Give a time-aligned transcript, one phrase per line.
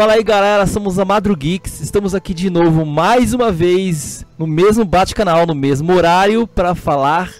[0.00, 4.82] Fala aí galera, somos a Madrugeeks, estamos aqui de novo mais uma vez no mesmo
[4.82, 7.30] bate-canal, no mesmo horário para falar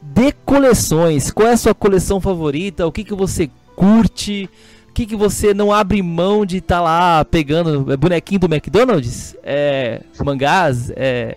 [0.00, 1.30] de coleções.
[1.30, 2.86] Qual é a sua coleção favorita?
[2.86, 4.48] O que, que você curte?
[4.88, 7.92] O que, que você não abre mão de estar tá lá pegando?
[7.92, 9.36] É bonequinho do McDonald's?
[9.42, 10.90] É mangás?
[10.96, 11.36] É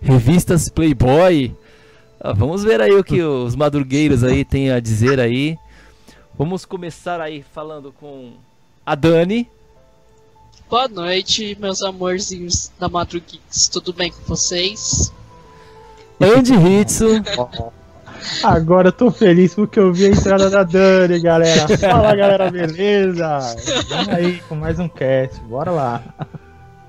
[0.00, 1.54] revistas Playboy?
[2.18, 5.58] Ah, vamos ver aí o que os madrugueiros aí têm a dizer aí.
[6.38, 8.32] Vamos começar aí falando com
[8.86, 9.46] a Dani.
[10.70, 13.68] Boa noite, meus amorzinhos da Madrugeeks.
[13.68, 15.10] Tudo bem com vocês?
[16.20, 17.22] Andy Hitsu.
[18.44, 21.78] Agora eu tô feliz porque eu vi a entrada da Dani, galera.
[21.78, 23.56] Fala, galera, beleza?
[23.88, 25.40] Vamos aí com mais um cast.
[25.44, 26.02] Bora lá.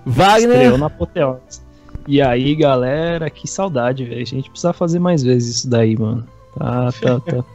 [0.06, 0.58] Wagner.
[0.58, 1.62] Estreou na apoteose.
[2.06, 4.22] E aí, galera, que saudade, velho.
[4.22, 6.28] A gente precisa fazer mais vezes isso daí, mano.
[6.58, 7.46] Tá, tá, tá.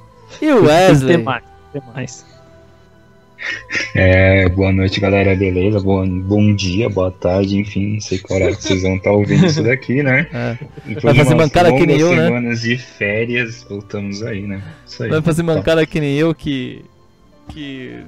[0.40, 1.16] E o Wesley?
[1.16, 2.33] Tem mais, tem mais.
[3.94, 5.80] É, boa noite, galera, beleza?
[5.80, 9.46] Bom, bom dia, boa tarde, enfim, não sei qual hora que vocês vão estar ouvindo
[9.46, 10.28] isso daqui, né?
[10.34, 10.58] É.
[11.00, 12.26] Vai fazer mancada que nem eu, né?
[12.26, 14.62] semanas de férias, voltamos aí, né?
[14.86, 15.10] Isso aí.
[15.10, 16.84] Vai fazer mancada que nem eu que.
[17.48, 18.00] que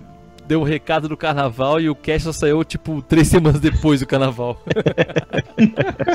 [0.47, 4.07] deu o recado do carnaval e o cast só saiu tipo três semanas depois do
[4.07, 4.63] carnaval.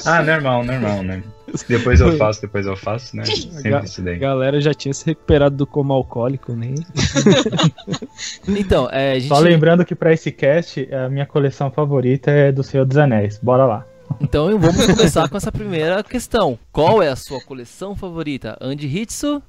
[0.06, 1.24] Ah, normal, normal, né?
[1.68, 3.26] Depois eu faço, depois eu faço, né?
[3.26, 4.18] Sempre isso A daí.
[4.18, 6.76] galera já tinha se recuperado do coma alcoólico, nem.
[8.48, 9.28] Então, é, a gente.
[9.28, 13.40] Só lembrando que pra esse cast, a minha coleção favorita é do Senhor dos Anéis.
[13.42, 13.86] Bora lá.
[14.20, 16.60] Então vamos começar com essa primeira questão.
[16.72, 18.58] Qual é a sua coleção favorita?
[18.60, 19.42] Andy Hitsu?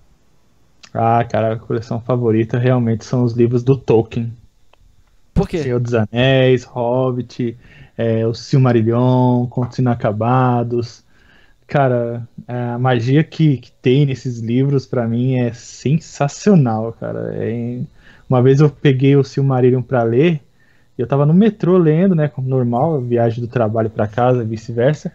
[0.94, 4.32] Ah, cara, a coleção favorita realmente são os livros do Tolkien.
[5.34, 5.62] Por quê?
[5.62, 7.56] Senhor dos Anéis, Hobbit,
[7.96, 11.02] é, o Silmarillion, Contos Inacabados.
[11.72, 17.30] Cara, a magia que, que tem nesses livros pra mim é sensacional, cara.
[17.34, 17.80] É-
[18.28, 20.42] Uma vez eu peguei o Silmarillion pra ler,
[20.98, 25.10] e eu tava no metrô lendo, né, como normal, viagem do trabalho pra casa, vice-versa.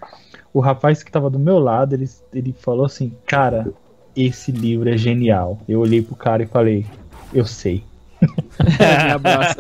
[0.52, 3.72] O rapaz que tava do meu lado, ele, ele falou assim, cara,
[4.16, 5.60] esse livro é genial.
[5.70, 6.88] Eu olhei pro cara e falei,
[7.32, 7.84] eu sei.
[8.20, 9.56] Me abraça.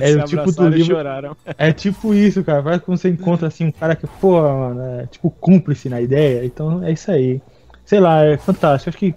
[0.00, 1.36] É o tipo do livro- choraram.
[1.58, 2.62] É tipo isso, cara.
[2.62, 6.44] Vai quando você encontra assim um cara que, pô, mano, é tipo cúmplice na ideia.
[6.44, 7.40] Então é isso aí.
[7.84, 8.88] Sei lá, é fantástico.
[8.90, 9.14] Acho que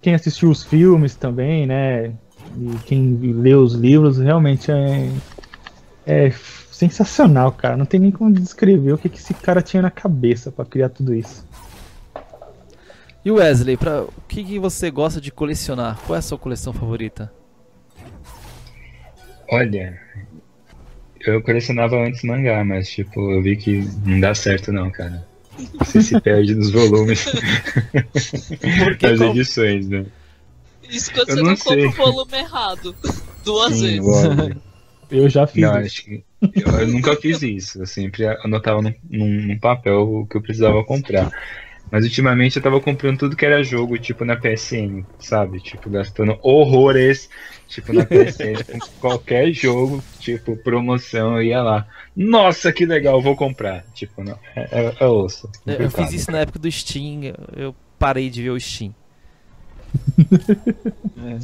[0.00, 2.12] quem assistiu os filmes também, né?
[2.58, 5.10] E quem leu os livros, realmente é,
[6.06, 6.30] é
[6.70, 7.76] sensacional, cara.
[7.76, 10.88] Não tem nem como descrever o que, que esse cara tinha na cabeça pra criar
[10.90, 11.44] tudo isso.
[13.24, 14.02] E Wesley, pra...
[14.02, 15.98] o que, que você gosta de colecionar?
[16.06, 17.32] Qual é a sua coleção favorita?
[19.50, 19.98] Olha,
[21.26, 25.26] eu colecionava antes mangá, mas tipo, eu vi que não dá certo não, cara.
[25.78, 27.24] Você se perde nos volumes,
[28.84, 30.06] Porque nas qual- edições, né?
[30.90, 32.94] Isso quando Eu você não não, compra o volume errado.
[33.44, 34.00] Duas Sim, vezes.
[34.00, 34.60] lógico.
[35.10, 35.86] Eu já fiz Não, isso.
[35.86, 36.24] acho que
[36.54, 37.78] eu, eu nunca fiz isso.
[37.82, 41.30] Eu sempre anotava num, num, num papel o que eu precisava comprar.
[41.94, 45.60] Mas ultimamente eu tava comprando tudo que era jogo, tipo na PSN, sabe?
[45.60, 47.30] Tipo, gastando horrores,
[47.68, 51.86] tipo na PSN, com qualquer jogo, tipo, promoção, eu ia lá.
[52.16, 53.84] Nossa, que legal, vou comprar.
[53.94, 55.48] Tipo, não, é, é, é osso.
[55.64, 58.92] Eu, eu fiz isso na época do Steam, eu- parei de ver o Steam.
[61.24, 61.38] É.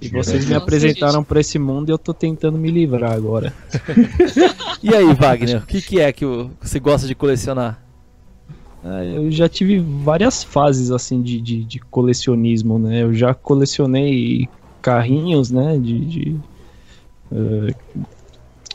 [0.00, 3.52] E vocês me apresentaram pra esse mundo e eu tô tentando me livrar agora.
[4.80, 6.24] E aí, Wagner, o que, que é que
[6.60, 7.80] você gosta de colecionar?
[8.84, 13.02] Ah, Eu já tive várias fases assim de, de, de colecionismo, né?
[13.02, 14.48] Eu já colecionei
[14.80, 15.78] carrinhos, né?
[15.78, 16.36] De, de,
[17.32, 17.74] eh,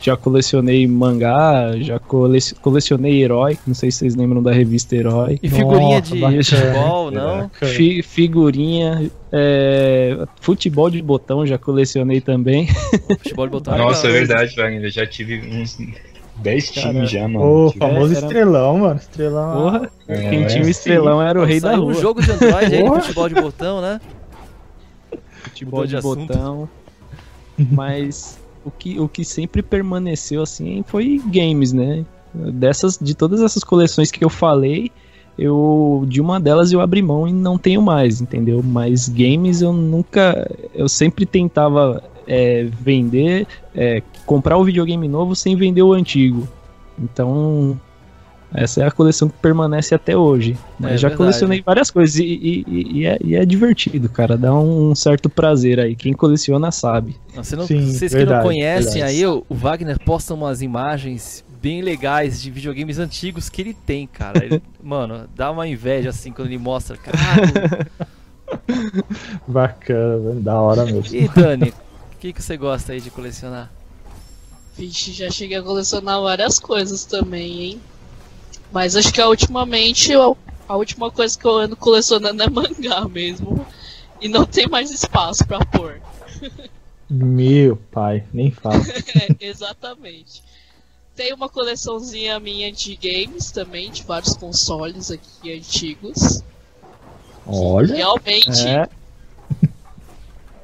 [0.00, 3.58] já colecionei mangá, já cole- colecionei herói.
[3.66, 5.38] Não sei se vocês lembram da revista Herói.
[5.42, 7.50] E figurinha Nossa, de futebol, não?
[7.50, 12.68] Fi- figurinha, eh, futebol de botão já colecionei também.
[13.18, 13.76] Futebol de botão.
[13.76, 14.26] Nossa, é legal.
[14.28, 14.84] verdade, Wagner.
[14.84, 15.76] Eu já tive uns
[16.40, 17.66] 10 Cara, times já, mano.
[17.66, 18.96] O Tipo, famoso era- estrelão, mano.
[19.00, 19.52] Estrelão.
[19.62, 21.90] Porra, é, quem tinha o estrelão era o rei da rua.
[21.90, 24.00] um jogo de Android aí futebol de botão, né?
[25.42, 26.68] futebol de, de botão.
[27.56, 32.04] Mas o que, o que sempre permaneceu assim foi games, né?
[32.34, 34.92] Dessas, de todas essas coleções que eu falei,
[35.38, 38.62] eu de uma delas eu abri mão e não tenho mais, entendeu?
[38.62, 45.56] Mas games eu nunca, eu sempre tentava é, vender, é, comprar o videogame novo sem
[45.56, 46.46] vender o antigo.
[46.98, 47.80] Então
[48.54, 50.56] essa é a coleção que permanece até hoje.
[50.80, 50.94] né?
[50.94, 51.16] É Já verdade.
[51.16, 52.64] colecionei várias coisas e, e-
[53.00, 54.36] e- é, e é divertido, cara.
[54.38, 55.94] Dá um certo prazer aí.
[55.94, 57.16] Quem coleciona sabe.
[57.34, 59.16] Não, você não- Sim, vocês que verdade, não conhecem verdade.
[59.18, 64.42] aí, o Wagner posta umas imagens bem legais de videogames antigos que ele tem, cara.
[64.44, 66.96] Ele- mano, dá uma inveja assim quando ele mostra.
[66.96, 67.86] Cara,
[69.46, 70.34] Bacana.
[70.40, 71.14] Da hora mesmo.
[71.14, 71.68] e Dani,
[72.14, 73.70] O que, que você gosta aí de colecionar?
[74.78, 77.82] Vixe, já cheguei a colecionar várias coisas também, hein?
[78.70, 80.38] Mas acho que ultimamente eu-
[80.68, 83.66] a última coisa que eu ando colecionando é mangá mesmo.
[84.20, 86.00] E não tem mais espaço pra pôr.
[87.10, 88.76] Meu pai, nem fala.
[88.78, 90.42] É, exatamente.
[91.16, 96.42] Tem uma coleçãozinha minha de games também, de vários consoles aqui antigos.
[97.44, 97.96] Olha.
[97.96, 98.88] Realmente, É,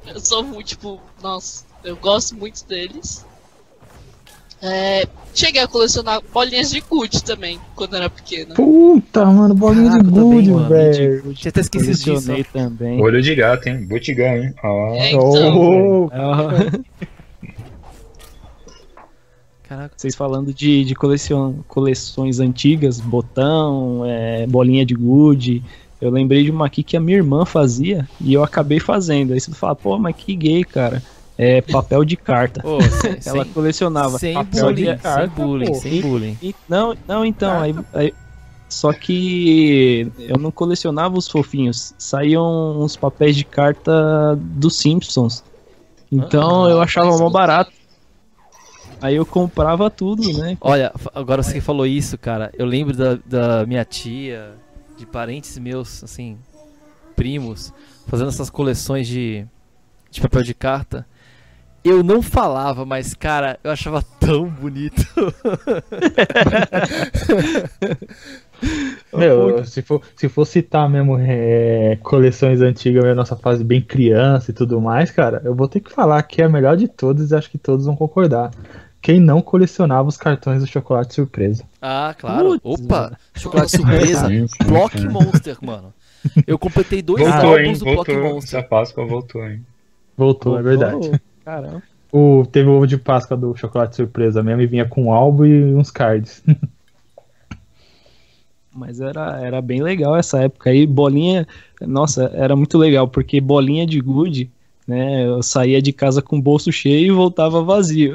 [0.05, 3.25] eu sou muito, tipo, nossa, eu gosto muito deles.
[4.67, 8.55] É, cheguei a colecionar bolinhas de gude também, quando era pequena.
[8.55, 11.33] Puta, mano, bolinha Caraca, de gude, velho.
[11.35, 12.45] Tinha até esquecido disso.
[12.51, 12.99] também.
[12.99, 13.85] Olho de gato, hein?
[13.85, 14.53] Botigão, hein?
[14.63, 14.95] Ó.
[14.95, 16.49] É, então, Oh, Ah,
[19.63, 19.93] Caraca.
[19.97, 25.63] Vocês falando de, de colecion, coleções antigas, botão, é, bolinha de gude.
[25.99, 29.33] Eu lembrei de uma aqui que a minha irmã fazia e eu acabei fazendo.
[29.33, 31.01] Aí você fala, pô, mas que gay, cara.
[31.37, 32.65] É papel de carta.
[32.65, 34.17] Ô, sem, Ela sem, colecionava.
[34.17, 35.73] sem papel bullying, de sem carta, bullying, pô.
[35.75, 36.37] sem bullying.
[36.41, 38.13] E- não, não, então, aí, aí-
[38.69, 41.93] só que eu não colecionava os fofinhos.
[41.97, 45.43] Saíam uns papéis de carta dos Simpsons.
[46.11, 47.71] Então Ah, eu achava mó barato.
[49.01, 50.57] Aí eu comprava tudo, né?
[50.61, 54.53] Olha, agora você que falou isso, cara, eu lembro da, da minha tia,
[54.97, 56.37] de parentes meus, assim,
[57.15, 57.73] primos,
[58.07, 59.45] fazendo essas coleções de,
[60.09, 61.05] de papel de carta.
[61.85, 65.05] Eu não falava, mas, cara, eu achava tão bonito.
[69.13, 74.49] Meu, se for, se for citar mesmo é, coleções antigas, da nossa fase bem criança
[74.49, 77.29] e tudo mais, cara, eu vou ter que falar que é a melhor de todas
[77.29, 78.49] e acho que todos vão concordar.
[78.99, 81.65] Quem não colecionava os cartões do chocolate surpresa?
[81.79, 82.59] Ah, claro.
[82.59, 84.27] Putz, Opa, chocolate surpresa.
[84.65, 85.07] Block.
[85.07, 85.93] Monster, mano.
[86.47, 87.65] Eu completei dois Voltou, hein?
[87.65, 88.33] álbuns do Block Voltou.
[88.33, 88.59] Monster.
[88.59, 89.63] Essa Páscoa voltou, hein?
[90.17, 91.11] Voltou, é verdade.
[91.45, 91.83] Caramba.
[92.11, 95.45] O, teve o ovo de Páscoa do chocolate surpresa mesmo e vinha com um álbum
[95.45, 96.43] e uns cards.
[98.73, 100.85] Mas era, era bem legal essa época aí.
[100.85, 101.47] Bolinha,
[101.81, 104.49] nossa, era muito legal, porque bolinha de gude,
[104.85, 105.25] né?
[105.25, 108.13] Eu saía de casa com o bolso cheio e voltava vazio.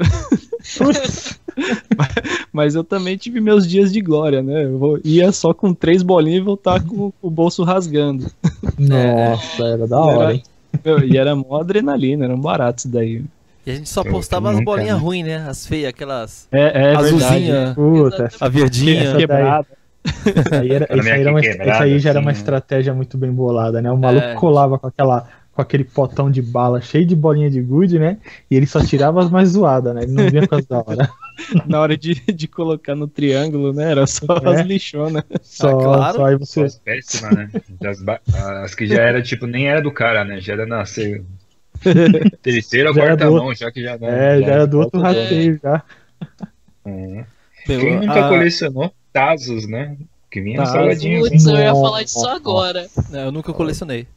[0.79, 1.39] Mas-
[2.53, 4.63] Mas eu também tive meus dias de glória, né?
[4.65, 8.31] Eu ia só com três bolinhas e voltava com o bolso rasgando.
[8.77, 10.43] Nossa, era da hora, hein?
[10.83, 13.23] Meu, E era mó adrenalina, eram baratos daí.
[13.65, 15.03] E a gente só Eu postava as bolinhas né?
[15.03, 15.45] ruins, né?
[15.47, 19.03] As feias, aquelas É, é azulzinha, Puta, a verdinha.
[19.03, 19.67] Essa quebrada.
[20.03, 22.37] Isso aí, era, isso aí, era que uma, quebrada, isso aí já era uma assim,
[22.39, 22.41] né?
[22.41, 23.91] estratégia muito bem bolada, né?
[23.91, 24.33] O maluco É.
[24.33, 28.17] colava com aquela com aquele potão de bala cheio de bolinha de gude, né?
[28.49, 30.03] E ele só tirava as mais zoadas, né?
[30.03, 31.09] Ele não vinha com as da hora.
[31.67, 33.91] Na hora de, de colocar no triângulo, né?
[33.91, 34.61] Era só É.
[34.61, 35.23] as lixonas.
[35.41, 36.17] Só, claro.
[36.17, 36.61] só aí você.
[36.63, 37.49] As péssimas, né?
[38.03, 38.21] Ba-
[38.63, 40.39] As que já era, tipo, nem era do cara, né?
[40.39, 41.23] Já era nascer.
[42.43, 45.59] Terceira ou Já era quarta mão, já que já É, já era do outro rateio
[45.61, 45.81] já.
[46.85, 47.25] Meu,
[47.65, 49.97] Quem nunca a- colecionou Tazos, né?
[50.29, 51.03] Que vinha Tazos.
[51.03, 52.87] Putz, eu ia falar disso agora.
[53.13, 54.07] É, eu nunca colecionei.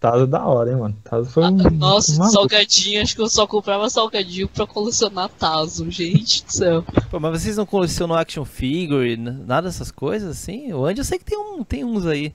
[0.00, 0.96] Tazo da hora, hein, mano.
[1.04, 1.50] Tazo foi um.
[1.50, 6.84] Nossa, uma- salgadinho, acho que eu só comprava salgadinho pra colecionar Tazo, gente do céu.
[7.10, 10.72] Pô, mas vocês não colecionam action figure, nada dessas coisas assim?
[10.72, 12.32] O Andy eu sei que tem, um, tem uns aí.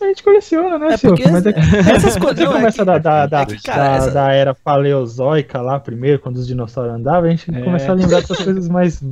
[0.00, 1.16] A gente coleciona, né, É Silvio?
[1.16, 1.58] porque Mas é que
[1.90, 2.38] essas coisas.
[2.38, 4.54] você não, é começa que- da, da, da, é que, cara, da, essa- da era
[4.54, 7.62] paleozoica lá primeiro, quando os dinossauros andavam, a gente É.
[7.62, 9.02] começa a lembrar dessas coisas mais.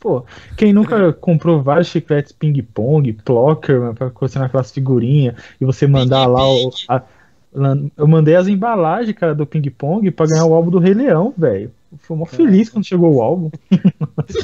[0.00, 0.24] Pô,
[0.56, 6.26] quem nunca comprou vários chicletes ping-pong, plocker, mano, pra colecionar aquelas figurinhas e você mandar
[6.26, 6.70] lá o.
[6.88, 7.02] a-
[7.96, 11.72] eu mandei as embalagens, cara, do ping-pong pra ganhar o álbum do Rei Leão, velho.
[11.98, 13.50] Fui mó feliz quando chegou o álbum.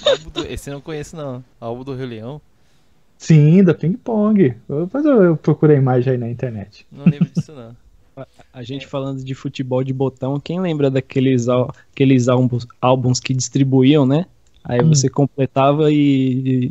[0.07, 1.45] álbum do- Esse eu não conheço, não.
[1.61, 2.41] Álbum do Rio Leão.
[3.19, 4.55] Sim, da ping-pong.
[4.69, 6.87] Depois eu, eu procurei a imagem aí na internet.
[6.91, 7.77] Não lembro disso, não.
[8.53, 14.07] A gente falando de futebol de botão, quem lembra daqueles aqueles álbuns, álbuns que distribuíam,
[14.07, 14.27] né?
[14.65, 14.89] Aí Hum.
[14.89, 16.71] você completava e,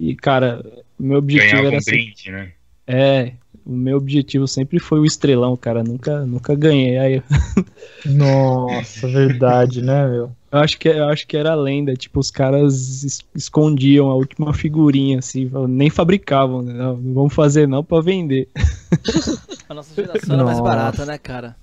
[0.00, 0.64] e, e, cara,
[0.98, 2.52] meu objetivo Ganhava era um sempre, brinde, né?
[2.86, 3.32] é,
[3.66, 6.98] o meu objetivo sempre foi o estrelão, cara, nunca nunca ganhei.
[6.98, 7.22] Aí
[8.04, 10.30] Nossa, verdade, né, meu?
[10.52, 14.52] eu acho que eu acho que era lenda, tipo os caras es- escondiam a última
[14.54, 16.72] figurinha assim, nem fabricavam, né?
[16.72, 18.48] Não, não vamos fazer não pra vender.
[19.68, 21.56] A nossa geração era mais barata, né, cara?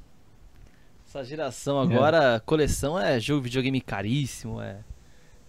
[1.07, 4.77] Essa geração agora, coleção é jogo videogame caríssimo, é,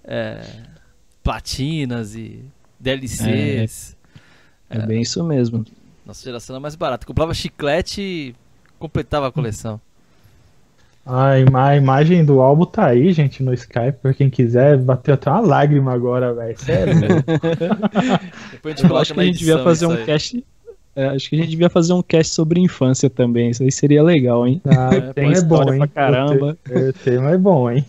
[0.05, 0.41] é
[1.23, 2.45] platinas e
[2.81, 3.97] DLCs.
[4.71, 5.65] É, bem isso mesmo.
[6.05, 7.07] Nossa geração era mais barata.
[7.07, 8.35] Comprava chiclete e
[8.79, 9.81] completava a coleção.
[11.05, 14.79] A, ima- a imagem do álbum tá aí, gente, no Skype, pra quem quiser.
[14.79, 16.59] Bateu até uma lágrima agora, velho.
[16.61, 17.09] Sério, meu.
[18.53, 20.05] Depois a gente Eu coloca acho que a gente devia fazer um aí.
[20.07, 20.45] cast.
[20.95, 23.51] É, acho que a gente devia fazer um cast sobre infância também.
[23.51, 24.61] Isso aí seria legal, hein?
[24.67, 25.79] Ah, o É, é bom, hein?
[25.79, 26.57] pra caramba.
[26.69, 27.85] O tema é bom, hein?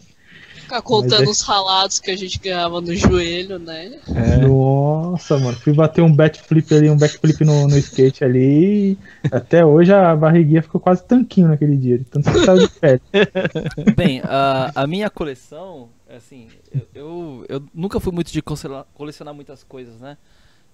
[0.63, 3.99] Ficar contando é- os ralados que a gente ganhava no joelho, né?
[4.15, 8.91] É, Nossa, mano, fui bater um backflip ali, um backflip no, no skate ali.
[8.93, 8.97] e
[9.31, 12.99] Até hoje a barriguinha ficou quase tanquinho naquele dia, de tanto que saiu de pé.
[13.95, 19.33] Bem, a, a minha coleção, assim, eu, eu, eu nunca fui muito de colecionar, colecionar
[19.33, 20.17] muitas coisas, né?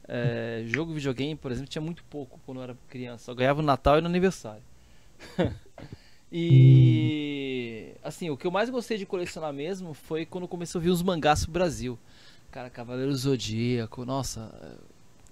[0.07, 3.25] É, jogo videogame, por exemplo, tinha muito pouco quando eu era criança.
[3.25, 4.61] Só ganhava no Natal e no aniversário.
[6.31, 10.89] e assim, o que eu mais gostei de colecionar mesmo foi quando começou a vir
[10.89, 11.97] os mangás pro Brasil.
[12.51, 14.77] Cara, Cavaleiro Zodíaco, nossa.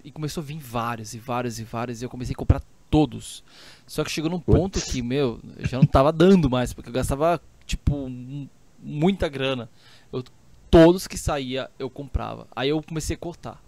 [0.04, 2.02] E começou a vir vários e vários e vários.
[2.02, 3.44] E eu comecei a comprar todos.
[3.86, 6.94] Só que chegou num ponto que, meu, eu já não tava dando mais, porque eu
[6.94, 8.50] gastava, tipo, mu-
[8.82, 9.70] muita grana.
[10.14, 10.24] Eu,
[10.70, 12.48] todos que saía eu comprava.
[12.56, 13.62] Aí eu comecei a cortar.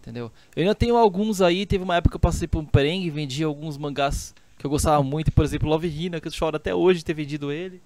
[0.00, 0.30] Entendeu?
[0.54, 3.10] Eu ainda tenho alguns aí, teve uma época que eu passei por um perengue e
[3.10, 4.34] vendi alguns mangás
[4.66, 7.14] que eu gostava muito, por exemplo, Love Hina, que eu choro até hoje de ter
[7.14, 7.80] vendido ele.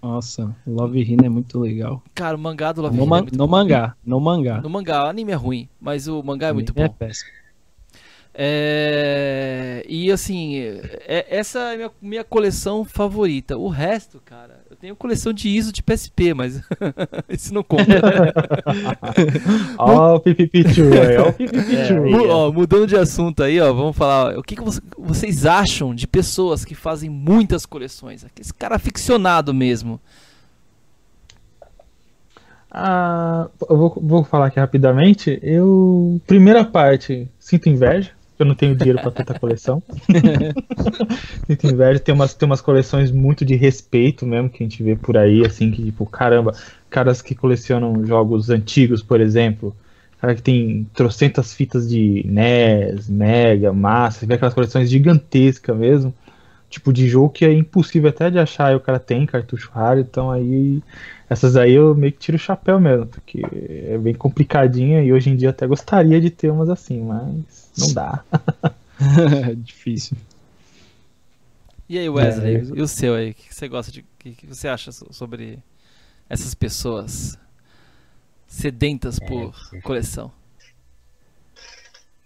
[0.00, 2.02] Nossa, Love Hina é muito legal.
[2.14, 3.50] Cara, o mangá do Love No, Hina é muito no bom.
[3.50, 4.60] mangá, no mangá.
[4.60, 6.94] No mangá, o anime é ruim, mas o mangá é muito É bom.
[6.94, 7.30] péssimo.
[8.34, 9.84] É...
[9.88, 13.56] E assim, é- essa é a minha, minha coleção favorita.
[13.58, 16.60] O resto, cara, tenho coleção de ISO de PSP, mas
[17.30, 17.84] isso não conta.
[19.78, 21.94] Ó o Pipipichu aí, ó o Pipipichu.
[22.02, 24.36] Mu- ó, mudando de assunto aí, ó, vamos falar.
[24.36, 28.26] O que, que vo- vocês acham de pessoas que fazem muitas coleções?
[28.40, 30.00] Esse cara ficcionado mesmo.
[32.68, 35.38] Ah, eu vou, vou falar aqui rapidamente.
[35.44, 38.10] Eu, primeira parte, sinto inveja.
[38.42, 39.82] Eu não tenho dinheiro para tanta coleção.
[41.46, 42.00] sinto inveja.
[42.00, 45.46] Tem umas, tem umas coleções muito de respeito mesmo que a gente vê por aí,
[45.46, 46.52] assim, que tipo, caramba,
[46.90, 49.74] caras que colecionam jogos antigos, por exemplo.
[50.20, 56.14] Cara que tem trocentas fitas de NES, Mega, Massa, você vê aquelas coleções gigantescas mesmo.
[56.72, 60.00] Tipo de jogo que é impossível até de achar e o cara tem cartucho raro,
[60.00, 60.82] então aí
[61.28, 63.42] essas aí eu meio que tiro o chapéu mesmo, porque
[63.86, 67.92] é bem complicadinha e hoje em dia até gostaria de ter umas assim, mas não
[67.92, 68.24] dá.
[69.58, 70.16] Difícil.
[71.88, 72.60] E aí, Wesley, É.
[72.74, 73.32] e o seu aí?
[73.32, 74.00] O que você gosta de.
[74.00, 75.58] O que que você acha so- sobre
[76.26, 77.38] essas pessoas
[78.46, 79.52] sedentas por
[79.82, 80.32] coleção?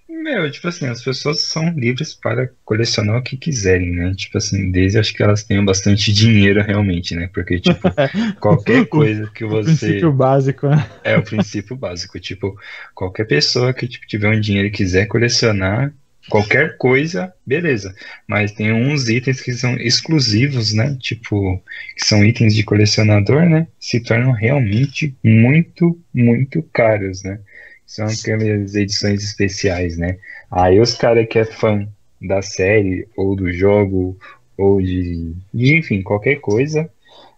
[0.08, 4.14] Meu, tipo assim, as pessoas são livres para colecionar o que quiserem, né?
[4.14, 7.28] Tipo assim, desde acho que elas tenham bastante dinheiro realmente, né?
[7.32, 7.92] Porque, tipo,
[8.40, 9.64] qualquer coisa que O você.
[9.64, 10.88] princípio básico, né?
[11.02, 12.18] É o princípio básico.
[12.20, 12.56] Tipo,
[12.94, 15.92] qualquer pessoa que tipo, tiver um dinheiro e quiser colecionar
[16.28, 17.94] qualquer coisa, beleza.
[18.28, 20.96] Mas tem uns itens que são exclusivos, né?
[21.00, 21.62] Tipo,
[21.96, 23.68] que são itens de colecionador, né?
[23.78, 27.40] Se tornam realmente muito, muito caros, né?
[27.86, 30.18] São aquelas edições especiais, né?
[30.50, 31.86] Aí os caras que é fã
[32.20, 34.16] da série, ou do jogo,
[34.56, 36.90] ou de, de enfim, qualquer coisa,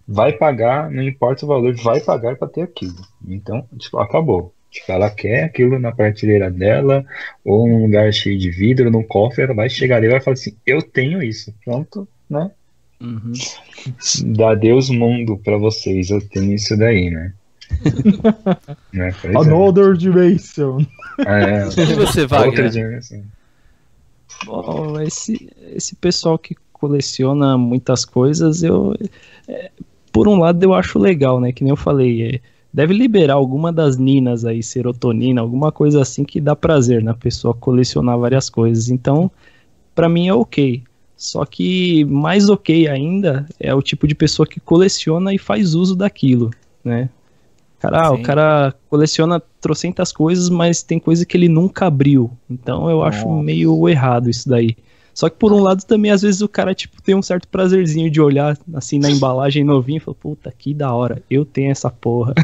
[0.06, 2.96] vai pagar, não importa o valor, vai pagar para ter aquilo.
[3.26, 4.54] Então, tipo, acabou.
[4.70, 7.04] Tipo, ela quer aquilo na prateleira dela,
[7.44, 10.34] ou num lugar cheio de vidro, num cofre, ela vai chegar ali e vai falar
[10.34, 11.54] assim, eu tenho isso.
[11.64, 12.50] Pronto, né?
[13.00, 13.32] Uhum.
[14.34, 17.32] Dá Deus mundo pra vocês, eu tenho isso daí, né?
[19.20, 19.38] Pois é.
[19.38, 20.84] Another Dimension.
[21.26, 23.22] É, E você, outra dimensão.
[24.44, 28.94] Bom, esse, esse pessoal que coleciona muitas coisas, eu.
[29.48, 29.70] é,
[30.12, 31.52] por um lado, eu acho legal, né?
[31.52, 32.40] Que nem eu falei, é,
[32.72, 37.52] deve liberar alguma das ninas aí, serotonina, alguma coisa assim que dá prazer na pessoa
[37.52, 38.88] colecionar várias coisas.
[38.90, 39.30] Então,
[39.94, 40.82] pra mim é ok.
[41.16, 45.96] Só que mais ok ainda é o tipo de pessoa que coleciona e faz uso
[45.96, 46.50] daquilo,
[46.84, 47.08] né?
[47.80, 48.14] Cara, ah, Sim.
[48.14, 52.30] o cara coleciona trocentas coisas, mas tem coisa que ele nunca abriu.
[52.50, 53.42] Então eu acho Nossa.
[53.42, 54.76] meio errado isso daí.
[55.14, 58.08] Só que por um lado também, às vezes, o cara, tipo, tem um certo prazerzinho
[58.08, 61.90] de olhar assim na embalagem novinha e falar, puta, que da hora, eu tenho essa
[61.90, 62.34] porra.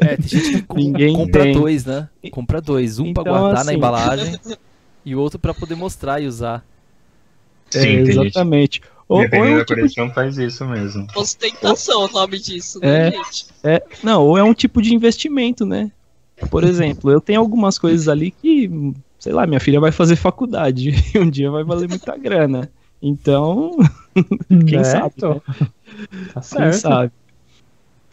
[0.00, 1.52] É, tem gente que Ninguém compra tem.
[1.52, 2.08] dois, né?
[2.30, 2.98] Compra dois.
[2.98, 4.34] Um pra Então, guardar na assim- embalagem
[5.04, 6.64] e o outro pra poder mostrar e usar.
[7.70, 8.82] Sim, É, tem gente.
[9.08, 11.06] Ou, ou é Dependendo um da tipo de coleção, faz isso mesmo.
[11.16, 13.10] Ostentação é o nome disso, né, É.
[13.10, 13.46] gente?
[13.62, 15.90] É, não, ou é um tipo de investimento, né?
[16.50, 18.68] Por exemplo, eu tenho algumas coisas ali que,
[19.18, 22.70] sei lá, minha filha vai fazer faculdade e um dia vai valer muita grana.
[23.00, 23.76] Então,
[24.66, 25.42] quem Né, sabe, então?
[25.46, 25.66] né?
[26.32, 27.12] Tá Quem sabe.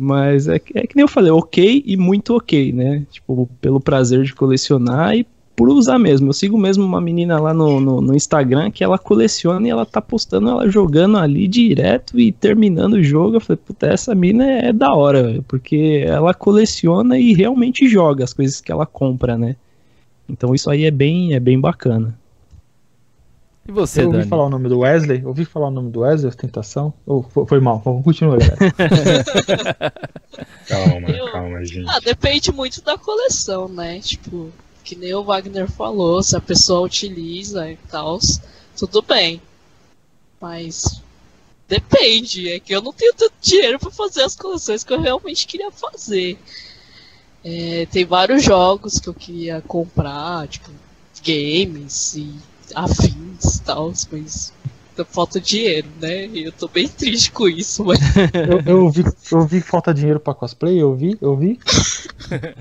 [0.02, 3.06] Mas é, que- é que nem eu falei, ok e muito ok, né?
[3.12, 5.26] Tipo, pelo prazer de colecionar e
[5.60, 6.30] por usar mesmo.
[6.30, 9.86] Eu sigo mesmo uma menina lá no, no, no Instagram que ela coleciona e ela
[9.86, 13.36] tá postando ela jogando ali direto e terminando o jogo.
[13.36, 18.24] Eu falei, puta, essa mina é da hora, velho, porque ela coleciona e realmente joga
[18.24, 19.58] as coisas que ela compra, né?
[20.30, 22.18] Então isso aí é bem, é bem bacana.
[23.68, 24.30] E você, Eu ouvi Dani?
[24.30, 25.26] falar o nome do Wesley?
[25.26, 26.94] Ouvi falar o nome do Wesley, Ostentação?
[27.06, 27.82] Ou foi, foi mal?
[27.84, 28.58] Vamos continuar, galera.
[30.70, 31.90] Calma, Eu- calma, gente.
[31.90, 34.00] Ah, depende muito da coleção, né?
[34.00, 34.50] Tipo,
[34.90, 38.18] que nem o Wagner falou, se a pessoa utiliza e tal,
[38.76, 39.40] tudo bem.
[40.42, 41.00] Mas
[41.68, 45.46] depende, é que eu não tenho tanto dinheiro pra fazer as coleções que eu realmente
[45.46, 46.40] queria fazer.
[47.46, 50.72] É, tem vários jogos que eu queria comprar, tipo,
[51.24, 52.34] games e
[52.74, 54.52] afins e tal, mas
[55.06, 56.26] falta dinheiro, né?
[56.26, 58.00] E eu tô bem triste com isso, mas
[58.34, 61.60] Eu, eu, ouvi, eu que falta dinheiro pra cosplay, eu ouvi, eu ouvi.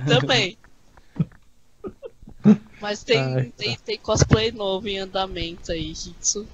[0.06, 0.56] Também.
[2.80, 3.50] Mas tem, Ai, tá.
[3.56, 6.46] tem, tem cosplay novo em andamento aí, Hitsu.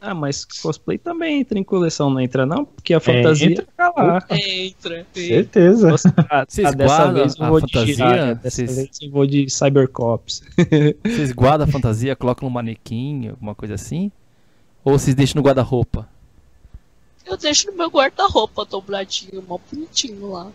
[0.00, 2.64] Ah, mas cosplay também entra em coleção, não entra não?
[2.64, 3.66] Porque a fantasia entra.
[3.76, 4.18] tá lá.
[4.30, 5.06] Entra.
[5.14, 5.90] Certeza.
[5.90, 7.84] Nossa, ah, Vocês ah, dessa guardam vez eu a vou fantasia?
[7.86, 10.42] de Jiraiya, dessa Vocês- vez eu vou de Cybercops.
[11.04, 14.10] Vocês guardam a fantasia, colocam no manequim, alguma coisa assim?
[14.84, 16.08] Ou vocês deixam no guarda-roupa?
[17.24, 20.50] Eu deixo no meu guarda-roupa dobradinho, mó bonitinho lá.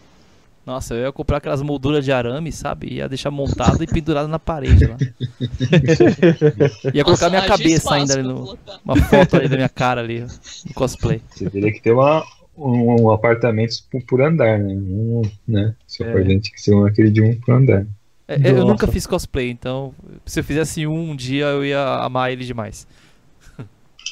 [0.68, 2.96] Nossa, eu ia comprar aquelas molduras de arame, sabe?
[2.96, 4.98] Ia deixar montado e pendurado na parede lá.
[6.94, 8.58] Ia colocar Nossa, minha cabeça espaço ainda ali no.
[8.84, 11.22] Uma foto ali da minha cara ali, no cosplay.
[11.30, 12.22] Você teria que ter uma,
[12.58, 14.74] um, um apartamento por, por andar, né?
[14.74, 15.74] Um, né?
[15.88, 16.10] Seu É.
[16.10, 17.88] apartamento tinha que ser um, aquele de um por andar.
[18.28, 19.96] É, eu nunca fiz cosplay, então
[20.26, 22.86] se eu fizesse um, um dia eu ia amar ele demais.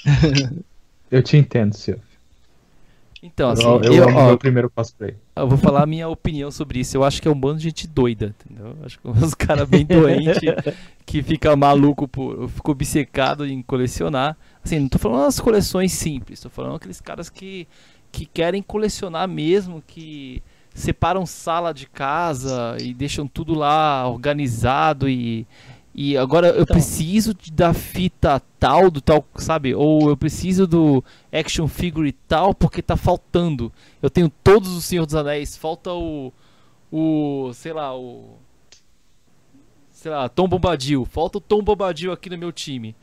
[1.12, 2.15] Eu te entendo, Silvio.
[3.26, 5.16] Então, assim, eu, eu eu, ó, meu primeiro cosplay.
[5.36, 6.96] eu vou falar a minha opinião sobre isso.
[6.96, 8.76] Eu acho que é um bando de gente doida, entendeu?
[8.80, 10.38] Eu Acho que uns caras bem doentes
[11.06, 12.48] que fica maluco por.
[12.50, 14.38] Ficou obcecado em colecionar.
[14.64, 17.68] Assim, não tô falando as coleções simples, tô falando aqueles caras que,
[18.12, 20.42] que querem colecionar mesmo, que
[20.74, 25.48] separam sala de casa e deixam tudo lá organizado e.
[25.98, 26.76] E agora eu Então.
[26.76, 29.74] preciso da fita tal, do tal, sabe?
[29.74, 33.72] Ou eu preciso do action figure tal porque tá faltando.
[34.02, 36.34] Eu tenho todos os Senhor dos Anéis, falta o.
[36.92, 37.52] O.
[37.54, 38.38] sei lá, o.
[39.90, 41.06] Sei lá, Tom Bombadil.
[41.06, 42.94] Falta o Tom Bombadil aqui no meu time.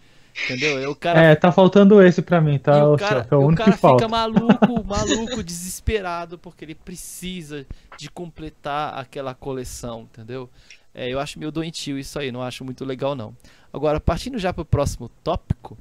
[0.45, 0.91] Entendeu?
[0.91, 1.21] O cara.
[1.23, 2.89] É, tá faltando esse pra mim, tá?
[2.91, 4.05] o cara, é o e o único cara que falta.
[4.05, 7.67] fica maluco, maluco, desesperado, porque ele precisa
[7.99, 10.49] de completar aquela coleção, entendeu?
[10.95, 13.35] É, eu acho meio doentio isso aí, não acho muito legal não.
[13.73, 15.79] Agora, partindo já pro próximo tópico,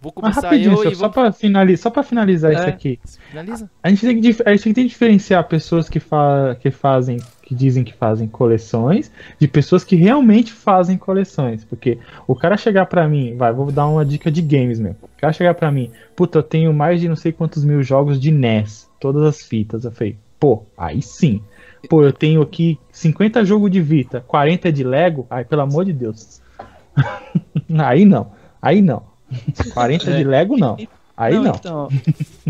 [0.00, 1.10] vou Mas começar rapidinho, eu Silvio, e só vou...
[1.10, 2.68] pra finalizar, só pra finalizar isso É.
[2.68, 2.98] aqui.
[3.28, 3.70] Finaliza?
[3.80, 7.54] A gente tem que, a gente tem que diferenciar pessoas que, fa que fazem, que
[7.54, 11.64] dizem que fazem coleções, de pessoas que realmente fazem coleções.
[11.64, 14.98] Porque o cara chegar pra mim, vai, vou dar uma dica de games mesmo.
[15.02, 18.18] O cara chegar pra mim, puta, eu tenho mais de não sei quantos mil jogos
[18.20, 19.84] de NES, todas as fitas.
[19.84, 21.40] Eu falei, pô, aí sim.
[21.88, 25.26] Pô, eu tenho aqui 50 jogos de Vita, 40 de Lego.
[25.30, 26.40] Ai, pelo amor de Deus.
[27.78, 28.28] aí não,
[28.60, 29.02] aí não.
[29.74, 30.76] 40 de Lego não.
[31.16, 31.54] Aí não.
[31.54, 31.88] Então,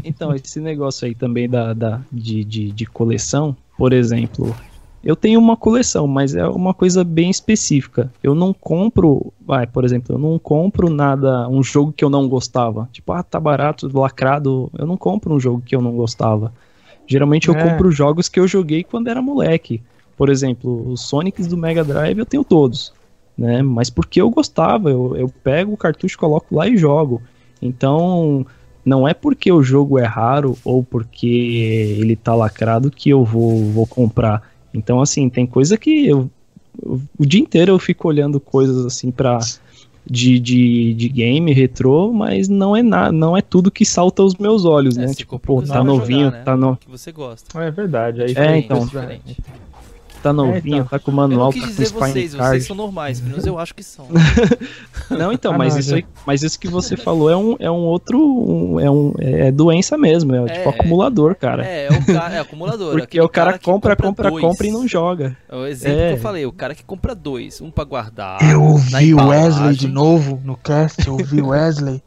[0.04, 4.54] então, esse negócio aí também da, da, de, de, de coleção, por exemplo,
[5.02, 8.12] eu tenho uma coleção, mas é uma coisa bem específica.
[8.22, 12.28] Eu não compro, vai, por exemplo, eu não compro nada, um jogo que eu não
[12.28, 12.88] gostava.
[12.92, 14.70] Tipo, ah, tá barato, lacrado.
[14.76, 16.52] Eu não compro um jogo que eu não gostava.
[17.08, 17.62] Geralmente eu É.
[17.68, 19.82] compro jogos que eu joguei quando era moleque.
[20.16, 22.92] Por exemplo, os Sonics do Mega Drive eu tenho todos.
[23.36, 23.62] Né?
[23.62, 27.22] Mas porque eu gostava, eu, eu pego o cartucho, coloco lá e jogo.
[27.62, 28.44] Então,
[28.84, 31.26] não é porque o jogo é raro ou porque
[31.98, 34.42] ele tá lacrado que eu vou, vou comprar.
[34.74, 36.28] Então, assim, tem coisa que eu,
[36.84, 39.38] eu- o dia inteiro eu fico olhando coisas assim pra.
[40.10, 44.34] De, de, de game retrô, mas não é nada, não é tudo que salta aos
[44.36, 45.14] meus olhos, É, né?
[45.14, 46.44] Tipo, pô, tá novinho, jogar, né?
[46.44, 47.62] tá, no, Que você gosta.
[47.62, 48.22] É verdade.
[48.22, 48.80] Aí É, então.
[48.86, 49.36] diferente.
[50.22, 50.86] Tá novinho, então.
[50.88, 52.50] tá com Eu não manual, quis tá com dizer vocês, card.
[52.50, 54.06] vocês são normais, pelo menos eu acho que são.
[55.10, 57.56] Não, então, Ah, mas, não, isso já- aí, mas isso que você falou é um,
[57.58, 58.18] é um outro.
[58.20, 60.72] um- é, um, é doença mesmo, é, tipo É.
[60.72, 61.64] acumulador, cara.
[61.66, 62.92] É, é o cara, é acumulador.
[62.98, 64.44] Porque o cara, que compra, compra, dois.
[64.44, 65.36] compra e não joga.
[65.48, 66.08] É o exemplo É.
[66.08, 68.38] que eu falei, o cara que compra dois, um pra guardar.
[68.50, 72.02] Eu ouvi o Wesley de novo no cast, eu ouvi o Wesley.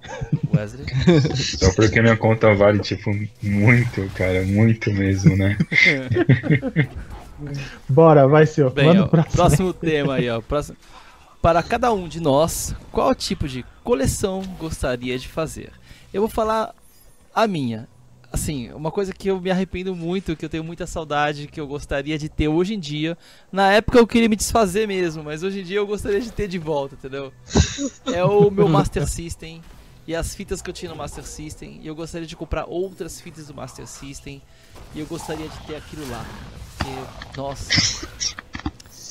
[0.56, 0.86] Wesley.
[1.34, 3.10] Só porque minha conta vale, tipo,
[3.42, 5.58] muito, cara, muito mesmo, né?
[7.88, 8.70] Bora, vai, senhor.
[8.70, 9.34] Bem, Manda ó, próximo.
[9.34, 10.40] próximo tema aí, ó.
[10.40, 10.76] Próximo.
[11.42, 15.70] Para cada um de nós, qual tipo de coleção gostaria de fazer?
[16.12, 16.74] Eu vou falar
[17.34, 17.88] a minha.
[18.32, 21.66] Assim, uma coisa que eu me arrependo muito, que eu tenho muita saudade, que eu
[21.66, 23.16] gostaria de ter hoje em dia.
[23.52, 26.48] Na época eu queria me desfazer mesmo, mas hoje em dia eu gostaria de ter
[26.48, 27.32] de volta, entendeu?
[28.12, 29.62] É o meu Master System
[30.06, 31.80] e as fitas que eu tinha no Master System.
[31.82, 34.42] E eu gostaria de comprar outras fitas do Master System.
[34.94, 36.24] E eu gostaria de ter aquilo lá.
[36.78, 38.08] Porque, nossa,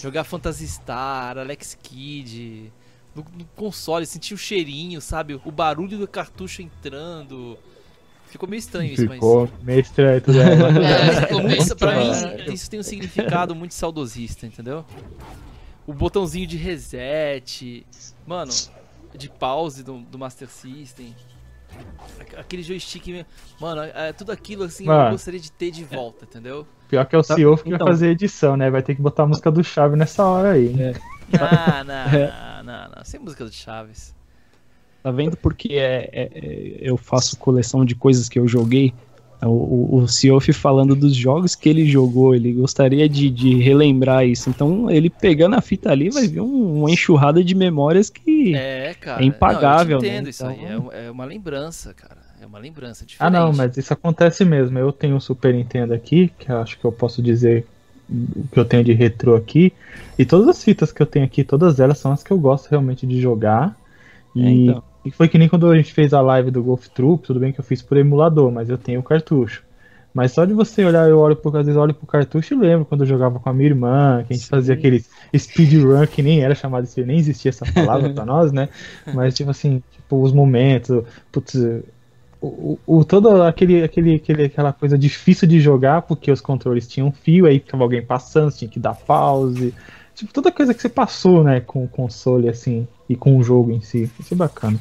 [0.01, 2.71] jogar Phantasy Star, Alex Kidd,
[3.15, 5.39] no, no console, sentir o cheirinho, sabe?
[5.43, 7.57] O barulho do cartucho entrando.
[8.27, 9.15] Ficou meio estranho isso, mas.
[9.15, 10.37] Ficou meio estranho tudo.
[10.41, 11.41] é, É, ficou
[11.77, 14.85] pra mim, isso tem um significado muito saudosista, entendeu?
[15.87, 17.85] O botãozinho de reset,
[18.25, 18.51] mano,
[19.15, 21.15] de pause do, do Master System.
[22.19, 23.25] Aqu- Aquele joystick,
[23.59, 25.11] mano, é, tudo aquilo assim eu Mano.
[25.11, 26.65] gostaria de ter de volta, entendeu?
[26.95, 27.79] Pior que é o Tá, CEO que então.
[27.79, 28.69] vai fazer edição, né?
[28.69, 30.75] Vai ter que botar a música do Chave nessa hora aí.
[30.79, 30.93] É.
[31.31, 31.83] Não,
[32.63, 34.13] não, não, não, sem música do Chaves.
[35.01, 38.93] Tá vendo porque é, é- é- eu faço coleção de coisas que eu joguei?
[39.43, 44.49] O, o, falando dos jogos que ele jogou, ele gostaria de, de relembrar isso.
[44.49, 48.55] Então, ele pegando a fita ali, vai ver um- uma enxurrada de memórias que.
[48.55, 49.21] É, cara.
[49.21, 50.13] É impagável, não, eu te né?
[50.15, 52.24] entendo isso aí, Então- é, é uma lembrança, cara.
[52.45, 53.31] É uma lembrança Ah, diferente.
[53.31, 54.77] não, mas isso acontece mesmo.
[54.77, 57.65] Eu tenho um Super Nintendo aqui, que eu acho que eu posso dizer
[58.09, 59.73] o que eu tenho de retrô aqui.
[60.17, 62.69] E todas as fitas que eu tenho aqui, todas elas são as que eu gosto
[62.69, 63.75] realmente de jogar.
[64.35, 64.83] E, É, então.
[65.03, 67.51] e foi que nem quando a gente fez a live do Golf Troop, tudo bem
[67.53, 69.63] que eu fiz por emulador, mas eu tenho o cartucho.
[70.13, 72.85] Mas só de você olhar, eu olho por, às vezes olho pro cartucho e lembro
[72.85, 74.49] quando eu jogava com a minha irmã, que a gente Sim.
[74.49, 75.03] fazia aquele
[75.37, 78.69] speedrun que nem era chamado nem existia essa palavra pra nós, né?
[79.11, 81.55] Mas tipo assim, tipo, os momentos, putz,
[82.47, 87.11] o, o, todo aquele, aquele, aquele, aquela coisa difícil de jogar, porque os controles tinham
[87.11, 89.73] fio, aí ficava alguém passando, você tinha que dar pause.
[90.13, 93.71] Tipo, toda coisa que você passou, né, com o console, assim, e com o jogo
[93.71, 94.09] em si.
[94.19, 94.79] Isso é bacana.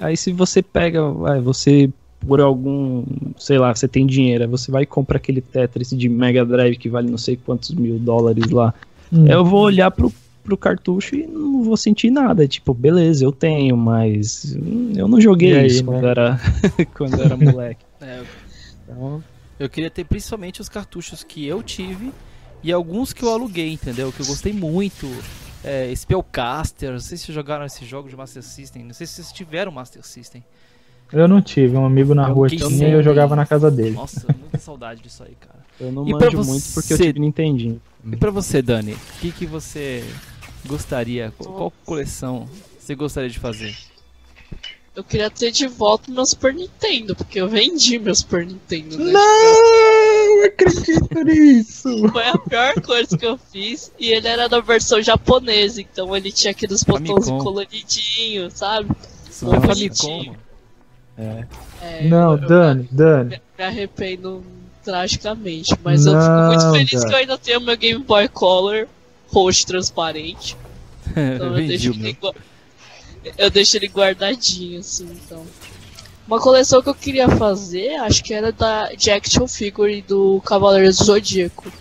[0.00, 1.90] Aí se você pega, vai, você
[2.26, 3.04] por algum,
[3.38, 6.76] sei lá, você tem dinheiro, aí você vai e compra aquele Tetris de Mega Drive
[6.76, 8.74] que vale não sei quantos mil dólares lá.
[9.10, 10.12] Eu vou olhar pro,
[10.48, 12.48] pro cartucho e não vou sentir nada.
[12.48, 14.56] Tipo, beleza, eu tenho, mas
[14.96, 15.92] eu não joguei aí, isso né?
[15.92, 16.40] quando era,
[16.96, 17.84] quando era moleque.
[18.00, 18.22] É,
[18.84, 19.22] Então,
[19.60, 22.10] eu queria ter principalmente os cartuchos que eu tive
[22.62, 24.10] e alguns que eu aluguei, entendeu?
[24.10, 25.06] Que eu gostei muito.
[25.62, 29.14] É, Spellcaster, não sei se vocês jogaram esse jogo de Master System, não sei se
[29.14, 30.42] vocês tiveram Master System.
[31.12, 33.90] Eu não tive, um amigo na Eu rua tinha e eu jogava na casa dele.
[33.92, 35.58] Nossa, muita saudade disso aí, cara.
[35.80, 37.04] eu não E manjo muito porque eu você?
[37.06, 37.80] tive Nintendinho.
[38.12, 40.04] E pra você, Dani, o que, que você
[40.68, 43.76] gostaria, qual, qual coleção você gostaria de fazer?
[44.94, 49.12] Eu queria ter de volta meu Super Nintendo, porque eu vendi meu Super Nintendo, né?
[49.12, 51.88] Não acredito nisso!
[52.10, 53.92] Foi a pior coisa que eu fiz.
[53.98, 58.90] E ele era da versão japonesa, então ele tinha aqueles botões coloridinhos, sabe?
[59.30, 60.34] Super Ah, Famicom.
[61.16, 61.46] É.
[61.80, 63.30] É, Não, eu- eu Dani, Dani.
[63.30, 64.44] me, me arrependo
[64.84, 65.74] tragicamente.
[65.84, 67.06] Mas eu fico Não, muito feliz cara.
[67.06, 68.88] que eu ainda tenho meu Game Boy Color
[69.28, 70.56] roxo transparente.
[71.10, 72.34] Então eu deixo, ele, gua-
[73.38, 75.44] eu deixo ele guardadinho, assim, então.
[76.26, 80.98] Uma coleção que eu queria fazer, acho que era da, de action figure do Cavaleiros
[80.98, 81.72] do Zodíaco.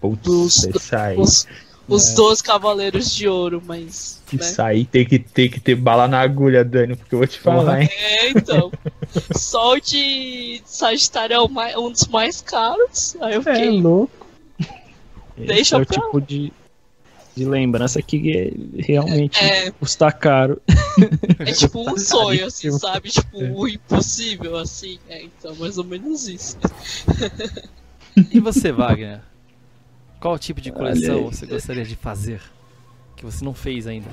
[0.00, 1.18] Putz, aí.
[1.18, 1.44] Os,
[1.88, 2.14] os É.
[2.14, 4.22] 12 Cavaleiros de Ouro, mas.
[4.32, 4.38] Né?
[4.40, 7.40] Isso aí tem que, tem que ter bala na agulha, Dani, porque eu vou te
[7.40, 7.88] falar, hein?
[7.92, 8.70] É, então.
[9.34, 13.16] Só o de Sagitário é um dos mais caros.
[13.20, 13.80] Aí eu É fiquei.
[13.80, 14.24] louco.
[15.36, 16.52] Deixa Esse é o tipo de,
[17.38, 20.60] de lembrança que é- realmente É, custa caro.
[21.38, 23.10] é tipo um sonho, assim, sabe?
[23.10, 24.98] Tipo, o impossível, assim.
[25.08, 26.56] É, então, mais ou menos isso.
[28.32, 29.20] E você, Wagner?
[30.20, 32.40] Qual tipo de coleção você gostaria de fazer?
[33.16, 34.08] Que você não fez ainda?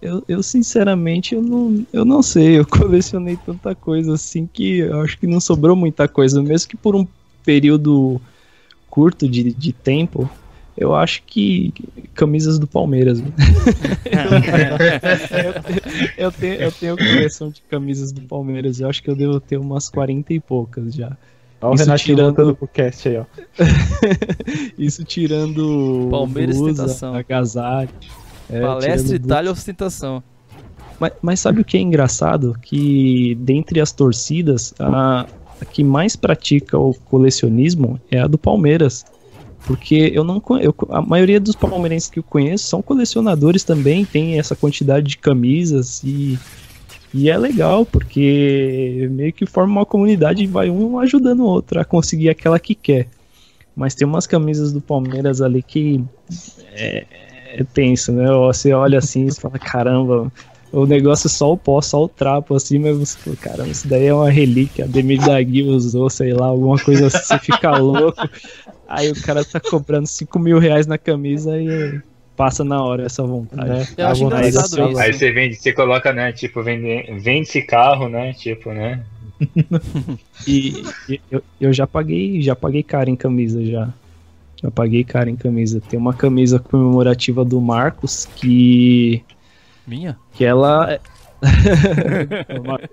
[0.00, 5.00] Eu, eu sinceramente eu não, eu não sei, eu colecionei tanta coisa assim que eu
[5.02, 7.06] acho que não sobrou muita coisa, mesmo que por um
[7.44, 8.20] período
[8.88, 10.30] curto de, de tempo,
[10.78, 11.72] eu acho que
[12.14, 13.18] camisas do Palmeiras.
[13.20, 13.24] eu,
[16.26, 19.56] eu tenho, eu tenho coleção de camisas do Palmeiras, eu acho que eu devo ter
[19.58, 21.16] umas 40 e poucas já.
[21.60, 23.24] Olha o Isso Renato tirando- pro cast aí, ó.
[24.78, 27.14] Isso tirando Palmeiras e blusa, tentação.
[27.14, 27.90] agasalho.
[28.48, 30.22] é, Palestra, Itália, ostentação.
[31.00, 32.56] Mas, mas sabe o que é engraçado?
[32.62, 35.26] Que dentre as torcidas, a,
[35.60, 39.04] a que mais pratica o colecionismo é a do Palmeiras.
[39.68, 44.38] Porque eu não eu, a maioria dos palmeirenses que eu conheço são colecionadores também, tem
[44.38, 46.38] essa quantidade de camisas e,
[47.12, 51.78] e é legal, porque meio que forma uma comunidade e vai um ajudando o outro
[51.78, 53.08] a conseguir aquela que quer.
[53.76, 56.02] Mas tem umas camisas do Palmeiras ali que
[56.72, 57.04] é,
[57.52, 58.26] é tenso, né?
[58.26, 60.32] Você olha assim e fala, caramba,
[60.72, 63.86] o negócio é só o pó, só o trapo, assim, mas você fala, caramba, isso
[63.86, 67.76] daí é uma relíquia, Demir da Gui usou, sei lá, alguma coisa assim, você fica
[67.76, 68.22] louco.
[68.88, 72.00] Aí o cara tá cobrando 5 mil reais na camisa e
[72.36, 73.68] passa na hora essa vontade.
[73.68, 73.86] Né?
[73.98, 74.98] Eu A acho vontade engraçado da- isso.
[75.00, 76.32] Aí você vende, você coloca, né?
[76.32, 78.32] Tipo, vende, vende esse carro, né?
[78.32, 79.02] Tipo, né?
[80.46, 83.88] E, e eu, eu já paguei, já paguei caro em camisa já.
[84.62, 85.80] Já paguei caro em camisa.
[85.80, 89.22] Tem uma camisa comemorativa do Marcos que
[89.86, 90.16] Minha?
[90.32, 91.00] que ela é-
[92.66, 92.90] Mar-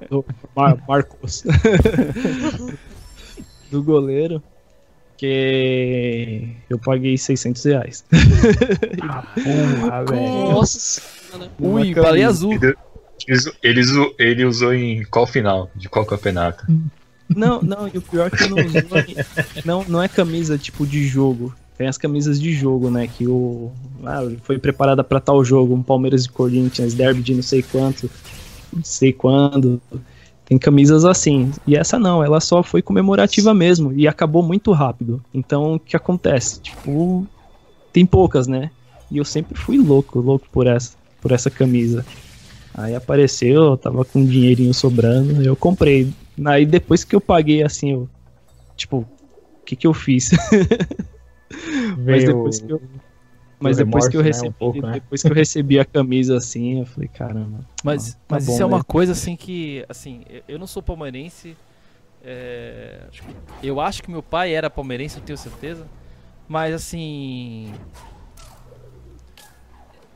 [0.56, 1.44] Mar- Marcos
[3.72, 4.42] do goleiro
[5.18, 8.06] que eu paguei 600 reais
[9.44, 10.52] Porra, velho.
[10.52, 11.02] Nossa
[11.60, 12.54] Ui, baleia azul.
[12.54, 12.76] Ele,
[13.62, 15.70] ele, usou, ele usou em qual final?
[15.76, 16.66] De qual campeonato?
[17.34, 18.82] não não e o pior é que não usou
[19.66, 23.72] não não é camisa tipo de jogo tem as camisas de jogo né que o
[24.04, 28.10] ah, foi preparada para tal jogo um Palmeiras e Corinthians derby de não sei quanto
[28.72, 29.82] não sei quando
[30.46, 31.52] tem camisas assim.
[31.66, 35.22] E essa não ela só foi comemorativa mesmo e acabou muito rápido.
[35.34, 36.62] Então o que acontece?
[36.62, 37.28] Tipo
[37.92, 38.72] tem poucas né?
[39.10, 42.06] E eu sempre fui louco louco por essa por essa camisa.
[42.74, 46.14] Aí apareceu eu tava com um dinheirinho sobrando eu comprei.
[46.46, 48.10] Aí depois que eu paguei assim eu
[48.78, 50.32] tipo o que que eu fiz?
[51.98, 52.82] Mas Veio depois que eu
[53.60, 54.94] mas depois que eu remorso, né, um recebi pouco, né?
[54.94, 58.62] depois que eu recebi a camisa assim eu falei caramba Mas, tá mas bom, isso
[58.62, 58.84] é uma né?
[58.88, 61.56] coisa assim que, assim, eu- não sou palmeirense.
[62.24, 63.02] é,
[63.62, 65.86] eu acho que meu pai era palmeirense, eu tenho certeza.
[66.48, 67.72] Mas assim.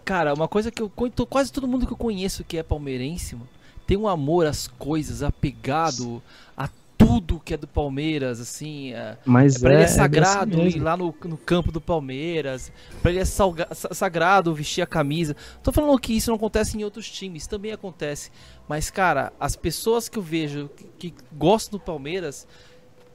[0.03, 0.91] Cara, uma coisa que eu
[1.29, 3.47] quase todo mundo que eu conheço que é palmeirense, mano,
[3.85, 6.21] tem um amor às coisas, apegado
[6.57, 6.67] a
[6.99, 8.93] tudo que é do Palmeiras, assim.
[8.93, 10.83] é- mas é, pra ele é desse sagrado ir mesmo.
[10.83, 12.71] lá no, no campo do Palmeiras.
[13.01, 15.35] Pra ele é salga- sa- sagrado vestir a camisa.
[15.63, 18.29] Tô falando que isso não acontece em outros times, também acontece.
[18.67, 22.45] Mas, cara, as pessoas que eu vejo que, que gostam do Palmeiras,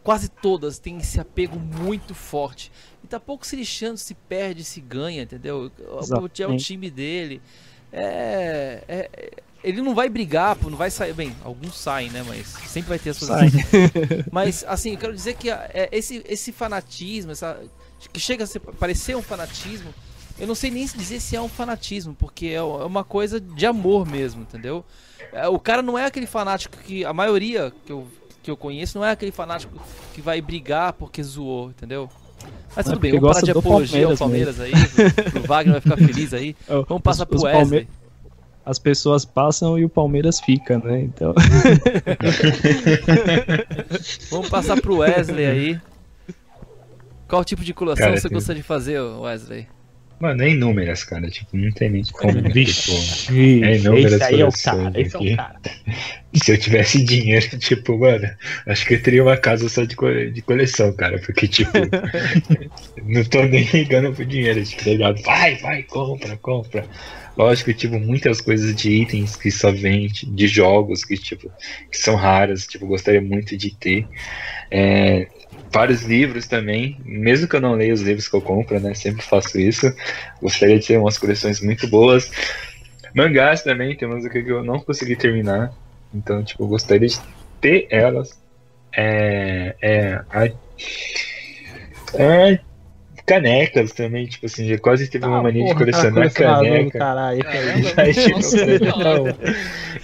[0.02, 2.72] quase todas têm esse apego muito forte.
[3.02, 5.70] E tá pouco se lixando se perde, se ganha, entendeu?
[5.78, 6.64] O- O é o Exatamente.
[6.64, 7.42] time dele.
[7.92, 9.30] É, é- é-
[9.64, 11.12] ele não vai brigar, pô, não vai sair.
[11.14, 12.22] Bem, alguns saem, né?
[12.26, 13.30] Mas sempre vai ter as suas
[14.30, 17.58] mas, assim, eu quero dizer que a- é, esse, esse fanatismo, essa,
[18.12, 19.92] que chega a ser, parecer um fanatismo,
[20.38, 23.64] eu não sei nem dizer se é um fanatismo, porque é é uma coisa de
[23.66, 24.84] amor mesmo, entendeu?
[25.32, 27.04] É, O cara não é aquele fanático que.
[27.04, 28.06] A maioria que eu,
[28.42, 29.72] que eu conheço não é aquele fanático
[30.12, 32.10] que vai brigar porque zoou, entendeu?
[32.76, 35.40] Mas É tudo bem, porque vamos parar de apologia ao Palmeiras Palmeiras aí.
[35.42, 36.54] O Wagner vai ficar feliz aí.
[36.88, 37.84] Vamos passar Os- pro Wesley.
[37.86, 38.03] Palme-
[38.66, 41.00] as pessoas passam e o Palmeiras fica, né?
[41.02, 41.34] Então,
[44.30, 45.80] Vamos passar pro Wesley aí.
[47.28, 49.66] Qual tipo de coleção Cara, você tem- gostaria de fazer, Wesley?
[50.20, 51.28] Mano, é inúmeras, cara.
[51.28, 52.32] Tipo, não tem nem como.
[52.34, 52.42] né?
[52.42, 55.56] Tipo, Vixe, É inúmeras esse aí é o cara, esse é o cara.
[56.32, 58.28] se eu tivesse dinheiro, tipo, mano,
[58.66, 61.18] acho que eu teria uma casa só de, co- de coleção, cara.
[61.18, 61.72] Porque, tipo,
[63.04, 65.20] não tô nem ligando pro dinheiro, tipo, tá ligado?
[65.22, 66.86] Vai, vai, compra, compra.
[67.36, 71.50] Lógico, tipo, muitas coisas de itens que só vem de jogos que, tipo,
[71.90, 74.08] que são raras, tipo, gostaria muito de ter.
[74.70, 75.26] É,
[75.72, 78.94] vários livros também, mesmo que eu não leia os livros que eu compro, né?
[78.94, 79.92] Sempre faço isso.
[80.40, 82.30] Gostaria de ter umas coleções muito boas.
[83.12, 85.72] Mangás também, tem umas aqui que eu não consegui terminar.
[86.14, 87.18] Então, tipo, gostaria de
[87.60, 88.40] ter elas.
[88.96, 89.74] É.
[89.82, 90.20] É.
[90.30, 90.54] Ai.
[92.16, 92.60] Ai,
[93.26, 96.64] canecas também, tipo assim, já quase teve uma Ah, mania de porra, cara, colecionar colecionador
[96.64, 96.98] do caneca.
[96.98, 97.84] Caralho, aí.
[97.96, 99.24] Aí, tipo, não,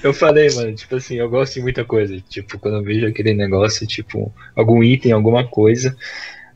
[0.02, 2.20] eu falei, mano, tipo assim, eu gosto de muita coisa.
[2.28, 5.94] Tipo, quando eu vejo aquele negócio, tipo, algum item, alguma coisa,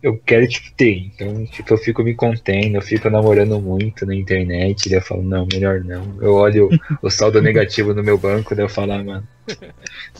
[0.02, 0.96] eu quero, tipo, ter.
[0.98, 5.22] Então, tipo, eu fico me contendo, eu fico namorando muito na internet, daí eu falo,
[5.22, 6.16] não, melhor não.
[6.20, 6.70] Eu olho
[7.02, 9.28] o saldo negativo no meu banco, daí eu falo, ah, mano,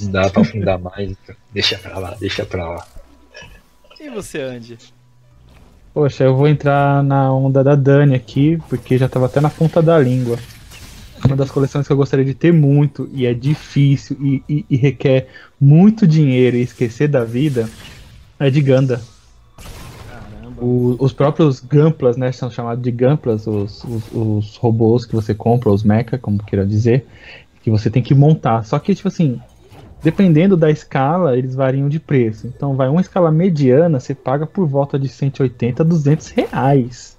[0.01, 2.87] não dá pra afundar mais, então deixa pra lá, deixa pra lá.
[3.99, 4.77] E você, Andy?
[5.95, 9.81] Poxa, eu vou entrar na onda da Dani aqui, porque já tava até na ponta
[9.81, 10.37] da língua.
[11.25, 14.77] Uma das coleções que eu gostaria de ter muito, e é difícil, e, e- e
[14.77, 15.29] requer
[15.59, 17.69] muito dinheiro e esquecer da vida,
[18.41, 19.01] é de Ganda.
[20.11, 20.61] caramba.
[20.63, 25.33] O- os próprios Gamplas, né, são chamados de Gamplas, os, os, os robôs que você
[25.33, 27.07] compra, os mecha, como queira dizer,
[27.63, 28.65] que você tem que montar.
[28.65, 29.41] Só que, tipo assim,
[30.05, 32.47] dependendo da escala, eles variam de preço.
[32.47, 37.17] Então, vai uma escala mediana, você paga por volta de 180 a 200 reais.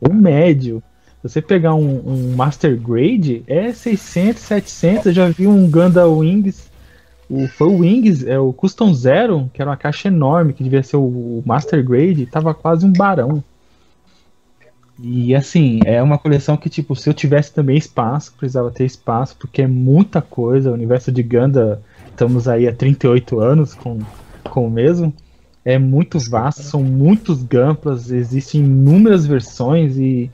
[0.00, 0.82] O médio.
[1.20, 5.06] Se você pegar um, um Master Grade, é 600, 700.
[5.06, 6.72] Eu já vi um Gundam Wings
[7.32, 10.82] o, foi o Wings, é o Custom Zero, que era uma caixa enorme, que devia
[10.82, 13.42] ser o Master Grade, tava quase um barão.
[15.00, 19.34] E assim, é uma coleção que, tipo, se eu tivesse também espaço, precisava ter espaço,
[19.38, 20.70] porque é muita coisa.
[20.70, 21.82] O universo de Ganda,
[22.22, 23.98] estamos aí há 38 anos com,
[24.44, 25.12] com o mesmo.
[25.64, 30.30] É muito vasto, são muitos Gamplas, existem inúmeras versões e,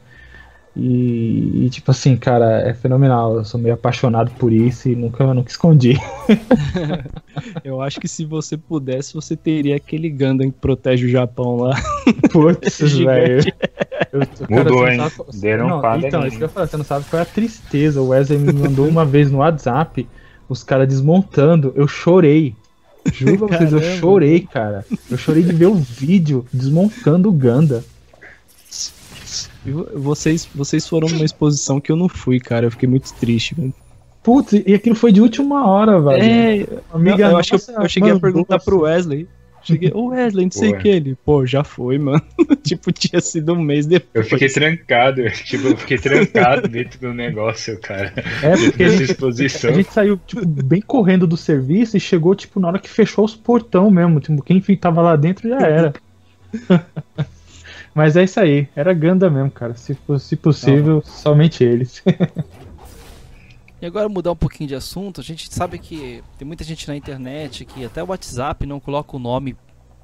[0.77, 3.37] e, e, tipo assim, cara, é fenomenal.
[3.37, 5.99] Eu sou meio apaixonado por isso e nunca, nunca escondi.
[7.65, 11.75] Eu acho que se você pudesse, você teria aquele Gundam que protege o Japão lá.
[12.33, 13.41] Putz, velho.
[14.13, 14.97] Eu, cara, Mudou, você hein?
[14.99, 17.23] não sabe- Deram não, pada Então, isso que eu falei, você não sabe qual é
[17.23, 18.01] a tristeza.
[18.01, 20.07] O Wesley me mandou uma vez no WhatsApp,
[20.49, 21.73] os caras desmontando.
[21.77, 22.55] Eu chorei.
[23.13, 24.85] Juro pra vocês, eu chorei, cara.
[25.11, 27.85] Eu chorei de ver o vídeo desmontando o Ganda.
[29.65, 32.67] Vo- vocês, vocês foram numa exposição que eu não fui, cara.
[32.67, 33.73] Eu fiquei muito triste, velho.
[34.23, 36.23] Putz, e aquilo foi de última hora, velho.
[36.23, 38.95] É, Amiga eu, eu acho que nossa eu, eu cheguei a perguntar pro assim.
[38.95, 39.29] Wesley.
[39.69, 41.15] Cheguei, ô Wesley, não sei o que ele.
[41.25, 42.23] Pô, já foi, mano.
[42.65, 44.29] tipo, tinha sido um mês Eu depois.
[44.29, 48.13] fiquei trancado, tipo, eu fiquei trancado dentro do negócio, cara.
[48.43, 49.71] É, porque a gente, exposição.
[49.71, 53.27] a gente saiu, tipo, bem correndo do serviço e chegou, tipo, na hora que fechou
[53.27, 54.21] os portão mesmo.
[54.21, 55.93] Tipo, quem tava lá dentro já era.
[57.95, 59.75] Mas é isso aí, era Ganda mesmo, cara.
[59.75, 62.03] Se, se possível, somente eles.
[63.81, 66.97] E agora mudar um pouquinho de assunto, a gente sabe que tem muita gente na
[66.97, 69.57] internet que até o WhatsApp não coloca o nome,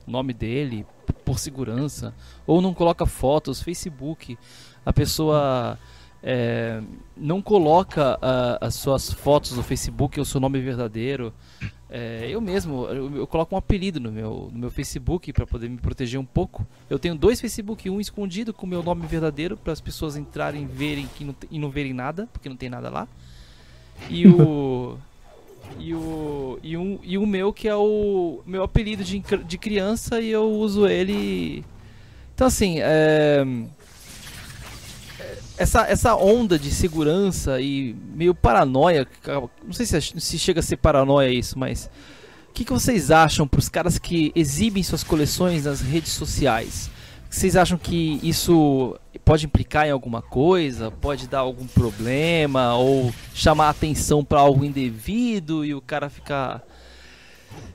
[0.06, 0.87] nome dele
[1.24, 2.14] por segurança,
[2.46, 4.38] ou não coloca fotos, Facebook,
[4.87, 5.78] a pessoa
[6.22, 6.80] é,
[7.16, 11.32] não coloca ah, as suas fotos no Facebook, o seu nome verdadeiro.
[11.90, 15.68] É, eu mesmo, eu, eu coloco um apelido no meu, no meu Facebook para poder
[15.68, 16.66] me proteger um pouco.
[16.88, 20.66] Eu tenho dois Facebook, um escondido com o meu nome verdadeiro para as pessoas entrarem,
[20.66, 23.08] verem que não, e não verem nada, porque não tem nada lá.
[24.09, 24.98] E o
[25.78, 30.20] e o e um e o meu que é o meu apelido de, de criança
[30.20, 31.64] e eu uso ele.
[32.35, 33.44] Então assim, é,
[35.57, 39.07] essa essa onda de segurança e meio paranoia,
[39.64, 41.90] não sei se, é- se chega a ser paranoia isso, mas
[42.48, 46.90] o que, que vocês acham para os caras que exibem suas coleções nas redes sociais?
[47.35, 50.88] Vocês acham que isso pode implicar em alguma coisa?
[50.92, 52.77] Pode dar algum problema?
[52.77, 56.62] Ou chamar atenção para algo indevido e o cara ficar.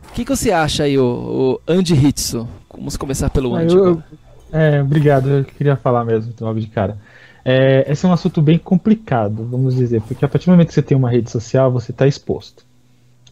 [0.09, 2.47] O que, que você acha aí, o, o Andy Hitsu?
[2.73, 3.75] Vamos começar pelo Ah, Andy.
[3.75, 4.05] eu- agora.
[4.53, 6.97] É, obrigado, eu queria falar mesmo logo de cara.
[7.43, 10.73] É, esse é um assunto bem complicado, vamos dizer, porque a partir do momento que
[10.73, 12.65] você tem uma rede social, você está exposto.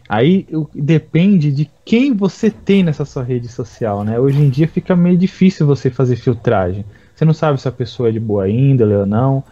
[0.10, 4.20] Aí depende de quem você tem nessa sua rede social, né?
[4.20, 6.86] Hoje em dia fica meio difícil você fazer filtragem.
[7.14, 9.44] Você não sabe se a pessoa é de boa índole ou não.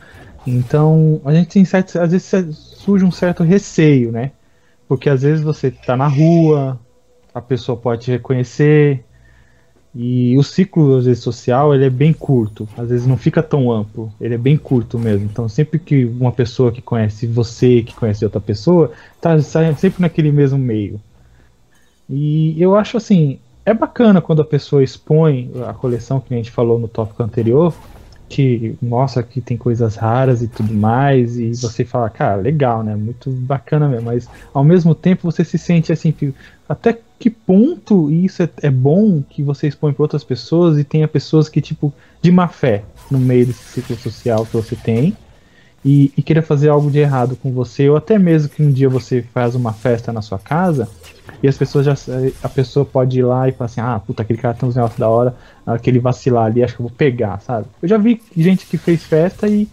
[0.48, 4.32] Então, a gente tem certo, às vezes surge um certo receio, né?
[4.88, 6.80] Porque às vezes você tá na rua,
[7.34, 9.04] a pessoa pode te reconhecer,
[9.96, 13.72] e o ciclo às vezes, social ele é bem curto, às vezes não fica tão
[13.72, 15.26] amplo, ele é bem curto mesmo.
[15.26, 20.32] Então sempre que uma pessoa que conhece você, que conhece outra pessoa, tá sempre naquele
[20.32, 21.00] mesmo meio.
[22.10, 26.52] E eu acho assim, é bacana quando a pessoa expõe a coleção que a gente
[26.52, 27.74] falou no tópico anterior,
[28.28, 32.96] que mostra que tem coisas raras e tudo mais, e você fala, cara, legal, né?
[32.96, 36.14] Muito bacana mesmo, mas ao mesmo tempo você se sente assim,
[36.68, 41.08] até que ponto isso é, é bom que você expõe para outras pessoas e tenha
[41.08, 45.16] pessoas que, tipo, de má fé no meio desse ciclo social que você tem
[45.86, 48.90] e, e queira fazer algo de errado com você, ou até mesmo que um dia
[48.90, 50.90] você faz uma festa na sua casa
[51.44, 51.94] e as pessoas já.
[52.42, 55.00] A pessoa pode ir lá e falar assim: ah, puta, aquele cara tem uns negócios
[55.00, 57.68] da hora, aquele vacilar ali, acho que eu vou pegar, sabe?
[57.84, 59.68] Eu já vi gente que fez festa e,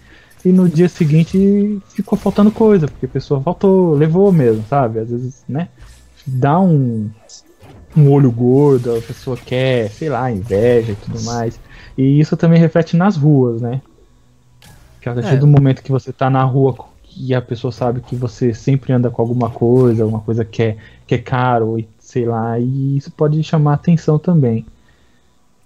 [0.44, 4.98] e no dia seguinte ficou faltando coisa, porque a pessoa faltou, levou mesmo, sabe?
[4.98, 5.68] Às vezes, né?
[6.26, 7.08] Dá um,
[7.96, 11.58] um olho gordo, a pessoa quer, sei lá, inveja e tudo mais.
[11.96, 13.80] E isso também reflete nas ruas, né?
[15.02, 15.36] Que a partir É.
[15.36, 16.76] do momento que você tá na rua
[17.16, 20.76] e a pessoa sabe que você sempre anda com alguma coisa, alguma coisa que é,
[21.06, 24.64] que é caro, e sei lá, e isso pode chamar atenção também.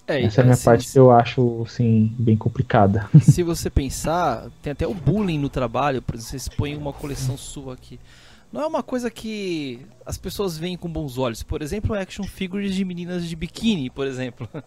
[0.09, 3.09] É, Essa é a minha assim, parte que eu acho, assim, bem complicada.
[3.21, 7.37] se você pensar, tem até o bullying no trabalho, por exemplo, você expõe uma coleção
[7.37, 7.99] sua aqui.
[8.53, 11.43] Não é uma coisa que as pessoas veem com bons olhos.
[11.43, 14.49] Por exemplo, action figures de meninas de biquíni, por exemplo.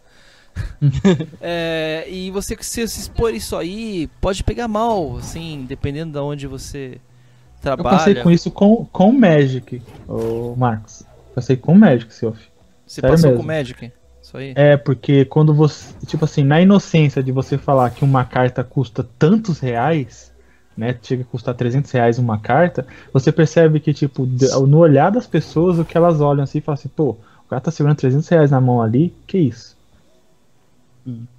[1.42, 6.48] É, e você se, se expor isso aí, pode pegar mal, assim, dependendo de onde
[6.48, 7.98] você Eu trabalha.
[7.98, 11.04] passei com isso com, com o Magic, o Marcos.
[11.36, 12.42] Passei com o Magic, Silvio.
[12.86, 13.44] Você sério passou mesmo.
[13.44, 13.92] com Magic?
[14.22, 14.54] Isso aí?
[14.56, 15.94] É, porque quando você.
[16.06, 20.32] Tipo assim, na inocência de você falar que uma carta custa tantos reais,
[20.78, 20.96] né?
[21.02, 24.26] Chega a custar 300 reais uma carta, você percebe que, tipo,
[24.68, 27.12] no olhar das pessoas, o que elas olham assim e falam assim, pô,
[27.46, 29.76] o cara tá segurando 300 reais na mão ali, que isso?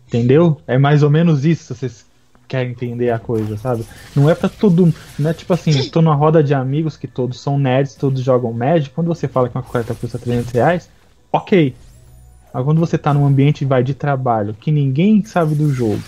[0.08, 0.60] Entendeu?
[0.66, 2.10] É mais ou menos isso, se vocês
[2.48, 3.84] querem entender a coisa, sabe?
[4.14, 4.92] Não é pra todo.
[5.16, 8.20] Não é tipo assim, eu tô numa roda de amigos que todos são nerds, todos
[8.20, 8.90] jogam Magic.
[8.92, 10.90] Quando você fala que uma carta custa 300 reais,
[11.32, 11.74] ok.
[12.52, 16.02] Mas quando você tá num ambiente vai de trabalho, que ninguém sabe do jogo,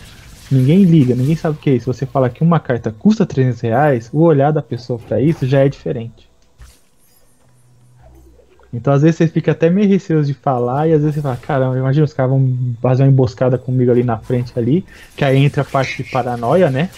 [0.51, 3.61] ninguém liga, ninguém sabe o que é isso, você fala que uma carta custa 300
[3.61, 6.32] reais, o olhar da pessoa pra isso já é diferente.
[8.73, 11.37] Então, às vezes, você fica até meio receoso de falar, e às vezes você fala,
[11.37, 15.45] caramba, imagina os caras vão fazer uma emboscada comigo ali na frente ali, que aí
[15.45, 16.89] entra a parte de paranoia, né?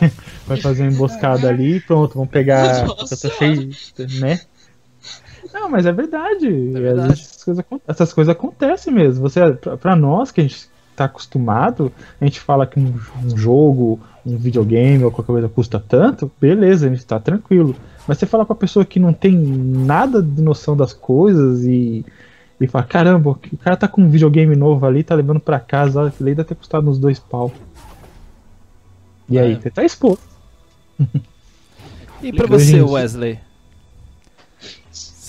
[0.46, 2.86] Vai fazer uma emboscada ali e pronto, vão pegar.
[2.86, 3.70] Nossa cheio,
[4.20, 4.40] né?
[5.52, 6.46] Não, mas é verdade.
[6.46, 7.08] Às verdade.
[7.08, 9.22] vezes essas coisas, essas coisas acontecem mesmo.
[9.22, 13.36] Você, pra, pra nós que a gente tá acostumado, a gente fala que um, um
[13.36, 17.74] jogo, um videogame ou qualquer coisa custa tanto, beleza, a gente tá tranquilo.
[18.06, 22.04] Mas você fala pra pessoa que não tem nada de noção das coisas e,
[22.60, 26.12] e fala, caramba, o cara tá com um videogame novo ali, tá levando pra casa,
[26.16, 27.52] que deve ter custado uns dois pau.
[29.28, 29.60] E aí, É.
[29.60, 30.22] você tá exposto.
[32.22, 32.80] E pra você.
[32.82, 33.38] Wesley?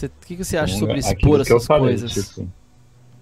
[0.04, 2.12] O que, que você acha sobre Aquilo expor que eu essas falei, coisas?
[2.12, 2.48] tipo,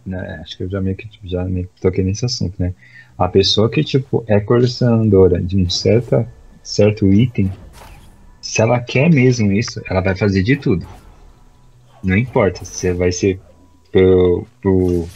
[0.06, 2.74] né, acho que eu já meio que tipo, já meio que toquei nesse assunto, né?
[3.16, 6.28] A pessoa que tipo é colecionadora de um certa,
[6.64, 7.52] certo item,
[8.42, 10.86] se ela quer mesmo isso, ela vai fazer de tudo.
[12.04, 13.40] Não importa se vai ser
[13.92, 15.08] pro, pro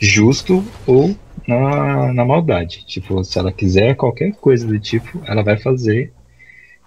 [0.00, 1.16] justo ou
[1.46, 2.84] na, na maldade.
[2.84, 6.12] Tipo, se ela quiser qualquer coisa do tipo, ela vai fazer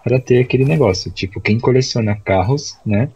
[0.04, 1.10] para ter aquele negócio.
[1.10, 3.10] Tipo, quem coleciona carros, né?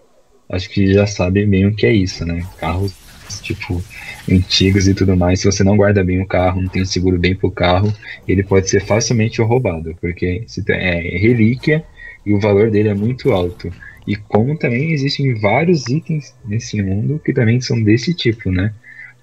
[0.49, 2.45] Acho que já sabe bem o que é isso, né?
[2.57, 2.93] Carros,
[3.41, 3.81] tipo,
[4.29, 5.41] antigos e tudo mais.
[5.41, 7.93] Se você não guarda bem o carro, não tem seguro bem pro carro,
[8.27, 11.83] ele pode ser facilmente roubado, porque se é relíquia
[12.25, 13.71] e o valor dele é muito alto.
[14.07, 18.73] E como também existem vários itens nesse mundo que também são desse tipo, né?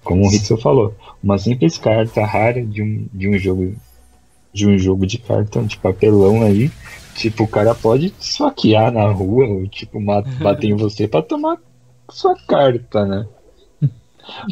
[0.03, 3.75] Como o Ritzel falou, uma simples carta rara de um, de um jogo
[4.51, 6.71] de um jogo de cartão de papelão aí,
[7.13, 11.21] tipo, o cara pode te esfaquear na rua, ou tipo, ma- bater em você pra
[11.21, 11.57] tomar
[12.09, 13.27] sua carta, né?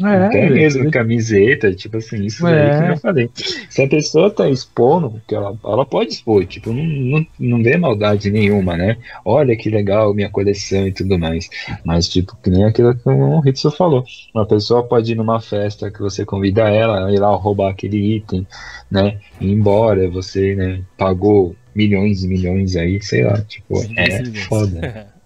[0.02, 2.78] Até velho, mesmo camiseta, tipo assim, isso É.
[2.78, 3.30] aí que eu falei.
[3.68, 7.76] Se a pessoa tá expondo, que ela, ela pode expor, tipo, não, não, não vê
[7.76, 8.96] maldade nenhuma, né?
[9.24, 11.48] Olha que legal minha coleção e tudo mais.
[11.84, 14.04] Mas, tipo, que nem aquilo que o Ritsu falou.
[14.34, 18.46] Uma pessoa pode ir numa festa que você convida ela, ir lá roubar aquele item,
[18.90, 19.18] né?
[19.40, 25.06] Ir embora, você, né, pagou milhões e milhões aí, sei lá, tipo, é foda.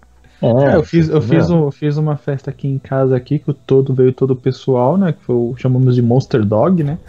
[0.43, 1.21] É, eu fiz, eu entendeu?
[1.21, 4.31] fiz, um, eu fiz uma festa aqui em casa aqui, que o todo veio todo
[4.31, 5.13] o pessoal, né?
[5.13, 6.99] Que foi, chamamos de Monster Dog, né?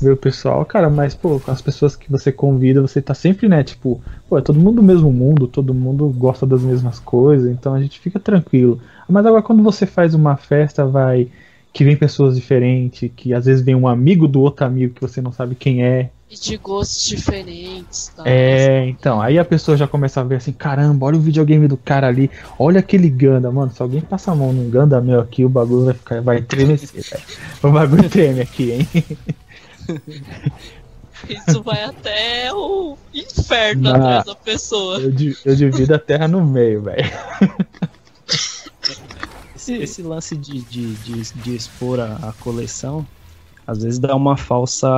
[0.00, 3.48] Veio o pessoal, cara, mas, pô, com as pessoas que você convida, você tá sempre,
[3.48, 3.64] né?
[3.64, 7.74] Tipo, pô, é todo mundo do mesmo mundo, todo mundo gosta das mesmas coisas, então
[7.74, 8.80] a gente fica tranquilo.
[9.08, 11.30] Mas agora quando você faz uma festa, vai.
[11.72, 15.20] Que vem pessoas diferentes, que às vezes vem um amigo do outro amigo que você
[15.20, 18.08] não sabe quem é, E de gostos diferentes.
[18.16, 18.24] Tá?
[18.26, 21.76] é, então, aí a pessoa já começa a ver assim, caramba, olha o videogame do
[21.76, 25.44] cara ali, olha aquele Ganda, mano, se alguém passar a mão num Ganda meu aqui,
[25.44, 27.22] o bagulho vai ficar, vai tremecer, velho.
[27.62, 28.88] O bagulho treme aqui, hein?
[31.28, 33.96] Isso vai até o inferno Ah.
[33.96, 34.98] atrás da pessoa.
[35.00, 35.12] Eu,
[35.44, 37.04] eu divido a terra no meio, velho.
[39.54, 43.06] Esse, esse lance de, de, de, de expor a, a coleção,
[43.66, 44.88] às vezes dá uma falsa,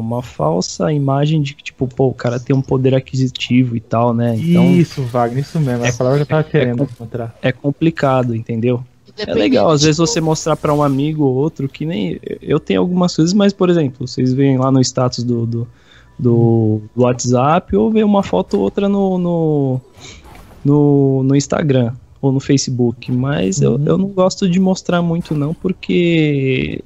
[0.00, 4.12] uma falsa imagem de que, tipo, pô, o cara tem um poder aquisitivo e tal,
[4.12, 4.36] né?
[4.36, 7.36] Então isso, Wagner, isso mesmo, é a palavra que eu tava querendo com- encontrar.
[7.40, 8.82] é complicado, entendeu?
[9.26, 12.20] É legal, às vezes você mostrar pra um amigo ou outro que nem.
[12.40, 15.66] Eu tenho algumas coisas, mas, por exemplo, vocês veem lá no status do, do,
[16.18, 19.80] do WhatsApp ou vê uma foto ou outra no, no,
[20.64, 21.92] no, no Instagram
[22.22, 23.10] ou no Facebook.
[23.10, 23.84] Mas eu, Uhum.
[23.86, 26.80] eu não gosto de mostrar muito, não, porque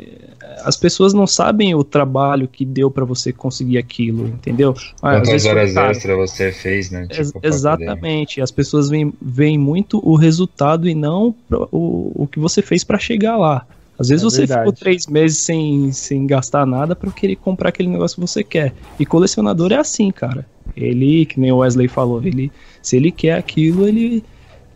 [0.64, 4.74] as pessoas não sabem o trabalho que deu pra você conseguir aquilo, entendeu?
[5.00, 5.90] Ah, Quantas horas caro.
[5.90, 7.07] extra você fez, né?
[7.09, 8.40] Tipo, exatamente.
[8.40, 12.98] As pessoas veem, veem muito o resultado e não o, o que você fez pra
[12.98, 13.66] chegar lá.
[13.98, 14.61] Às vezes É você verdade.
[14.61, 18.72] ficou três meses sem, sem gastar nada pra querer comprar aquele negócio que você quer.
[18.98, 20.46] E colecionador é assim, cara.
[20.76, 22.50] Ele, que nem o Wesley falou, ele,
[22.82, 24.24] se ele quer aquilo, ele,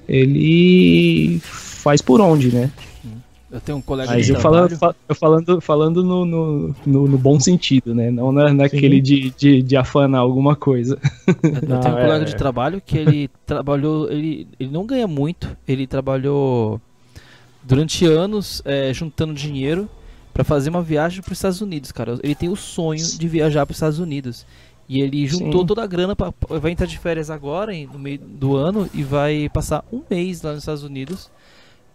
[0.08, 2.70] ele faz por onde, né?
[3.56, 4.68] Eu tenho um colega Mas de eu trabalho.
[4.68, 8.10] falando, fa- eu falando, falando no, no, no, no bom sentido, né?
[8.10, 10.98] Não na, naquele de, de, de afanar alguma coisa.
[11.26, 14.10] Eu Não, tenho um é- colega de trabalho que ele trabalhou.
[14.10, 15.56] Ele, ele não ganha muito.
[15.66, 16.80] Ele trabalhou
[17.62, 19.88] durante anos é, juntando dinheiro
[20.32, 22.18] pra fazer uma viagem para os Estados Unidos, cara.
[22.22, 24.44] Ele tem o sonho de viajar para os Estados Unidos.
[24.88, 25.66] E ele juntou Sim.
[25.66, 29.02] toda a grana pra, vai entrar de férias agora em- no meio do ano e
[29.02, 31.28] vai passar um mês lá nos Estados Unidos.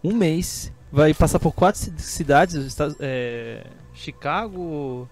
[0.02, 0.72] Um mês.
[0.90, 5.08] Vai passar por quatro ci- cidades, os Estados- é, Chicago,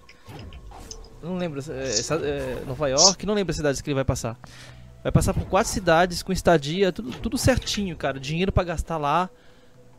[1.23, 1.91] não lembro, é,
[2.27, 4.37] é, Nova York, não lembro as cidades que ele vai passar.
[5.03, 8.21] Vai passar por quatro cidades com estadia, tudo, tudo certinho, cara.
[8.21, 9.31] Dinheiro pra gastar lá.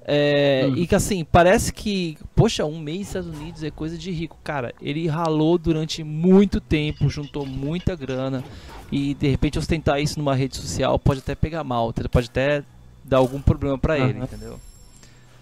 [0.05, 0.75] É, Hum.
[0.77, 4.37] E que assim, parece que, poxa, um mês nos Estados Unidos é coisa de rico.
[4.43, 8.43] Cara, ele ralou durante muito tempo, juntou muita grana.
[8.91, 12.63] E de repente ostentar isso numa rede social pode até pegar mal, pode até
[13.03, 14.23] dar algum problema pra ele, Aham.
[14.25, 14.59] entendeu?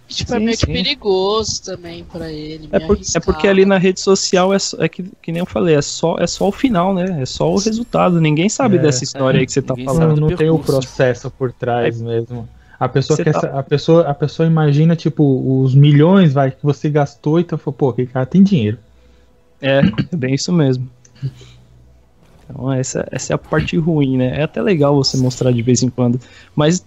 [0.09, 0.73] E, tipo, é Sim, meio que sim.
[0.73, 2.67] perigoso também pra ele.
[2.71, 5.45] É, por- é porque ali na rede social é, só- é que, que nem eu
[5.45, 7.21] falei, é só, é só o final, né?
[7.21, 8.19] É só o resultado.
[8.19, 10.19] Ninguém sabe É, dessa história é, aí que você tá falando.
[10.19, 12.49] Não, tem o processo por trás mesmo.
[12.79, 16.89] A pessoa, quer, tá- a, pessoa, a pessoa imagina, tipo, os milhões vai, que você
[16.89, 18.79] gastou, então fala, pô, aquele cara tem dinheiro.
[19.61, 19.81] É, é
[20.15, 20.89] bem isso mesmo.
[22.49, 24.39] Então essa, essa é a parte ruim, né?
[24.39, 26.19] É até legal você mostrar de vez em quando.
[26.55, 26.83] Mas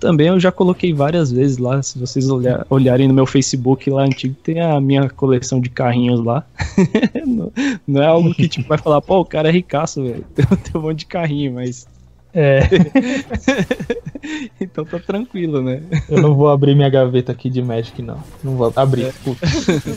[0.00, 1.82] também eu já coloquei várias vezes lá.
[1.82, 6.24] Se vocês olhar- olharem no meu Facebook lá antigo, tem a minha coleção de carrinhos
[6.24, 6.44] lá.
[7.26, 7.52] não,
[7.86, 10.24] não é algo que tipo, vai falar, pô, o cara é ricaço, velho.
[10.34, 11.86] Tem, tem um monte de carrinho, mas.
[12.34, 12.60] É,
[14.60, 15.82] então tá tranquilo, né?
[16.08, 18.18] eu não vou abrir minha gaveta aqui de Magic, não.
[18.44, 19.06] Não vou abrir.
[19.06, 19.12] É.
[19.24, 19.46] Puta.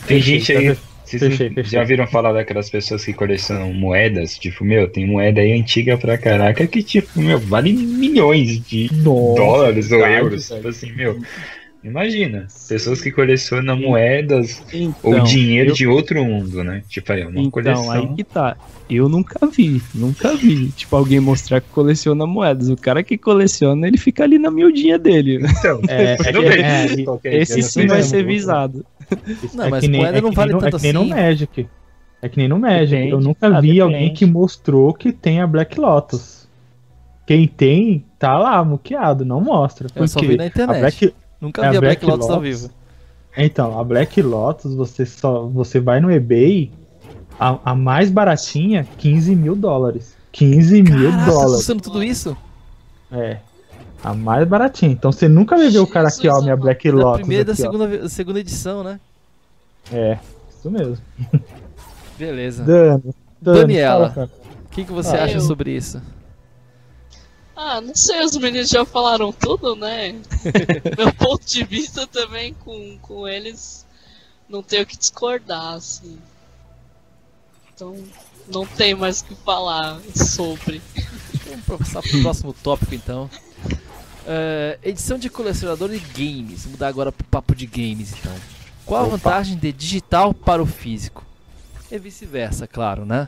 [0.08, 0.78] Tem gente aí.
[1.20, 1.80] Vocês Fechei, fechei.
[1.80, 4.38] já viram falar daquelas pessoas que colecionam moedas?
[4.38, 9.36] Tipo, meu, tem moeda aí antiga pra caraca que, tipo, meu, vale milhões de Nossa,
[9.36, 10.50] dólares ou verdade, euros.
[10.50, 10.60] velho.
[10.62, 11.20] Tipo assim, meu.
[11.84, 16.84] Imagina, pessoas que colecionam moedas Então, ou dinheiro eu- de outro mundo, né?
[16.88, 17.92] Tipo, aí, é uma Então, coleção.
[17.92, 18.56] aí que tá.
[18.88, 20.68] Eu nunca vi, nunca vi.
[20.74, 22.70] Tipo, alguém mostrar que coleciona moedas.
[22.70, 25.40] O cara que coleciona, ele fica ali na miudinha dele.
[25.44, 28.86] Então, É, é, é, Qualquer Esse sim vai- ser visado.
[29.54, 31.02] Não, é mas que nem, moeda é não vale no- tanto É que nem no
[31.02, 31.10] assim.
[31.10, 31.68] Magic.
[32.22, 32.90] É que nem no Magic.
[32.92, 33.12] Depende.
[33.12, 33.82] Eu nunca vi depende.
[33.82, 36.48] alguém que mostrou que tem a Black Lotus.
[37.26, 39.88] Quem tem, tá lá, muqueado, não mostra.
[39.96, 40.76] Eu só porque vi na internet.
[40.78, 42.70] A Black, Nunca é vi a Black Black Lotus ao vivo.
[43.38, 46.72] Então, a Black Lotus, você só você vai no eBay,
[47.40, 50.16] a, a mais baratinha, 15 mil dólares.
[50.34, 51.56] 15 mil Caraca, tá dólares.
[51.56, 52.36] custando tudo isso?
[53.12, 53.38] É.
[54.04, 54.92] A mais baratinha.
[54.92, 57.20] Então você nunca vai ver o cara aqui, ó, minha Black Da Lotus.
[57.22, 57.56] primeira e da ó.
[57.56, 59.00] segunda, segunda edição, né?
[59.92, 60.18] É,
[60.58, 60.98] isso mesmo.
[62.18, 62.64] Beleza.
[62.64, 63.02] Dani,
[63.42, 64.30] Dani Daniela.
[64.66, 66.02] O que, que você Ah, acha eu- sobre isso?
[67.56, 70.16] Ah, não sei, os meninos já falaram tudo, né?
[70.98, 73.86] Meu ponto de vista também com, com eles
[74.50, 76.18] não tenho o que discordar, assim.
[77.74, 77.96] Então,
[78.52, 80.82] não tem mais o que falar sobre.
[81.68, 83.30] Vamos passar pro próximo tópico então.
[84.28, 86.66] É, edição de colecionador e games.
[86.66, 88.34] Mudar agora pro papo de games então.
[88.86, 89.18] Qual a Opa.
[89.18, 91.26] vantagem de digital para o físico?
[91.92, 93.28] E vice-versa, claro, né?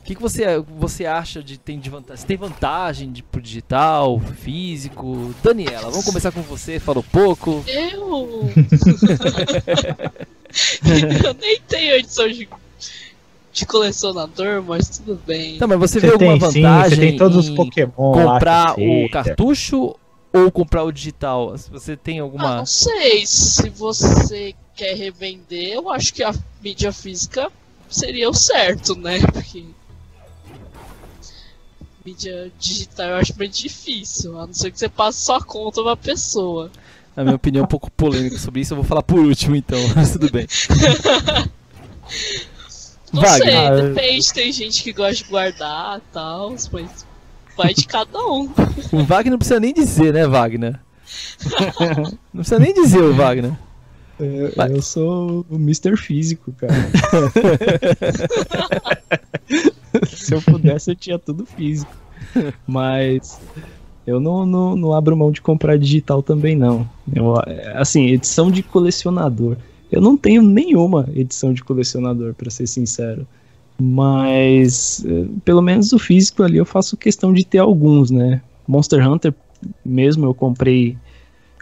[0.00, 0.44] O que, que você,
[0.78, 2.20] você acha de tem de vantagem?
[2.22, 5.34] Você tem vantagem de pro digital, físico?
[5.42, 7.62] Daniela, vamos começar com você, falou pouco.
[7.66, 8.50] Eu.
[11.24, 12.48] eu nem tenho edição de,
[13.52, 15.58] de colecionador, mas tudo bem.
[15.58, 18.32] Tá, mas você, vê Você alguma tem sim, vantagem você tem todos os Pokémon lá.
[18.34, 19.96] comprar que o cartucho
[20.32, 21.56] ou comprar o digital?
[21.58, 22.56] Se você tem Ah, alguma.
[22.58, 23.26] não sei.
[23.26, 27.50] Se você quer revender, eu acho que a mídia física
[27.88, 29.18] seria o certo, né?
[29.32, 29.64] Porque.
[32.04, 35.94] Mídia digital eu acho meio difícil, a não ser que você passe sua conta pra
[35.96, 36.70] pessoa.
[37.14, 39.78] A minha opinião é um pouco polêmica sobre isso, eu vou falar por último então,
[39.94, 40.46] mas tudo bem.
[43.12, 43.46] Não Wagner.
[43.48, 46.68] sei, Ah, depende, tem gente que gosta de guardar e tal, mas
[47.60, 48.48] vai de cada um.
[48.90, 50.80] O Wagner não precisa nem dizer, né, Wagner?
[52.32, 53.52] Não precisa nem dizer o Wagner.
[54.18, 54.70] Eu, Vai.
[54.70, 55.96] eu sou o Mr.
[55.96, 56.72] Físico, cara.
[60.06, 61.92] Se eu pudesse, eu tinha tudo físico.
[62.64, 63.40] Mas
[64.06, 66.88] eu não, não, não abro mão de comprar digital também, não.
[67.12, 67.34] Eu,
[67.74, 69.56] assim, edição de colecionador.
[69.90, 73.26] Eu não tenho nenhuma edição de colecionador, pra ser sincero.
[73.80, 78.42] Mas, eh, pelo menos o físico ali eu faço questão de ter alguns, né?
[78.68, 79.34] Monster Hunter
[79.84, 80.96] mesmo eu comprei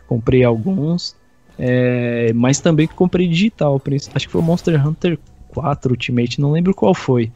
[0.07, 1.15] comprei alguns.
[1.59, 3.81] É, mas também comprei digital.
[4.15, 7.31] Acho que foi Monster Hunter 4 Ultimate, não lembro qual foi.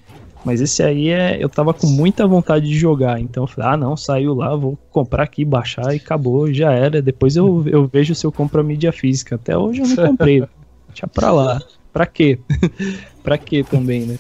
[0.44, 3.20] Mas esse aí é, eu tava com muita vontade de jogar.
[3.20, 7.00] Então eu falei, ah não, saiu lá, vou comprar aqui, baixar e acabou, já era.
[7.00, 9.36] Depois eu, eu vejo se eu compro a mídia física.
[9.36, 10.40] Até hoje eu não comprei.
[10.88, 11.60] Deixa pra lá.
[11.92, 12.38] Pra quê?
[13.22, 14.18] pra quê também, né?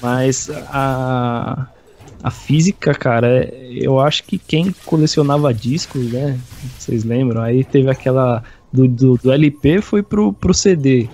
[0.00, 1.68] Mas a,
[2.22, 6.40] a física, cara, eu acho que quem colecionava discos, né?
[6.78, 7.42] Vocês lembram?
[7.42, 8.42] Aí teve aquela
[8.72, 11.08] do, do, do LP foi pro, pro CD.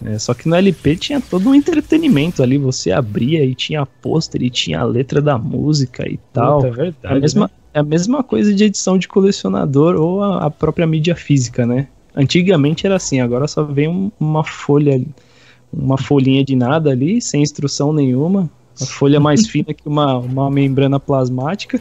[0.00, 0.18] né?
[0.18, 2.58] só que no LP tinha todo um entretenimento ali.
[2.58, 6.62] Você abria e tinha pôster e tinha a letra da música e tal.
[6.62, 6.70] Puta, é
[7.02, 7.20] É a, verdade.
[7.20, 11.64] mesma, é a mesma coisa de edição de colecionador ou a, a própria mídia física,
[11.64, 11.88] né?
[12.16, 15.00] Antigamente era assim, agora só vem um- uma folha,
[15.72, 18.48] uma folhinha de nada ali, sem instrução nenhuma.
[18.80, 21.80] A folha mais fina que uma, uma membrana plasmática.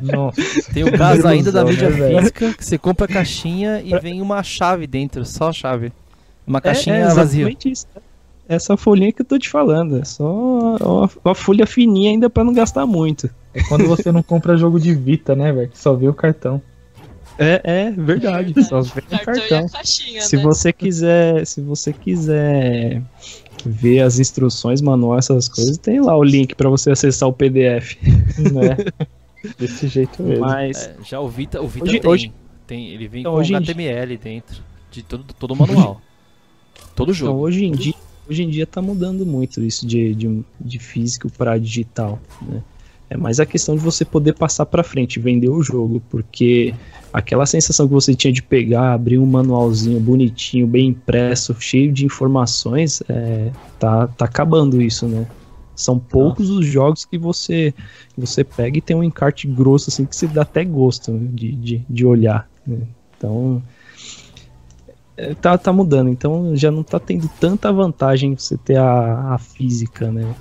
[0.00, 0.40] Nossa.
[0.72, 3.98] Tem o caso ainda da Ilusão, mídia né, física, que você compra a caixinha e
[3.98, 5.92] vem uma chave dentro, só a chave.
[6.46, 7.42] Uma caixinha é, é vazia.
[7.42, 7.86] exatamente isso.
[8.46, 9.98] Essa folhinha que eu tô te falando.
[9.98, 13.30] É só uma, uma folha fininha ainda pra não gastar muito.
[13.54, 15.70] É quando você não compra jogo de Vita, né, velho?
[15.70, 16.60] Que só vê o cartão.
[17.38, 18.54] É, é verdade.
[18.64, 19.60] Só vem O no cartão, cartão.
[19.62, 20.42] e a caixinha, Se né?
[20.42, 23.02] você quiser, se você quiser
[23.66, 27.96] ver as instruções, manual, essas coisas, tem lá o link pra você acessar o PDF.
[28.52, 28.76] né?
[29.58, 30.44] Desse jeito mesmo.
[30.44, 32.32] Mas É, já o Vita, o Vita Hoje- tem, hoje-
[32.66, 32.88] tem.
[32.90, 34.62] Ele vem Então, com hoje em HTML dentro.
[34.90, 36.00] De todo, todo o manual.
[36.94, 37.40] todo então, jogo.
[37.40, 37.94] hoje em dia,
[38.30, 42.62] hoje em dia tá mudando muito isso de, de, de físico para digital, né?
[43.10, 46.72] É mais a questão de você poder passar pra frente, vender o jogo, porque
[47.14, 52.04] aquela sensação que você tinha de pegar, abrir um manualzinho bonitinho, bem impresso, cheio de
[52.04, 55.24] informações, é, tá, tá acabando isso, né?
[55.76, 57.72] São poucos os jogos que você
[58.12, 61.28] que você pega e tem um encarte grosso assim que você dá até gosto né,
[61.32, 62.48] de, de, de olhar.
[62.66, 62.78] né?
[63.16, 63.62] Então
[65.16, 69.38] é, tá, tá mudando, então já não tá tendo tanta vantagem você ter a, a
[69.38, 70.34] física, né?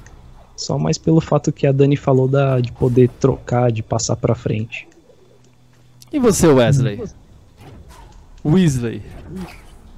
[0.55, 4.34] Só mais pelo fato que a Dani falou da, de poder trocar, de passar pra
[4.34, 4.88] frente.
[6.14, 7.01] E você, Wesley?
[8.45, 9.01] Weasley.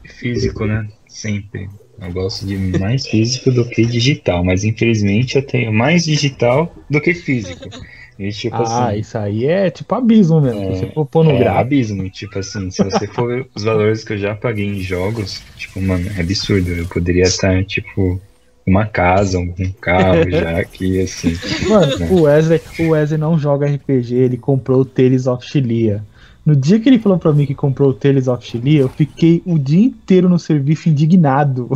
[0.05, 0.87] Físico, né?
[1.07, 1.69] Sempre.
[2.01, 6.99] Eu gosto de mais físico do que digital, mas infelizmente eu tenho mais digital do
[6.99, 7.69] que físico.
[8.17, 10.61] E, tipo Ah, assim, isso aí é tipo abismo mesmo.
[10.61, 11.61] É, Se você for pôr no é gráfico.
[11.61, 12.09] abismo.
[12.09, 15.81] Tipo assim, se você for ver os valores que eu já paguei em jogos, tipo,
[15.81, 16.69] mano, é absurdo.
[16.71, 18.21] Eu poderia estar, tipo,
[18.65, 21.33] uma casa, um carro já aqui, assim.
[21.69, 26.03] Mano, o Wesley, o Wesley não joga RPG, ele comprou o Tales of Chilia.
[26.45, 29.41] No dia que ele falou pra mim que comprou o Tales of Chilia, eu fiquei
[29.45, 31.69] o dia inteiro no serviço indignado.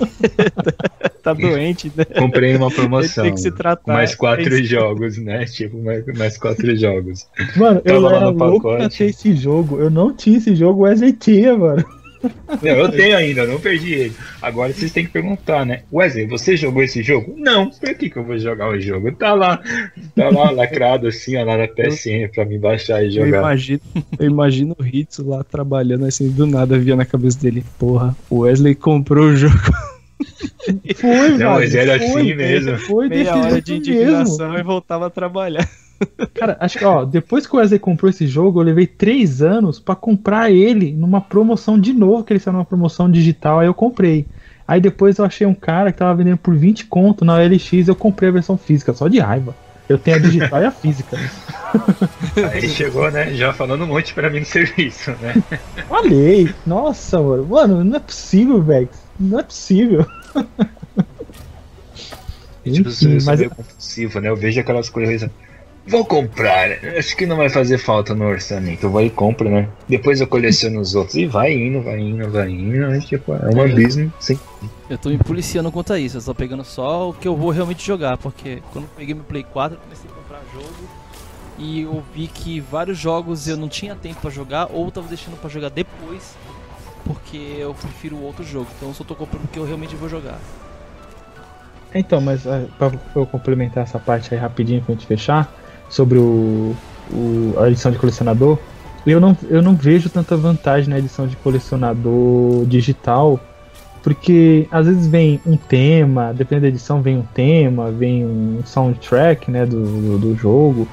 [1.22, 2.04] Tá doente, né?
[2.04, 3.22] Comprei uma promoção.
[3.22, 3.92] tem que se tratar.
[3.92, 5.44] mais quatro É jogos, né?
[5.44, 7.28] Tipo, mais, mais quatro jogos.
[7.56, 9.78] Mano, eu Tava lá era no louco pra ter esse jogo.
[9.78, 11.84] Eu não tinha esse jogo, o Wesley tinha, mano.
[12.62, 14.12] Não, eu tenho ainda, eu não perdi ele.
[14.40, 15.82] Agora vocês têm que perguntar, né?
[15.92, 17.34] Wesley, você jogou esse jogo?
[17.36, 19.10] Não, por que, que eu vou jogar o jogo?
[19.12, 19.60] Tá lá,
[20.14, 23.38] tá lá lacrado assim, ó, lá na PSN pra me baixar e Eu jogar.
[23.38, 23.80] imagino,
[24.18, 27.64] eu imagino o Hitsu lá trabalhando assim, do nada via na cabeça dele.
[27.78, 29.54] Porra, o Wesley comprou o jogo.
[30.96, 32.78] Foi, Não, velho, mas era foi, assim mesmo.
[32.78, 34.02] Foi desse Meia hora de jeito mesmo.
[34.04, 35.68] indignação e voltava a trabalhar.
[36.34, 39.78] Cara, acho que, ó, depois que o Wesley comprou esse jogo, eu levei três anos
[39.78, 43.74] pra comprar ele numa promoção de novo, que ele saiu numa promoção digital, aí eu
[43.74, 44.26] comprei.
[44.66, 47.96] Aí depois eu achei um cara que tava vendendo por 20 conto na LX, eu
[47.96, 49.54] comprei a versão física, só de raiva.
[49.88, 51.18] Eu tenho a digital e a física.
[52.52, 53.34] Aí chegou, né?
[53.34, 55.34] Já falando um monte pra mim no serviço, né?
[55.88, 58.88] Falei, nossa, mano, mano, não é possível, velho.
[59.18, 60.06] Não é possível.
[62.64, 64.28] Tipo, eu sou, Enfim, eu sou mas meio compulsivo, né?
[64.28, 65.28] Eu vejo aquelas coisas.
[65.84, 68.84] Vou comprar, acho que não vai fazer falta no orçamento.
[68.84, 69.68] Eu vou e compro, né?
[69.88, 71.16] Depois eu coleciono os outros.
[71.16, 72.86] E vai indo, vai indo, vai indo.
[72.88, 73.00] né?
[73.00, 74.38] Tipo, é um abismo, sim.
[74.88, 77.50] Eu tô me policiando quanto a isso, eu tô pegando só o que eu vou
[77.50, 80.88] realmente jogar, porque quando eu peguei meu Play 4 eu comecei a comprar jogo
[81.58, 85.36] e eu vi que vários jogos eu não tinha tempo pra jogar ou tava deixando
[85.40, 86.36] pra jogar depois,
[87.04, 90.08] porque eu prefiro outro jogo, então eu só tô comprando o que eu realmente vou
[90.08, 90.38] jogar.
[91.94, 95.52] Então, mas é, pra eu complementar essa parte aí rapidinho pra gente fechar,
[95.92, 96.74] sobre o,
[97.12, 98.58] o- a edição de colecionador,
[99.06, 103.38] eu não, eu não vejo tanta vantagem na edição de colecionador digital,
[104.02, 109.50] porque às vezes vem um tema, dependendo da edição, vem um tema, vem um soundtrack
[109.50, 110.88] né, do, do, do jogo.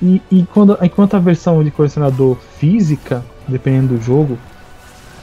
[0.00, 4.38] E, e quando, enquanto a versão de colecionador física, dependendo do jogo,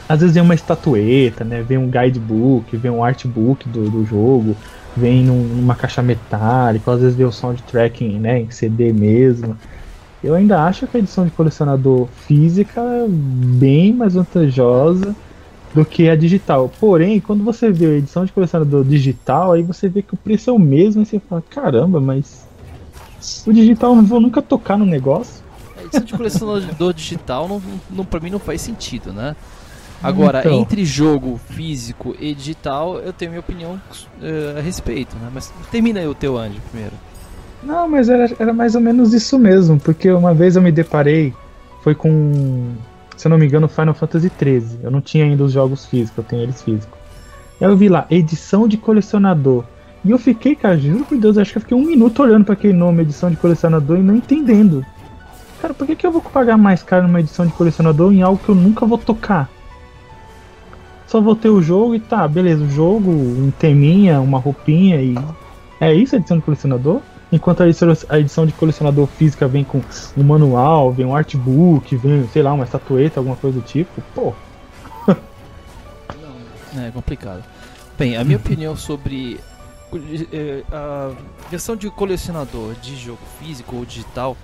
[0.10, 1.64] às vezes vem uma estatueta, né?
[1.68, 4.56] Vem um guidebook, vem um artbook do, do jogo,
[4.96, 9.58] vem num- numa caixa metálica, às vezes vem o soundtrack né, em CD mesmo.
[10.24, 15.16] Eu ainda acho que a edição de colecionador física é bem mais vantajosa
[15.74, 16.72] do que a digital.
[16.80, 20.50] Porém, quando você vê a edição de colecionador digital, aí você vê que o preço
[20.50, 22.48] é o mesmo e você fala, caramba, mas
[23.46, 25.44] o digital eu não vou nunca tocar no negócio.
[25.78, 29.36] A edição de colecionador digital não, não, pra mim não faz sentido, né?
[30.08, 30.54] Agora, Então.
[30.60, 33.80] entre jogo físico e digital, eu tenho minha opinião
[34.22, 35.30] eh, a respeito, né?
[35.34, 36.94] Mas termina aí o teu Andy primeiro.
[37.64, 41.34] Não, mas era, era mais ou menos isso mesmo, porque uma vez eu me deparei,
[41.84, 42.74] foi com,
[43.18, 44.80] se eu não me engano, Final Fantasy XIII.
[44.84, 46.98] Eu não tinha ainda os jogos físicos, eu tenho eles físicos.
[47.60, 49.64] Aí eu vi lá, edição de colecionador.
[50.04, 52.54] E eu fiquei, cara, juro por Deus, acho que eu fiquei um minuto olhando para
[52.54, 54.86] aquele nome, edição de colecionador, e não entendendo.
[55.60, 58.40] Cara, por que, que eu vou pagar mais caro numa edição de colecionador em algo
[58.44, 59.50] que eu nunca vou tocar?
[61.16, 65.16] Só vou ter o jogo e tá, beleza, o jogo, um teminha, uma roupinha e.
[65.80, 67.00] É isso a edição de colecionador?
[67.32, 67.70] Enquanto a
[68.20, 69.82] edição, de colecionador física vem com
[70.18, 74.34] um manual, vem um artbook, vem, sei lá, uma estatueta, alguma coisa do tipo, pô.
[76.78, 77.46] É complicado.
[77.98, 79.40] Bem, a minha opinião sobre
[80.34, 81.14] eh, a
[81.50, 84.36] versão de colecionador de jogo físico ou digital,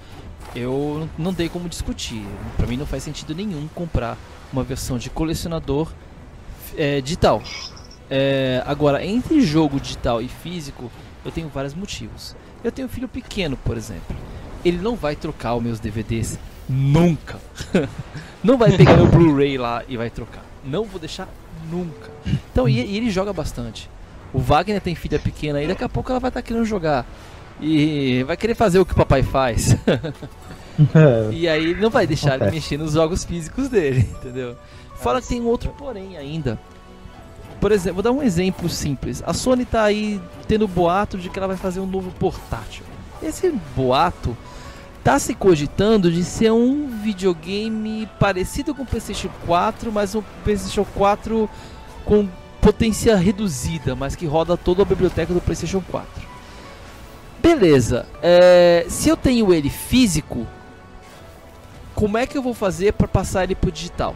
[0.56, 2.26] eu não não tem como discutir.
[2.56, 4.18] Pra mim não faz sentido nenhum comprar
[4.54, 5.90] uma versão de colecionador
[6.78, 7.42] é, digital.
[8.10, 10.92] É, agora, entre jogo digital e físico,
[11.24, 12.36] eu tenho vários motivos.
[12.64, 14.16] Eu tenho um filho pequeno, por exemplo.
[14.64, 17.40] Ele não vai trocar os meus DVDs nunca.
[18.44, 20.44] não vai pegar meu Blu-ray lá e vai trocar.
[20.64, 21.28] Não vou deixar
[21.70, 22.10] nunca.
[22.52, 23.90] Então, e, e ele joga bastante.
[24.34, 27.06] O Wagner tem filha pequena aí, daqui a pouco ela vai estar querendo jogar.
[27.60, 29.76] E vai querer fazer o que o papai faz.
[30.96, 34.56] É, E aí ele não vai deixar ele mexer nos jogos físicos dele, entendeu?
[35.02, 36.60] Fora que tem um outro porém ainda.
[37.60, 39.24] Por exemplo, vou dar um exemplo simples.
[39.26, 42.84] A Sony tá aí tendo boato de que ela vai fazer um novo portátil.
[43.22, 44.36] Esse boato
[45.04, 50.86] tá se cogitando de ser um videogame parecido com o PlayStation 4, mas um PlayStation
[50.86, 51.50] 4
[52.06, 52.28] com
[52.60, 56.10] potência reduzida, mas que roda toda a biblioteca do PlayStation 4.
[57.42, 58.06] Beleza.
[58.22, 60.46] é, se eu tenho ele físico,
[61.96, 64.16] como é que eu vou fazer para passar ele pro digital?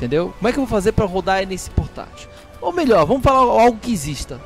[0.00, 0.32] Entendeu?
[0.38, 2.26] Como é que eu vou fazer para rodar nesse portátil?
[2.58, 4.40] Ou melhor, vamos falar algo que exista.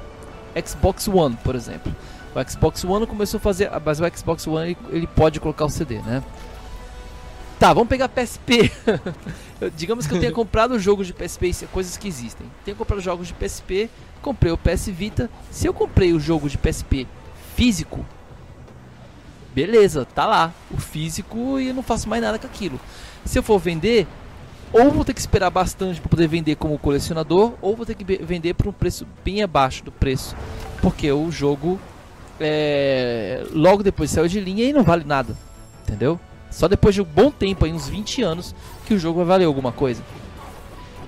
[0.66, 1.94] Xbox One, por exemplo.
[2.34, 5.70] O Xbox One começou a fazer, mas o Xbox One ele, ele pode colocar o
[5.70, 6.24] CD, né?
[7.56, 8.68] Tá, vamos pegar PSP.
[9.76, 12.50] Digamos que eu tenha comprado jogos de PSP, isso é coisas que existem.
[12.64, 13.88] Tenho comprado jogos de PSP,
[14.20, 15.30] comprei o PS Vita.
[15.52, 17.06] Se eu comprei o jogo de PSP
[17.54, 18.04] físico,
[19.54, 22.80] beleza, tá lá, o físico e eu não faço mais nada com aquilo.
[23.24, 24.08] Se eu for vender,
[24.74, 28.04] ou vou ter que esperar bastante para poder vender como colecionador, ou vou ter que
[28.04, 30.36] vender por um preço bem abaixo do preço,
[30.82, 31.78] porque o jogo
[32.40, 35.36] é, logo depois saiu de linha e não vale nada,
[35.84, 36.18] entendeu?
[36.50, 38.52] Só depois de um bom tempo, aí uns 20 anos,
[38.84, 40.02] que o jogo vai valer alguma coisa.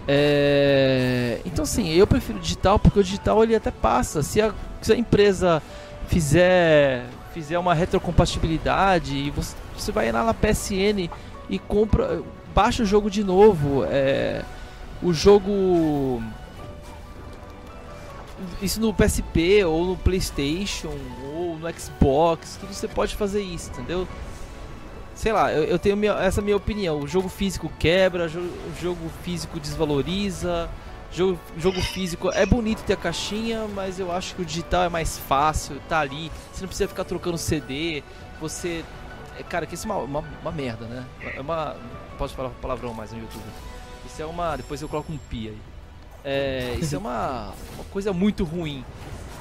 [0.06, 4.22] É, Então sim, eu prefiro digital porque o digital ele até passa.
[4.22, 5.60] Se a, se a empresa
[6.06, 7.04] fizer
[7.34, 11.10] fizer uma retrocompatibilidade e você, você vai lá na PSN
[11.50, 12.22] e compra,
[12.56, 13.84] baixa o jogo de novo.
[13.84, 14.42] É,
[15.02, 16.22] o jogo
[18.60, 20.92] isso no PSP ou no PlayStation
[21.34, 24.06] ou no Xbox, tudo você pode fazer isso, entendeu?
[25.14, 27.00] Sei lá, eu, eu tenho minha- essa minha opinião.
[27.00, 30.68] O jogo físico quebra, o jogo físico desvaloriza.
[31.12, 34.88] Jogo, jogo físico é bonito ter a caixinha, mas eu acho que o digital é
[34.90, 36.30] mais fácil, tá ali.
[36.52, 38.02] Você não precisa ficar trocando CD.
[38.40, 38.84] Você.
[39.38, 41.06] é, Cara, que isso é uma, uma, uma merda, né?
[41.34, 41.74] É uma.
[42.18, 43.44] Posso falar palavrão mais no YouTube.
[44.04, 44.56] Isso é uma.
[44.56, 45.58] Depois eu coloco um pi aí.
[46.24, 48.84] É, isso é uma, uma coisa muito ruim.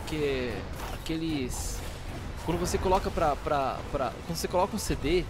[0.08, 0.54] Que
[0.94, 1.80] aqueles.
[2.46, 4.12] Quando você coloca pra, pra, pra.
[4.28, 5.24] Quando você coloca um CD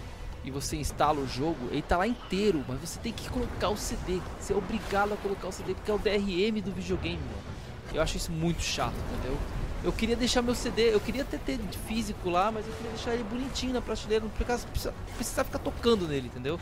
[0.44, 3.76] e você instala o jogo, ele tá lá inteiro, mas você tem que colocar o
[3.76, 4.20] CD.
[4.38, 7.56] Você é obrigado a colocar o CD porque é o DRM do videogame, mano.
[7.94, 9.36] Eu acho isso muito chato, entendeu?
[9.84, 13.14] Eu queria deixar meu CD, eu queria ter, ter físico lá, mas eu queria deixar
[13.14, 16.58] ele bonitinho na prateleira, não precisar- precisar ficar tocando nele, entendeu?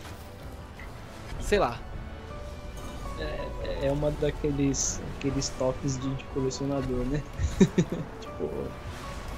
[1.41, 1.79] Sei lá.
[3.83, 7.23] É uma daqueles aqueles toques de, de colecionador, né?
[8.21, 8.51] tipo,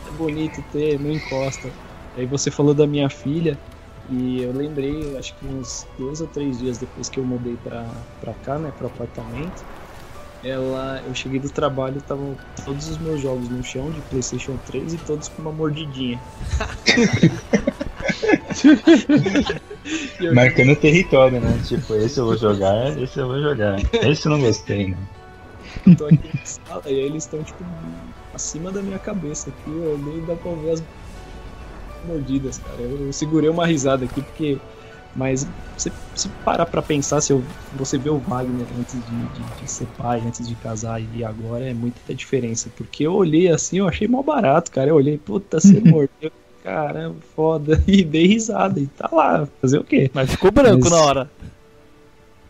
[0.06, 1.70] é bonito ter, não encosta.
[2.16, 3.58] Aí você falou da minha filha
[4.08, 7.86] e eu lembrei, acho que uns dois ou três dias depois que eu mudei pra,
[8.20, 9.64] pra cá, né, pro apartamento,
[10.44, 14.94] ela, eu cheguei do trabalho, estavam todos os meus jogos no chão de PlayStation 3
[14.94, 16.20] e todos com uma mordidinha.
[18.64, 21.58] E Marcando o território, né?
[21.66, 23.78] Tipo, esse eu vou jogar, esse eu vou jogar.
[24.02, 24.96] Esse eu não gostei, né?
[25.86, 27.64] Eu tô aqui na sala e aí eles estão, tipo,
[28.34, 29.70] acima da minha cabeça aqui.
[29.70, 30.82] Eu olhei e dá pra ver as
[32.04, 32.80] mordidas, cara.
[32.82, 34.58] Eu, eu segurei uma risada aqui porque.
[35.14, 35.46] Mas
[35.76, 37.42] você se parar pra pensar, se eu,
[37.72, 41.64] você vê o Wagner antes de, de- de ser pai, antes de casar e agora,
[41.64, 42.68] é muita diferença.
[42.76, 44.90] Porque eu olhei assim, eu achei mal barato, cara.
[44.90, 46.30] Eu olhei, puta, você mordeu.
[46.66, 47.82] Caramba, foda.
[47.86, 48.80] E dei risada.
[48.80, 50.10] E tá lá, fazer o quê?
[50.12, 51.30] Mas ficou branco Mas- na hora.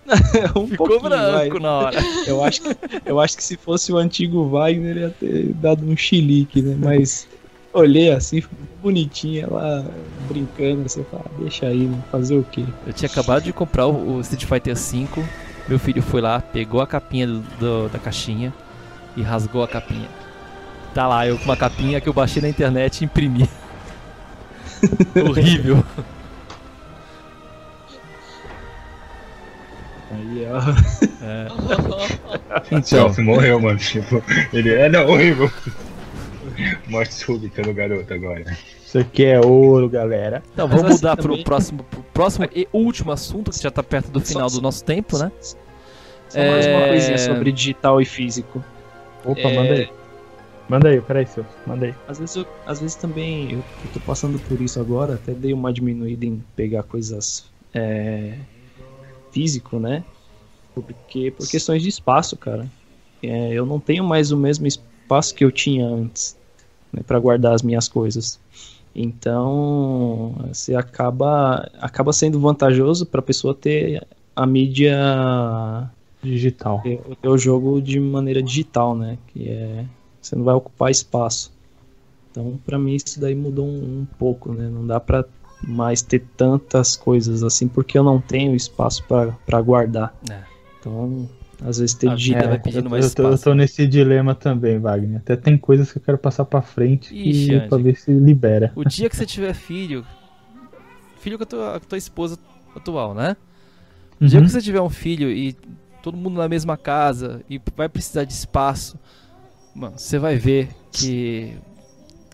[0.57, 1.49] um Ficou pouquinho, vai.
[1.49, 1.99] branco na hora.
[2.27, 5.97] Eu acho, que, eu acho que se fosse o antigo Wagner ia ter dado um
[5.97, 6.77] chilique, né?
[6.79, 7.27] Mas
[7.73, 8.41] olhei assim,
[8.83, 9.85] bonitinha lá
[10.29, 11.99] brincando, assim, falei, ah, deixa aí, né?
[12.11, 12.65] Fazer o quê?
[12.87, 15.07] Eu tinha acabado de comprar o, o Street Fighter V.
[15.69, 18.55] Meu filho foi lá, pegou a capinha do- do- da caixinha
[19.17, 20.09] e rasgou a capinha.
[20.95, 23.49] Tá lá, eu com uma capinha que eu baixei na internet e imprimi.
[25.29, 25.85] Horrível.
[30.11, 31.25] Aí, ó.
[31.25, 31.49] É.
[32.73, 33.79] Então, morreu, mano.
[33.79, 34.23] Tipo,
[34.53, 35.51] ele é não, horrível.
[36.89, 38.45] Morte súbita do garoto agora.
[38.85, 40.43] Isso aqui é ouro, galera.
[40.53, 43.83] Então, vamos assim mudar pro também- próximo, pro próximo e último assunto, que já tá
[43.83, 45.31] perto do final do nosso tempo, né?
[46.29, 46.89] Só mais uma É.
[46.89, 48.65] coisinha sobre digital e físico.
[49.25, 49.89] Opa, É, manda aí.
[50.69, 51.47] Manda aí, peraí, seu.
[51.65, 51.95] Manda aí.
[52.07, 55.53] Às vezes, eu- às vezes também eu, eu tô passando por isso agora, até dei
[55.53, 57.45] uma diminuída em pegar coisas
[57.75, 58.39] é,
[59.31, 60.05] físico, né?
[60.75, 62.71] Porque por questões de espaço, cara.
[63.23, 66.37] É, eu não tenho mais o mesmo espaço que eu tinha antes
[66.93, 68.41] né, para guardar as minhas coisas.
[68.95, 74.97] Então, você acaba acaba sendo vantajoso para a pessoa ter a mídia
[76.23, 76.83] Digital.
[77.25, 79.19] o jogo de maneira digital, né?
[79.29, 79.85] Que é
[80.27, 81.53] você não vai ocupar espaço.
[82.31, 84.69] Então, pra mim isso daí mudou um, um pouco, né?
[84.69, 85.25] Não dá pra
[85.63, 90.15] mais ter tantas coisas assim porque eu não tenho espaço pra pra guardar.
[90.31, 90.41] É.
[90.79, 91.29] Então,
[91.65, 92.49] às vezes ter vida digital.
[92.49, 93.45] vai pedindo eu, mais eu tô, eu espaço.
[93.45, 95.17] tô nesse dilema também, Wagner.
[95.19, 98.71] Até tem coisas que eu quero passar pra frente Ixi, e pra ver se libera.
[98.77, 100.05] O dia que você tiver filho,
[101.21, 102.39] filho com a tua, com a tua esposa
[102.75, 103.37] atual, né?
[104.21, 104.45] O dia Uhum.
[104.47, 105.57] que você tiver um filho e
[106.03, 108.99] todo mundo na mesma casa e vai precisar de espaço,
[109.77, 111.57] mano, você vai ver que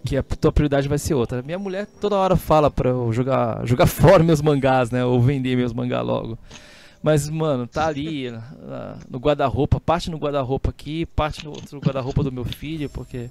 [0.05, 1.43] que a tua prioridade vai ser outra.
[1.43, 5.05] Minha mulher toda hora fala pra eu jogar, jogar fora meus mangás, né?
[5.05, 6.36] Ou vender meus mangás logo.
[7.01, 8.32] Mas, mano, tá ali
[9.11, 13.28] no guarda-roupa, parte no guarda-roupa aqui, parte no outro guarda-roupa do meu filho, porque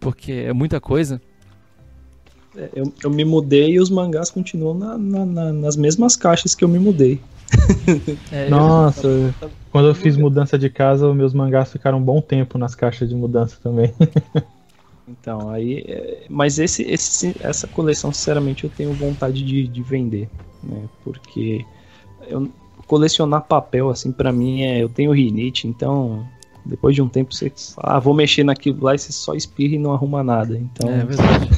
[0.00, 1.20] porque é muita coisa.
[2.56, 6.64] É, Eu, eu me mudei e os mangás continuam na- na- nas mesmas caixas que
[6.64, 7.20] eu me mudei.
[8.32, 9.34] É, Nossa,
[9.70, 13.08] quando eu fiz mudança de casa, os meus mangás ficaram um bom tempo nas caixas
[13.08, 13.92] de mudança também.
[15.08, 15.84] Então, aí.
[15.86, 20.28] é, Mas esse, esse, essa coleção, sinceramente, eu tenho vontade de, de vender.
[20.62, 20.88] Né?
[21.04, 21.66] Porque
[22.28, 22.48] eu,
[22.86, 24.82] colecionar papel, assim, pra mim é.
[24.82, 26.24] Eu tenho rinite, então.
[26.64, 27.52] Depois de um tempo você.
[27.76, 30.56] Ah, vou mexer naquilo lá e você só espirra e não arruma nada.
[30.56, 31.48] Então, é verdade.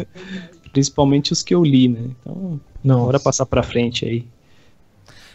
[0.72, 2.10] principalmente os que eu li, né?
[2.20, 4.26] Então, Não, bora passar pra frente aí.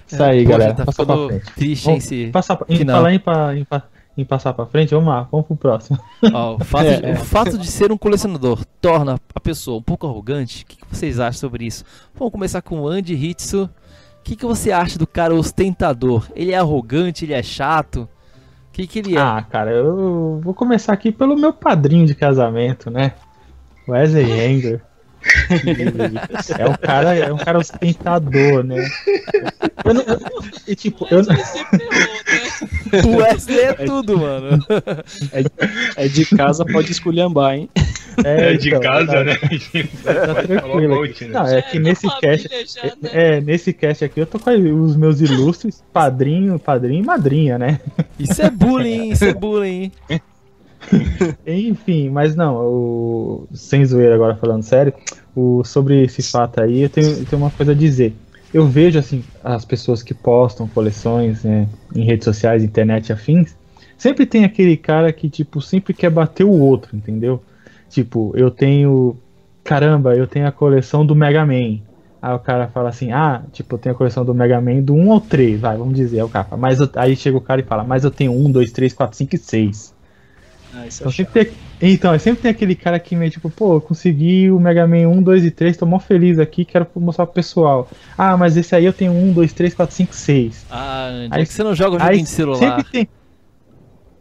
[0.08, 0.74] Isso aí, Poxa, galera.
[0.74, 1.54] Tá Passa pra frente.
[1.54, 2.28] triste, Vamos esse...
[2.28, 2.96] Passar, em, Final.
[2.98, 3.16] falar em,
[3.60, 3.84] em, pa-
[4.18, 6.00] em passar pra frente, vamos lá, vamos pro próximo.
[6.34, 7.14] Ó, o, fato É, de, é.
[7.14, 10.64] o fato de ser um colecionador torna a pessoa um pouco arrogante?
[10.64, 11.84] O que, que vocês acham sobre isso?
[12.16, 13.66] Vamos começar com o Andy Hitsu.
[14.20, 16.28] O que, que você acha do cara ostentador?
[16.36, 17.24] Ele é arrogante?
[17.26, 18.02] Ele é chato?
[18.70, 19.20] O que, que ele é?
[19.20, 23.14] Ah, cara, eu vou começar aqui pelo meu padrinho de casamento, né?
[23.88, 24.82] Wesley Anger.
[26.58, 28.88] É um cara, é um cara ostentador, né?
[29.84, 30.20] Eu não- eu-
[30.68, 31.36] e tipo, eu, não-?
[33.12, 34.60] O Wesley é tudo, mano.
[35.96, 37.70] É de casa, pode esculhambar, hein?
[38.24, 39.38] É, de então, casa, tá- né?
[40.04, 41.02] Tá tranquilo.
[41.06, 41.28] Né?
[41.30, 42.92] Não, é que da nesse cast, já, né?
[43.14, 47.80] é, nesse cast aqui eu tô com os meus ilustres padrinho, padrinho e madrinha, né?
[48.18, 49.92] Isso é bullying, isso é bullying.
[51.46, 54.94] Enfim, mas não, o, sem zoeira agora falando sério,
[55.36, 58.16] o, sobre esse fato aí, eu tenho, eu tenho uma coisa a dizer.
[58.54, 63.56] Eu vejo assim, as pessoas que postam coleções né, em redes sociais, internet afins,
[63.98, 67.42] sempre tem aquele cara que, tipo, sempre quer bater o outro, entendeu?
[67.90, 69.18] Tipo, eu tenho.
[69.64, 71.80] Caramba, eu tenho a coleção do Mega Man.
[72.22, 74.94] Aí o cara fala assim, ah, tipo, eu tenho a coleção do Mega Man do
[74.94, 76.20] 1 ao 3, vai, vamos dizer.
[76.20, 78.50] Aí, o cara mas eu- aí chega o cara e fala, mas eu tenho 1,
[78.52, 79.94] 2, 3, 4, 5 e 6.
[80.78, 81.46] Ah, isso Então sempre,
[81.80, 85.08] tem, então, sempre tem aquele cara que meio tipo, pô, eu consegui o Mega Man
[85.08, 87.90] 1, 2 e 3, tô mó feliz aqui, quero mostrar pro pessoal.
[88.18, 90.66] Ah, mas esse aí eu tenho 1, 2, 3, 4, 5, 6.
[90.70, 92.58] Ah, Andy, Aí- é que você não joga um Aí joguinho de celular.
[92.60, 93.08] sempre tem.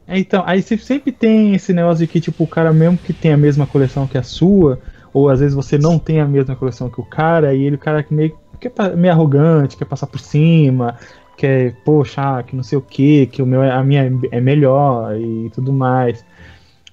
[0.06, 3.12] É, Então, aí se- sempre tem esse negócio de que, tipo, o cara mesmo que
[3.12, 4.78] tem a mesma coleção que a sua,
[5.12, 7.78] ou às vezes você não tem a mesma coleção que o cara, e ele, o
[7.78, 10.96] cara que meio, que é meio arrogante, quer passar por cima,
[11.36, 14.40] quer, poxa, ah, que não sei o que, que o meu, é- a minha é
[14.40, 16.24] melhor e tudo mais.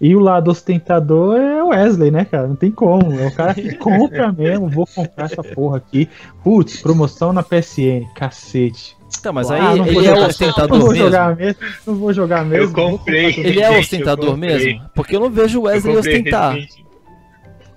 [0.02, 2.48] E o lado ostentador é o Wesley, né, cara?
[2.48, 3.18] Não tem como.
[3.20, 4.68] É o cara que compra mesmo.
[4.70, 6.10] Vou comprar essa porra aqui.
[6.44, 8.06] Putz, promoção na PSN.
[8.14, 8.98] Cacete.
[9.22, 10.20] Tá, mas Ah, aí não vou ele é jogar.
[10.22, 11.06] Não ostentador vou mesmo?
[11.06, 11.60] jogar mesmo.
[11.88, 12.66] Não vou jogar mesmo.
[12.66, 13.34] Eu comprei.
[13.38, 14.82] Ele é ostentador mesmo?
[14.94, 16.56] Porque eu não vejo o Eu Wesley ostentar.
[16.56, 16.83] Tudo.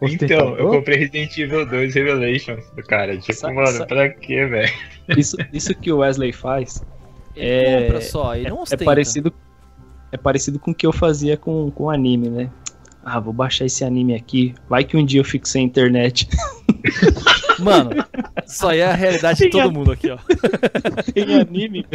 [0.03, 3.17] Então, eu comprei Resident Evil 2 Revelations, cara.
[3.17, 4.73] Tipo, Sa- mano, sa- pra quê, velho?
[5.17, 6.83] Isso, isso que o Wesley faz
[7.35, 9.33] Ele É- compra só, ele não é parecido
[10.13, 12.51] é parecido com o que eu fazia com, com anime, né?
[13.05, 14.55] Ah, vou baixar esse anime aqui.
[14.69, 16.29] Vai que um dia eu fico sem internet.
[17.59, 17.91] Mano,
[18.47, 20.19] isso aí é a realidade de todo mundo aqui, ó.
[21.13, 21.87] Tem anime,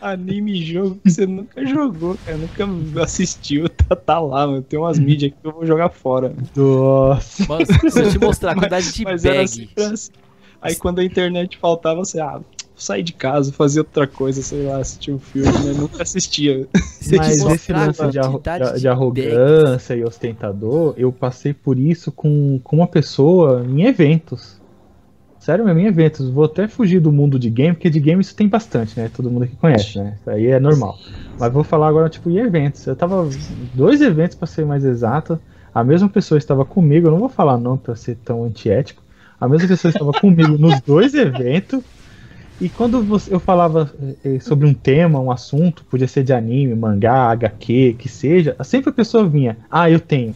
[0.00, 2.38] anime jogo que você nunca jogou, cara.
[2.38, 3.68] Nunca assistiu.
[3.68, 4.62] Tá, tá lá, mano.
[4.62, 6.30] Tem umas mídias que eu vou jogar fora.
[6.30, 6.48] mano.
[6.56, 7.44] Nossa.
[7.46, 9.70] Mano, se eu te mostrar a quantidade de Mas bag.
[9.76, 10.12] assim.
[10.62, 12.40] Aí quando a internet faltava, você, ah,
[12.84, 15.72] sair de casa, fazer outra coisa, sei lá, assistir um filme, né?
[15.76, 16.66] Nunca assistia.
[17.18, 22.10] Mas esse lance de, arro- de- de de arrogância e ostentador, eu passei por isso
[22.12, 24.62] com, com uma pessoa em eventos.
[25.40, 26.30] Sério mesmo, em eventos.
[26.30, 29.10] Vou até fugir do mundo de game, porque de game isso tem bastante, né?
[29.14, 30.16] Todo mundo aqui conhece, né?
[30.20, 30.98] Isso aí é normal.
[31.38, 32.86] Mas vou falar agora, tipo, em eventos.
[32.86, 33.28] Eu tava.
[33.74, 35.38] Dois eventos, pra ser mais exato.
[35.74, 39.02] A mesma pessoa estava comigo, eu não vou falar não pra ser tão antiético.
[39.38, 41.82] A mesma pessoa estava comigo nos dois eventos.
[42.60, 43.92] E quando você- eu falava
[44.24, 48.90] eh, sobre um tema, um assunto, podia ser de anime, mangá, HQ, que seja, sempre
[48.90, 50.34] a pessoa vinha, ah, eu tenho.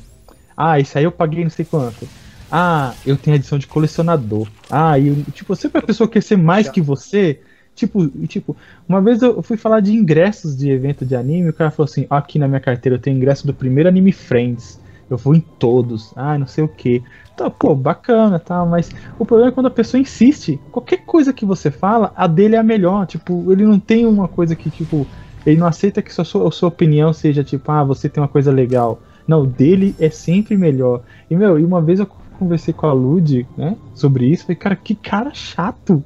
[0.57, 2.09] Ah, isso aí eu paguei não sei quanto.
[2.51, 4.49] Ah, eu tenho edição de colecionador.
[4.69, 7.41] Ah, e tipo, sempre a pessoa quer ser mais que você.
[7.77, 8.57] Tipo, tipo,
[8.89, 12.07] uma vez eu fui falar de ingressos de evento de anime, o cara falou assim:
[12.11, 14.81] "Ó, aqui na minha carteira eu tenho ingresso do primeiro Anime Friends.
[15.11, 16.13] Eu vou em todos.
[16.15, 17.03] Ah, não sei o que.
[17.35, 20.61] Então, pô, bacana, tá, mas o problema é quando a pessoa insiste.
[20.71, 23.07] Qualquer coisa que você fala, a dele é a melhor.
[23.07, 25.07] Tipo, ele não tem uma coisa que, tipo,
[25.47, 28.51] ele não aceita que sua, sua, sua opinião seja tipo, ah, você tem uma coisa
[28.51, 29.01] legal.
[29.27, 31.03] Não, dele é sempre melhor.
[31.31, 34.45] E, meu, e uma vez eu conversei com a Lud, né, sobre isso.
[34.45, 36.05] Falei, cara, que cara chato.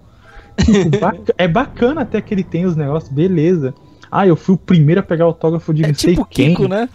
[0.59, 0.91] Tipo,
[1.39, 3.75] é bacana até que ele tem os negócios, beleza.
[4.11, 6.51] Ah, eu fui o primeiro a pegar autógrafo de É não sei tipo quem.
[6.51, 6.89] Kiko, né?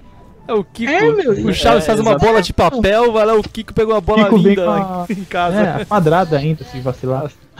[0.48, 0.92] É o Kiko.
[0.92, 3.92] É, meu, o Chaves é, faz uma bola de papel, vai lá o Kiko pega
[3.94, 5.58] uma bola Kiko linda a- em casa.
[5.82, 7.30] É, quadrada ainda, se vacilar.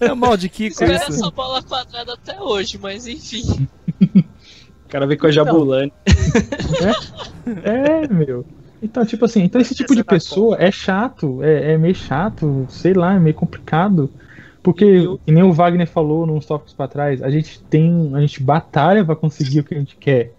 [0.00, 0.84] É, mal de Kiko isso.
[0.84, 3.68] essa bola quadrada até hoje, mas enfim.
[4.00, 5.92] O cara vem com a Jabulani.
[7.62, 8.44] É, meu.
[8.82, 12.92] Então, tipo assim, então esse tipo de pessoa é chato, é, é meio chato, sei
[12.94, 14.10] lá, é meio complicado.
[14.62, 18.10] Porque, nem o Wagner falou nos tópicos pra trás, a gente tem.
[18.14, 20.32] A gente batalha pra conseguir o que a gente quer.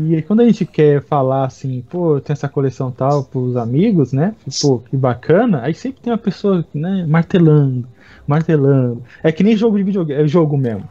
[0.00, 4.12] E aí, quando a gente quer falar assim, pô, tem essa coleção tal pros amigos,
[4.12, 4.32] né?
[4.62, 7.88] Pô, que bacana, aí sempre tem uma pessoa, né, martelando,
[8.24, 9.02] martelando.
[9.24, 10.88] É que nem jogo de videogame, é jogo mesmo.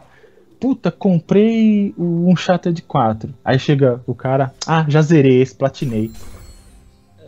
[0.59, 3.33] Puta, comprei o Uncharted 4.
[3.45, 6.11] Aí chega o cara, ah, já zerei esse, platinei.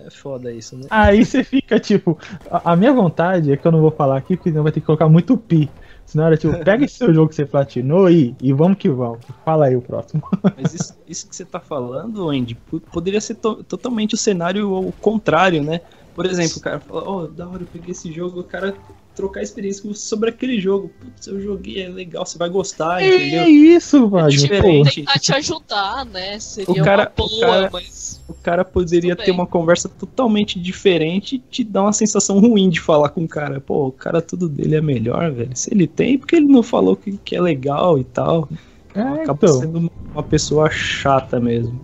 [0.05, 0.88] É foda isso, né?
[0.89, 2.17] Aí você fica tipo,
[2.51, 4.82] a, a minha vontade é que eu não vou falar aqui, porque senão vai ter
[4.82, 5.69] que colocar muito pi.
[6.10, 9.20] Senão era tipo, pega esse seu jogo que você platinou e, e vamos que vamos.
[9.45, 10.24] Fala aí o próximo.
[10.57, 14.91] Mas isso, isso que você tá falando, Andy, po- poderia ser to- totalmente o cenário
[14.99, 15.82] contrário, né?
[16.20, 18.76] Por exemplo, o cara fala, ó, da hora, eu peguei esse jogo, o cara
[19.15, 20.89] trocar experiência com você sobre aquele jogo.
[20.99, 23.41] Putz, eu joguei, é legal, você vai gostar, entendeu?
[23.43, 24.38] É isso, Wagner.
[24.38, 24.89] diferente.
[25.01, 25.07] pô.
[25.07, 26.38] Tentar te ajudar, né?
[26.39, 28.22] Seria O cara- uma o boa, cara- mas.
[28.28, 32.80] O cara poderia ter uma conversa totalmente diferente e te dar uma sensação ruim de
[32.82, 33.59] falar com o cara.
[33.61, 35.55] Pô, o cara tudo dele é melhor, velho.
[35.55, 38.47] Se ele tem, porque ele não falou que, que é legal e tal.
[38.93, 39.59] É, Acaba então.
[39.59, 41.80] sendo uma pessoa chata mesmo.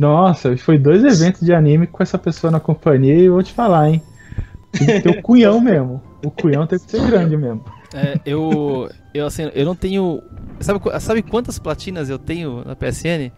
[0.00, 3.52] Nossa, foi dois eventos de anime com essa pessoa na companhia e eu vou te
[3.52, 4.02] falar, hein?
[4.72, 6.00] Tem que ter o cunhão mesmo.
[6.24, 7.64] O cunhão tem que ser grande mesmo.
[7.94, 10.22] É, eu, eu assim, eu não tenho.
[10.60, 13.32] Sabe, sabe quantas platinas eu tenho na PSN?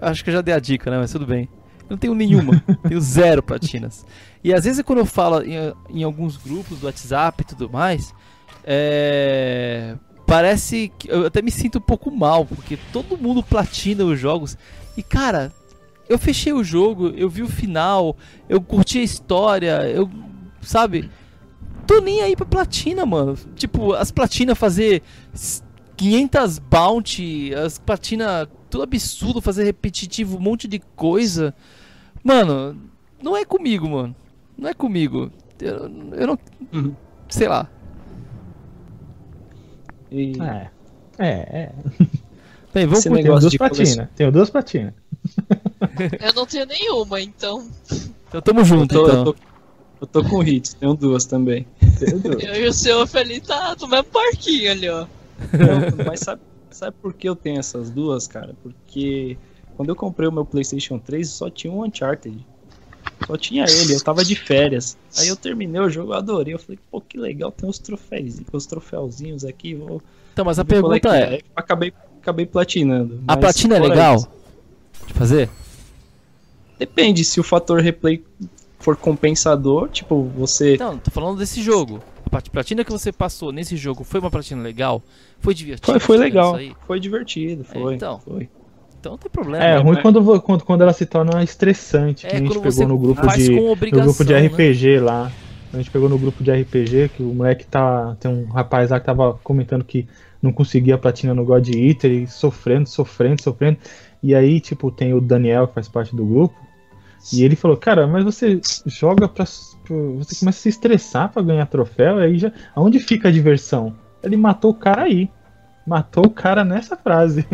[0.00, 0.98] Eu acho que eu já dei a dica, né?
[0.98, 1.48] Mas tudo bem.
[1.82, 2.60] Eu não tenho nenhuma.
[2.88, 4.04] tenho zero platinas.
[4.42, 5.54] E às vezes quando eu falo em,
[5.90, 8.12] em alguns grupos do WhatsApp e tudo mais,
[8.64, 9.94] é,
[10.26, 14.56] parece que eu até me sinto um pouco mal, porque todo mundo platina os jogos.
[14.96, 15.52] E cara,
[16.10, 18.16] eu fechei o jogo, eu vi o final,
[18.48, 20.10] eu curti a história, eu.
[20.60, 21.08] Sabe?
[21.86, 23.36] tô nem aí pra platina, mano.
[23.56, 25.02] Tipo, as platinas fazer
[25.34, 25.60] s-
[25.96, 31.52] 500 bounty, as platina tudo absurdo, fazer repetitivo, um monte de coisa.
[32.22, 32.76] Mano,
[33.20, 34.14] não é comigo, mano.
[34.56, 35.32] Não é comigo.
[35.60, 36.38] Eu, eu não.
[36.72, 36.94] Uhum.
[37.28, 37.68] Sei lá.
[40.12, 40.70] E É.
[41.18, 41.72] É, é.
[42.72, 44.08] Bem, vamos Esse Tenho negócio duas de platinas.
[44.14, 44.94] Tenho duas platinas.
[46.20, 47.68] Eu não tenho nenhuma, então.
[48.28, 49.18] Então tamo eu junto, tô, então.
[49.18, 49.36] eu, tô,
[50.02, 51.66] eu tô com hits, tenho duas também.
[51.98, 52.42] Tenho duas.
[52.42, 55.06] Eu e o seu Felipe tá no mesmo parquinho ali, ó.
[55.52, 56.40] Não, mas sabe,
[56.70, 58.54] sabe por que eu tenho essas duas, cara?
[58.62, 59.36] Porque
[59.76, 62.46] quando eu comprei o meu PlayStation 3, só tinha um Uncharted.
[63.26, 64.96] Só tinha ele, eu tava de férias.
[65.18, 66.54] Aí eu terminei o jogo, eu adorei.
[66.54, 69.74] Eu falei, pô, que legal, tem uns troféuzinhos, uns troféuzinhos aqui.
[69.74, 70.02] Vou
[70.32, 73.22] Então, mas a qual pergunta é: Aí acabei, acabei platinando.
[73.26, 74.28] a platina é legal isso,
[75.12, 75.48] de fazer?
[76.78, 78.24] depende, se o fator replay
[78.78, 80.76] for compensador, tipo, você.
[80.78, 82.02] Não, tô falando desse jogo.
[82.32, 85.02] A platina que você passou nesse jogo foi uma platina legal?
[85.40, 85.86] Foi divertido?
[85.86, 86.56] Foi, foi legal,
[86.86, 87.94] foi divertido, foi.
[87.94, 88.20] então.
[88.20, 88.48] foi.
[89.00, 89.64] Então não tem problema.
[89.64, 89.82] É, né?
[89.82, 92.26] ruim quando, vo- quando, quando ela se torna estressante.
[92.26, 93.50] que É, a gente quando pegou no grupo de.
[93.50, 94.46] No grupo de né?
[94.46, 95.32] RPG lá.
[95.72, 98.16] A gente pegou no grupo de RPG que o moleque tá.
[98.20, 100.06] Tem um rapaz lá que tava comentando que
[100.42, 103.78] não conseguia a platina no God Eater e sofrendo, sofrendo, sofrendo.
[104.22, 106.54] E aí, tipo, tem o Daniel que faz parte do grupo.
[107.32, 109.44] E ele falou, cara, mas você joga pra.
[109.44, 112.52] Você começa a se estressar pra ganhar troféu, aí já.
[112.74, 113.94] Aonde fica a diversão?
[114.22, 115.30] Ele matou o cara aí.
[115.86, 117.46] Matou o cara nessa frase.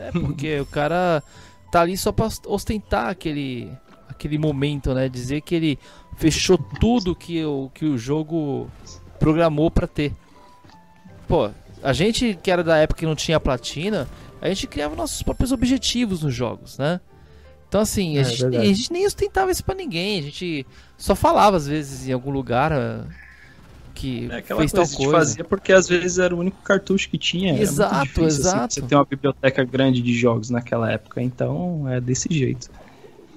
[0.00, 1.22] É porque o cara
[1.72, 3.70] tá ali só pra ostentar aquele
[4.08, 5.08] aquele momento, né?
[5.08, 5.78] Dizer que ele
[6.16, 8.68] fechou tudo que o, que o jogo
[9.18, 10.12] programou pra ter.
[11.26, 11.50] Pô,
[11.82, 14.08] a gente que era da época que não tinha platina,
[14.40, 17.00] a gente criava nossos próprios objetivos nos jogos, né?
[17.68, 20.66] Então assim, a, É, gente, a gente nem ostentava isso pra ninguém, a gente
[20.96, 23.06] só falava às vezes em algum lugar ah,
[23.94, 25.10] que É aquela fez coisa, tal coisa.
[25.10, 27.58] fazia porque às vezes era o único cartucho que tinha.
[27.58, 28.74] era muito Exato, difícil, assim, exato.
[28.74, 32.70] você ter uma biblioteca grande de jogos naquela época, então é desse jeito.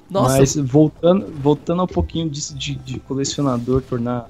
[0.10, 4.28] Nossa, Mas voltando, voltando um pouquinho disso de, de colecionador, tornar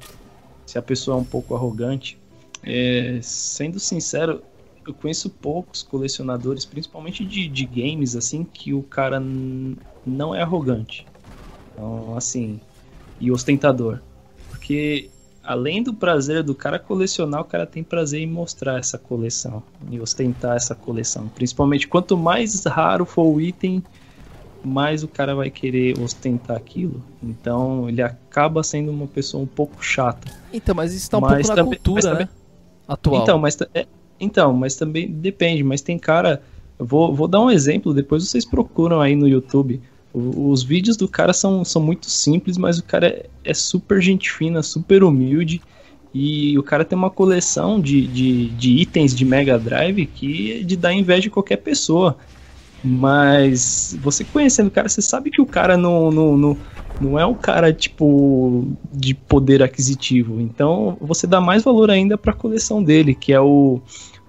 [0.66, 2.20] se a pessoa é um pouco arrogante,
[2.64, 4.44] é, sendo sincero,
[4.86, 9.22] eu conheço poucos colecionadores, principalmente de, de games, assim, que o cara
[10.06, 11.06] não é arrogante.
[11.74, 12.60] Então, assim,
[13.20, 14.00] e ostentador.
[14.50, 15.10] Porque
[15.44, 20.00] além do prazer do cara colecionar, o cara tem prazer em mostrar essa coleção, e
[20.00, 21.28] ostentar essa coleção.
[21.30, 23.84] Principalmente quanto mais raro for o item,
[24.64, 27.02] mais o cara vai querer ostentar aquilo.
[27.24, 30.32] Então ele acaba sendo uma pessoa um pouco chata.
[30.54, 32.32] então, mas isso tá um mas pouco na também- cultura, também- né?
[32.88, 33.22] Atual.
[33.24, 33.88] Então, mas, é-
[34.22, 35.64] então, mas também depende.
[35.64, 36.42] Mas tem cara.
[36.78, 39.82] Vou, vou dar um exemplo, depois vocês procuram aí no YouTube.
[40.14, 44.32] Os vídeos do cara são, são muito simples, mas o cara é, é super gente
[44.32, 45.62] fina, super humilde.
[46.14, 50.64] E o cara tem uma coleção de, de, de itens de Mega Drive que é
[50.64, 52.18] de dar inveja de qualquer pessoa.
[52.84, 56.58] Mas você conhecendo o cara, você sabe que o cara não, não, não,
[57.00, 60.42] não é um cara, tipo, de poder aquisitivo.
[60.42, 63.82] Então, você dá mais valor ainda pra coleção dele, que é o,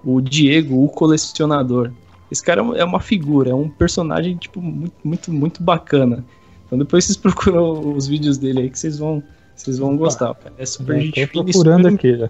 [0.03, 1.91] o Diego, o colecionador.
[2.31, 6.25] Esse cara é uma figura, é um personagem, tipo, muito, muito, muito bacana.
[6.65, 9.23] Então, depois vocês procuram os vídeos dele aí que vocês vão,
[9.55, 10.33] vocês vão gostar.
[10.35, 10.55] Cara.
[10.57, 12.29] É super Já gente fina procurando super aqui já.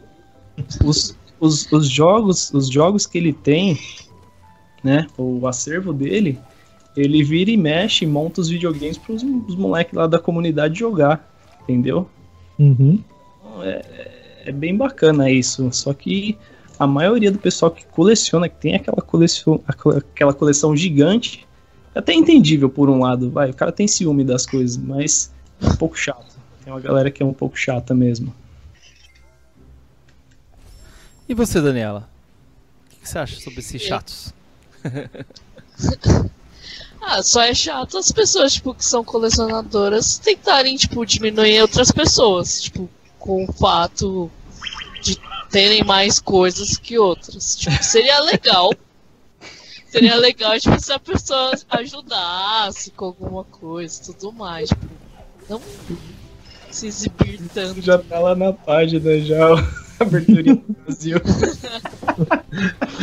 [0.84, 3.80] os, os, os jogos os jogos que ele tem,
[4.84, 6.38] né, o acervo dele,
[6.96, 9.24] ele vira e mexe e monta os videogames para os
[9.56, 12.08] moleques lá da comunidade jogar, entendeu?
[12.60, 13.00] Uhum.
[13.40, 14.04] Então, É,
[14.46, 16.38] é bem bacana isso, só que
[16.80, 21.48] a maioria do pessoal que coleciona, que tem aquela coleção, aquela coleção gigante,
[21.94, 25.68] é até entendível por um lado, vai, o cara tem ciúme das coisas, mas é
[25.68, 26.36] um pouco chato.
[26.64, 28.34] Tem uma galera que é um pouco chata mesmo.
[31.28, 32.10] E você, Daniela?
[32.86, 34.34] O que que você acha sobre esses chatos?
[37.06, 42.62] Ah, só é chato as pessoas, tipo, que são colecionadoras tentarem, tipo, diminuir outras pessoas,
[42.62, 44.32] tipo, com o fato
[45.02, 45.20] de
[45.54, 47.56] terem mais coisas que outras.
[47.56, 48.72] Tipo, seria legal.
[49.90, 54.86] Seria legal, tipo, se a pessoa ajudasse com alguma coisa e tudo mais, tipo,
[55.48, 55.62] não
[56.72, 57.80] se exibir tanto.
[57.80, 59.38] Já tá lá na página já,
[60.02, 61.18] abertura do Brasil.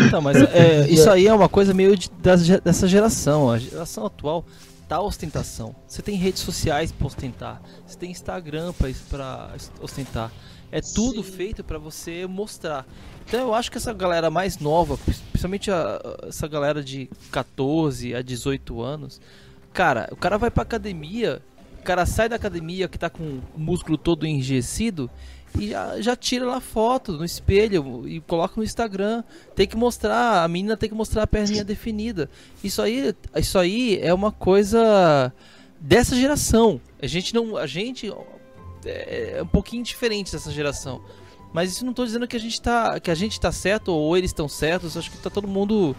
[0.08, 2.10] Então, mas é, isso aí é uma coisa meio de-
[2.64, 3.48] dessa geração.
[3.48, 4.44] A geração atual
[4.90, 5.74] tá ostentação.
[5.86, 7.62] Você tem redes sociais pra ostentar.
[7.86, 8.72] Você tem Instagram
[9.54, 10.32] es- ostentar.
[10.72, 11.30] É tudo Sim.
[11.32, 12.84] feito pra você mostrar.
[13.24, 17.08] Então eu acho que essa galera mais nova, pri- principalmente a- a- essa galera de
[17.30, 19.20] 14 a 18 anos,
[19.72, 21.40] cara, o cara vai pra academia,
[21.80, 23.22] o cara sai da academia que tá com
[23.54, 25.08] o músculo todo enrijecido
[25.58, 29.22] e já, já tira lá foto no espelho e coloca no Instagram.
[29.54, 32.30] Tem que mostrar, a menina tem que mostrar a perninha definida.
[32.62, 35.32] Isso aí, isso aí é uma coisa
[35.80, 36.80] dessa geração.
[37.02, 38.08] A gente não, a gente
[38.84, 41.02] é é um pouquinho diferente dessa geração.
[41.52, 44.16] Mas isso não tô dizendo que a gente tá, que a gente tá certo ou
[44.16, 44.96] eles estão certos.
[44.96, 45.96] Acho que tá todo mundo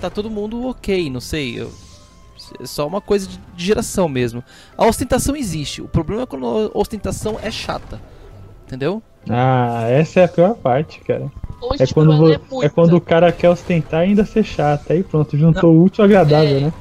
[0.00, 1.60] tá todo mundo OK, não sei.
[1.60, 1.72] Eu-
[2.58, 4.42] é só uma coisa de geração mesmo.
[4.76, 5.80] A ostentação existe.
[5.80, 8.00] O problema é quando a ostentação é chata.
[8.70, 9.02] Entendeu?
[9.28, 11.28] Ah, essa é a pior parte, cara.
[11.78, 14.92] É quando, ela vo- é é quando o cara quer ostentar e ainda ser chato.
[14.92, 16.60] Aí pronto, juntou o útil ao agradável, É.
[16.60, 16.72] né?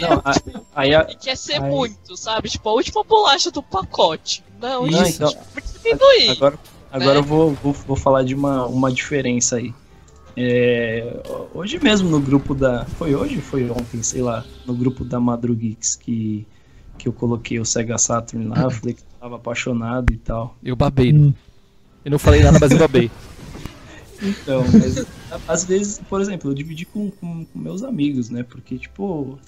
[0.00, 2.48] Não, a- aí quer ser aí- muito, sabe?
[2.50, 4.42] Tipo, a última bolacha do pacote.
[4.60, 5.44] Não, Não, isso, então- tipo.
[6.32, 6.58] Agora,
[6.92, 7.18] agora né?
[7.20, 9.72] eu vou, vou, vou falar de uma, uma diferença aí.
[10.36, 11.20] É,
[11.54, 12.84] hoje mesmo no grupo da.
[12.84, 13.40] Foi hoje?
[13.40, 14.44] Foi ontem, sei lá.
[14.66, 16.46] No grupo da Madrugeeks que,
[16.98, 18.68] que eu coloquei o Sega Saturn lá.
[18.70, 20.56] Falei que tava apaixonado e tal.
[20.64, 21.12] Eu babei.
[21.12, 21.34] Hum.
[22.04, 23.10] Eu não falei nada, mas eu babei.
[24.20, 25.06] Então, mas
[25.46, 28.42] às vezes, por exemplo, eu dividi com, com, com meus amigos, né?
[28.42, 29.38] Porque, tipo,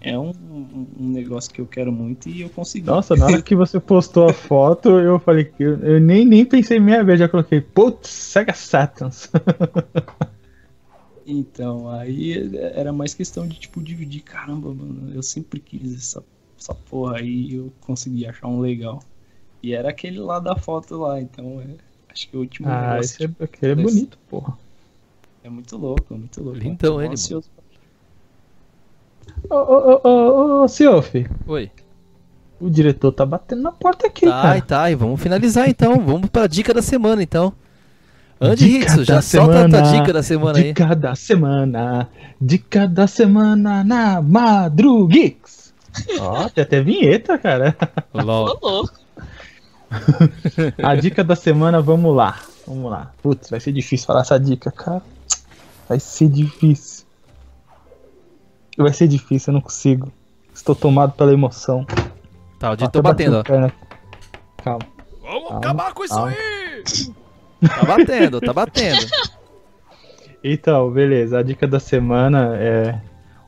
[0.00, 2.86] é um, um- negócio que eu quero muito e eu consegui.
[2.86, 6.44] Nossa, na hora que você postou a foto, eu falei que eu, eu nem, nem
[6.44, 9.28] pensei meia vez, já coloquei, putz, Sega Saturns.
[11.26, 12.32] Então, aí
[12.74, 14.22] era mais questão de, tipo, dividir.
[14.22, 16.24] Caramba, mano, eu sempre quis essa,
[16.58, 19.00] essa porra aí e eu consegui achar um legal.
[19.62, 21.66] E era aquele lá da foto lá, então é,
[22.12, 24.56] acho que o último Ah, negócio esse é, aquele é bonito, porra.
[25.44, 26.76] é muito louco, é muito louco.
[26.78, 27.48] Tô ele, ansioso.
[29.48, 31.70] Ô, ô, ô, ô, ô, Siofi, Oi.
[32.60, 34.58] O diretor tá batendo na porta aqui, Tá, cara.
[34.58, 35.98] e tá, e vamos finalizar então.
[36.04, 37.52] Vamos pra dica da semana então.
[38.38, 39.98] Andy Dica Hitsu, já da solta a tua semana.
[39.98, 40.64] dica da semana aí.
[40.64, 42.08] Dica da semana.
[42.40, 45.72] Dica da semana na Madrugeeks.
[46.20, 47.76] Ó, tem até vinheta, cara.
[48.12, 48.58] Ô, LOL.
[48.62, 48.94] louco.
[50.82, 52.40] A dica da semana, vamos lá.
[52.66, 53.12] Vamos lá.
[53.22, 55.02] Putz, vai ser difícil falar essa dica, cara.
[55.88, 57.04] Vai ser difícil.
[58.78, 60.12] Vai ser difícil, eu não consigo.
[60.54, 61.84] Estou tomado pela emoção.
[62.58, 63.42] Tá, o Dito Até tô batendo, ó.
[64.62, 64.86] Calma.
[65.22, 66.30] Vamos Calma, acabar com isso calma.
[66.30, 67.20] aí!
[67.60, 69.06] Tá batendo, tá batendo.
[70.42, 71.38] Então, beleza.
[71.38, 72.98] A dica da semana é.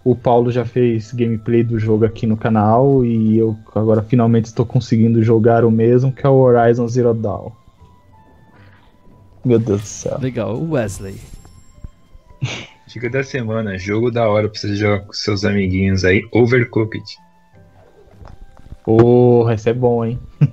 [0.04, 4.66] O Paulo já fez gameplay do jogo aqui no canal e eu agora finalmente estou
[4.66, 7.52] conseguindo jogar o mesmo, que é o Horizon Zero Dawn.
[9.44, 10.18] Meu Deus do céu.
[10.20, 11.16] Legal, o Wesley.
[12.86, 17.04] Dica da semana, jogo da hora pra você jogar com seus amiguinhos aí, Overcooked.
[18.84, 20.18] Porra, esse é bom, hein?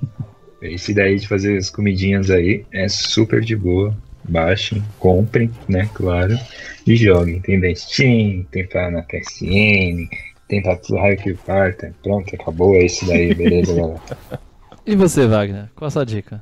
[0.62, 3.96] Esse daí de fazer as comidinhas aí é super de boa.
[4.28, 5.90] Baixem, comprem, né?
[5.94, 6.38] Claro.
[6.86, 7.40] E joguem.
[7.42, 10.08] Tem da Steam, tem pra na PSN,
[10.48, 11.94] tem pra tudo raio que parta.
[12.04, 12.76] Pronto, acabou.
[12.76, 14.00] É isso daí, beleza, galera.
[14.86, 15.70] E você, Wagner?
[15.76, 16.42] Qual a sua dica?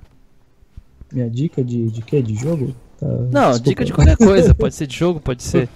[1.11, 2.21] Minha dica de, de quê?
[2.21, 2.73] De jogo?
[2.97, 3.59] Tá, Não, desculpa.
[3.61, 4.55] dica de qualquer coisa.
[4.55, 5.67] Pode ser de jogo, pode ser.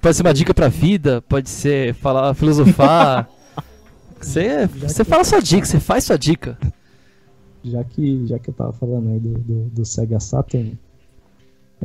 [0.00, 3.28] Pode ser uma dica pra vida, pode ser falar, filosofar.
[4.20, 6.56] Você, você fala sua dica, você faz sua dica.
[7.62, 10.78] Já que, já que eu tava falando aí do, do, do Sega Saturn,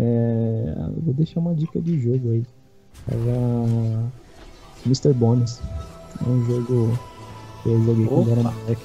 [0.01, 0.73] é,
[1.03, 2.43] vou deixar uma dica de jogo aí.
[3.05, 4.11] Tava
[4.85, 5.13] Mr.
[5.13, 5.61] Bones.
[6.25, 6.97] É um jogo
[7.61, 8.81] que eu joguei quando era moleque.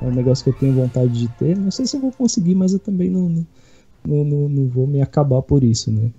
[0.00, 1.56] É um negócio que eu tenho vontade de ter.
[1.56, 3.44] Não sei se eu vou conseguir, mas eu também não,
[4.06, 6.12] não, não, não vou me acabar por isso, né?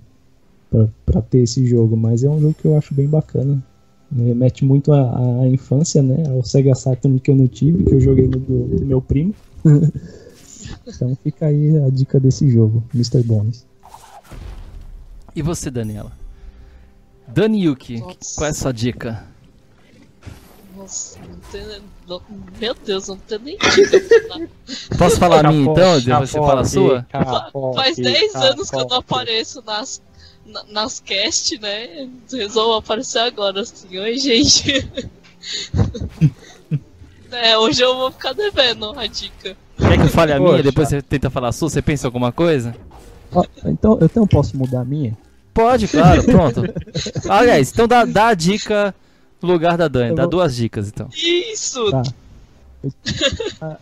[0.69, 1.95] Pra, pra ter esse jogo.
[1.95, 3.63] Mas é um jogo que eu acho bem bacana.
[4.11, 6.23] Me remete muito à, à infância, né?
[6.29, 9.33] Ao Sega Saturn que eu não tive, que eu joguei no do, do meu primo.
[10.85, 13.23] então fica aí a dica desse jogo, Mr.
[13.23, 13.65] Bones.
[15.37, 16.11] E você, Daniela?
[17.27, 18.17] Dani Yuki, Nossa.
[18.35, 19.23] qual é a sua dica?
[20.75, 21.81] Nossa, não tem.
[22.07, 22.21] não-
[22.59, 24.49] meu Deus, não tem nem dica.
[24.97, 25.99] Posso falar a minha então?
[25.99, 27.05] Depois você fala a sua?
[27.75, 30.01] Faz 10 anos que eu não apareço nas,
[30.43, 32.09] na- nas cast, né?
[32.31, 33.95] Resolvo aparecer agora assim.
[33.95, 34.89] Oi, gente.
[37.31, 39.55] é, hoje eu vou ficar devendo a dica.
[39.77, 40.63] Quer que eu fale a minha Poxa.
[40.63, 41.69] depois você tenta falar a sua?
[41.69, 42.75] Você pensa em alguma coisa?
[43.31, 45.15] Ó, então, eu então posso mudar a minha?
[45.57, 46.63] Pode, claro, pronto.
[47.27, 48.93] Aliás, então dá, dá a dica
[49.41, 51.07] no lugar da Dani, Eu dá vou- duas dicas então.
[51.13, 51.89] Isso!
[51.91, 52.03] Tá.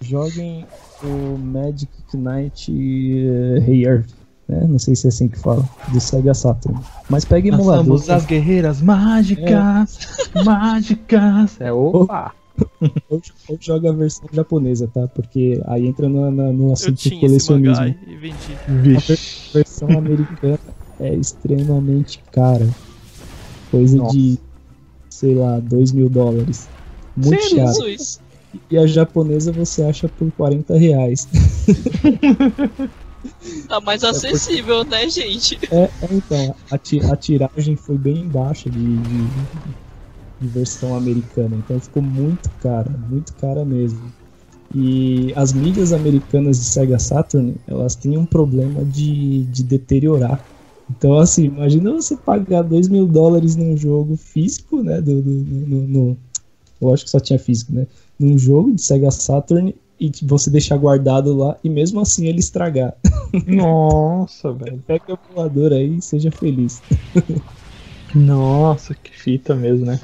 [0.00, 0.64] Joguem
[1.02, 4.10] o Magic Knight eh, Hey Earth,
[4.48, 4.66] né?
[4.68, 6.78] Não sei se é assim que fala, do Sega Saturn.
[7.08, 7.84] Mas pega Nós emulador.
[7.86, 9.98] somos as guerreiras mágicas,
[10.44, 11.60] mágicas.
[11.60, 12.32] É opa.
[13.10, 15.06] Ou, ou joga a versão japonesa, tá?
[15.08, 17.84] Porque aí entra na- no Eu assunto de tinha esse colecionismo.
[17.84, 18.36] mangá e vendi.
[18.66, 19.12] Vixe.
[19.50, 20.58] A versão americana
[20.98, 22.68] é extremamente cara.
[23.70, 24.16] Coisa Nossa.
[24.16, 24.38] de,
[25.10, 26.68] sei lá, 2 mil dólares.
[27.16, 27.56] Muito Sério?
[27.56, 27.96] caro.
[28.70, 31.28] E a japonesa você acha por 40 reais.
[33.68, 35.58] Tá mais acessível, né, gente?
[35.70, 39.28] É, é, então, a, ti- a tiragem foi bem baixa de, de,
[40.40, 44.12] de versão americana, então ficou muito cara, muito cara mesmo.
[44.74, 50.44] E as mídias americanas de Sega Saturn, elas têm um problema de, de deteriorar.
[50.90, 55.00] Então, assim, imagina você pagar 2 mil dólares num jogo físico, né?
[55.00, 56.16] Do, do- no, no-
[56.80, 57.86] eu acho que só tinha físico, né?
[58.18, 62.94] Num jogo de Sega Saturn e você deixar guardado lá e mesmo assim ele estragar.
[63.46, 64.82] Nossa, velho.
[64.86, 66.82] Pega o emulador aí e seja feliz.
[68.14, 69.98] Nossa, que fita mesmo, né?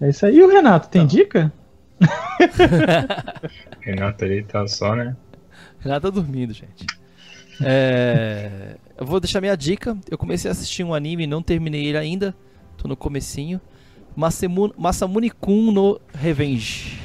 [0.00, 0.36] É isso aí.
[0.36, 1.52] E o Renato, tem dica?
[3.80, 5.16] Renato ali tá só, né?
[5.80, 6.86] Renato tá dormindo, gente.
[7.60, 9.96] É, eu vou deixar minha dica.
[10.10, 12.34] Eu comecei a assistir um anime, não terminei ele ainda.
[12.76, 13.60] Tô no comecinho.
[14.16, 16.98] Masemu- Masamune-kun no Revenge.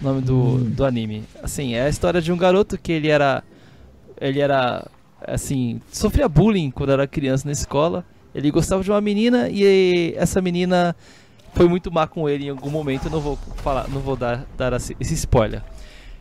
[0.00, 1.24] O nome do, do anime.
[1.42, 3.42] Assim, é a história de um garoto que ele era.
[4.20, 4.86] Ele era.
[5.26, 5.80] Assim.
[5.90, 8.04] Sofria bullying quando era criança na escola.
[8.34, 10.94] Ele gostava de uma menina e essa menina
[11.54, 13.06] foi muito má com ele em algum momento.
[13.06, 15.62] Eu não vou falar, não vou dar, dar esse spoiler.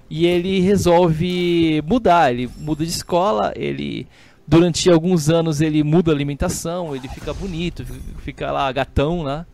[0.09, 4.07] E ele resolve mudar, ele muda de escola, ele
[4.47, 9.45] durante alguns anos ele muda a alimentação, ele fica bonito, fi- fica lá gatão lá.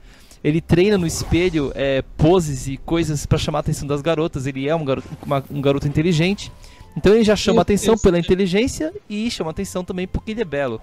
[0.43, 4.47] Ele treina no espelho é, poses e coisas pra chamar a atenção das garotas.
[4.47, 6.51] Ele é um garoto, uma- um garoto inteligente.
[6.97, 10.81] Então ele já chama atenção pela inteligência e chama atenção também porque ele é belo.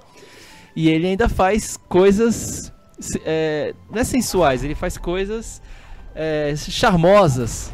[0.77, 2.73] E ele ainda faz coisas.
[3.25, 5.61] é, não é sensuais, ele faz coisas
[6.15, 7.73] é, charmosas.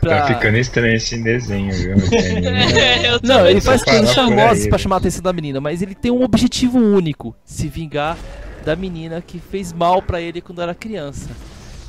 [0.00, 0.22] Pra...
[0.22, 1.92] Tá ficando estranho esse desenho, viu?
[2.18, 5.94] É, eu Não, ele faz coisas charmosas pra chamar a atenção da menina, mas ele
[5.94, 8.16] tem um objetivo único: se vingar
[8.64, 11.28] da menina que fez mal pra ele quando era criança.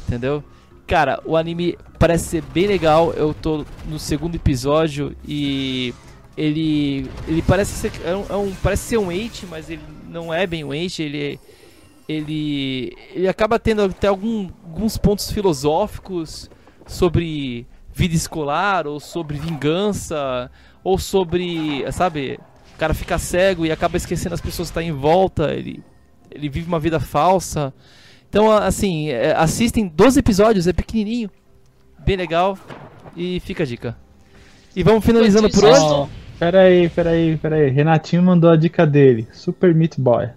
[0.08, 0.44] Entendeu?
[0.86, 3.14] Cara, o anime parece ser bem legal.
[3.14, 5.94] Eu tô no segundo episódio e
[6.36, 10.34] ele ele parece ser é um, é um- parece ser um eight, mas ele não
[10.34, 11.40] é bem um eight, ele
[12.10, 16.50] ele ele acaba tendo até algum- alguns pontos filosóficos
[16.86, 20.50] sobre vida escolar ou sobre vingança
[20.84, 22.40] ou sobre, sabe,
[22.76, 25.84] o cara fica cego e acaba esquecendo as pessoas que estão em volta, ele
[26.34, 27.74] ele vive uma vida falsa.
[28.30, 31.30] Então, assim, é, assistem 12 episódios, é pequenininho,
[32.00, 32.58] bem legal
[33.16, 33.98] e fica a dica.
[34.74, 35.82] E vamos finalizando por hoje.
[35.82, 36.08] Ó,
[36.40, 37.70] peraí, peraí, peraí.
[37.70, 39.28] Renatinho mandou a dica dele.
[39.34, 40.30] Super Meat Boy.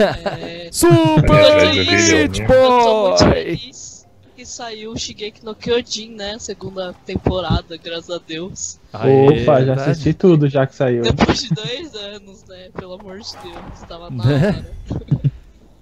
[0.00, 2.22] É, Super do Meat né?
[2.24, 3.60] eu tô muito Boy!
[4.38, 6.38] Que saiu o Shigeki no Kyojin, né?
[6.38, 8.78] Segunda temporada, graças a Deus.
[8.92, 9.90] Aê, Opa, já verdade.
[9.90, 11.02] assisti tudo já que saiu.
[11.02, 12.68] Depois de dois anos, né?
[12.72, 14.46] Pelo amor de Deus, tava na Né?
[14.46, 15.30] hora.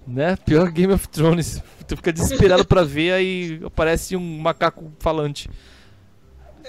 [0.08, 0.36] Né?
[0.36, 1.60] Pior Game of Thrones.
[1.86, 5.50] Tu fica desesperado pra ver, aí aparece um macaco falante.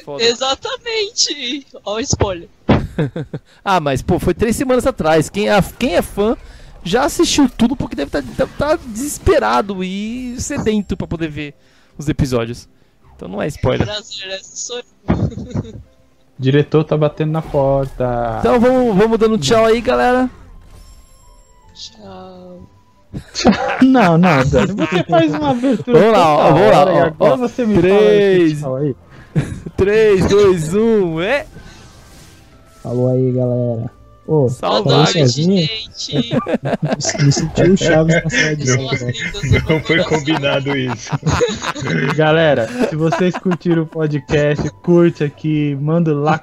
[0.03, 0.23] Foda.
[0.23, 1.65] Exatamente!
[1.85, 2.49] Ó o spoiler.
[3.63, 5.29] Ah, mas pô, foi três semanas atrás.
[5.29, 6.35] Quem é, quem é fã
[6.83, 11.53] já assistiu tudo porque deve estar desesperado e sedento pra poder ver
[11.97, 12.67] os episódios.
[13.15, 13.85] Então não é spoiler.
[13.85, 14.83] Prazer, sou eu.
[16.39, 18.37] Diretor tá batendo na porta.
[18.39, 20.29] Então vamos, vamos dando tchau aí, galera.
[21.73, 22.61] Tchau.
[23.81, 25.97] Não, não, Dani, você faz uma abertura.
[25.99, 27.37] Vamos lá, ó, vamos lá, hora, ó, agora ó.
[27.37, 27.93] você me Três.
[27.93, 28.95] fala esse tchau aí.
[29.77, 31.45] 3, 2, 1, é!
[32.83, 33.91] Falou aí, galera.
[34.27, 35.25] Ô, Saudade.
[35.27, 36.37] gente.
[37.23, 38.15] Me sentiu o Chaves.
[38.65, 39.11] São as cara.
[39.11, 41.09] lindas Não foi combinado isso.
[42.15, 46.39] Galera, se vocês curtiram o podcast, curte aqui, manda lá,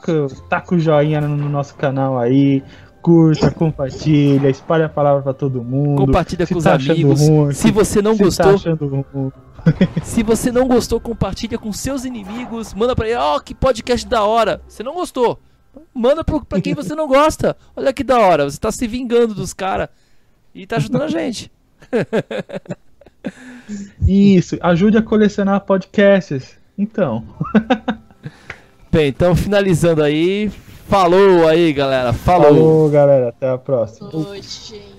[0.49, 2.63] taca o joinha no no nosso canal aí,
[3.03, 6.07] curta, compartilha, espalha a palavra pra todo mundo.
[6.07, 7.21] Compartilha Se com os tá achando amigos.
[7.29, 8.77] ruim, Se você não se tá gostou,
[9.13, 9.33] ruim,
[10.03, 12.73] se você não gostou, compartilha com seus inimigos.
[12.73, 14.61] Manda pra ele, ó, que podcast da hora.
[14.67, 15.39] Você não gostou?
[15.93, 17.57] Manda pro, pra quem você não gosta.
[17.77, 19.89] Olha que da hora, você tá se vingando dos caras
[20.55, 21.51] e tá ajudando a gente.
[24.07, 26.59] Isso, ajude a colecionar podcasts.
[26.77, 27.25] Então,
[28.95, 30.53] Bem, então finalizando aí.
[30.89, 32.13] Falou aí, galera.
[32.13, 32.55] Falou.
[32.55, 34.09] falou galera, até a próxima.
[34.13, 34.94] Noite, gente.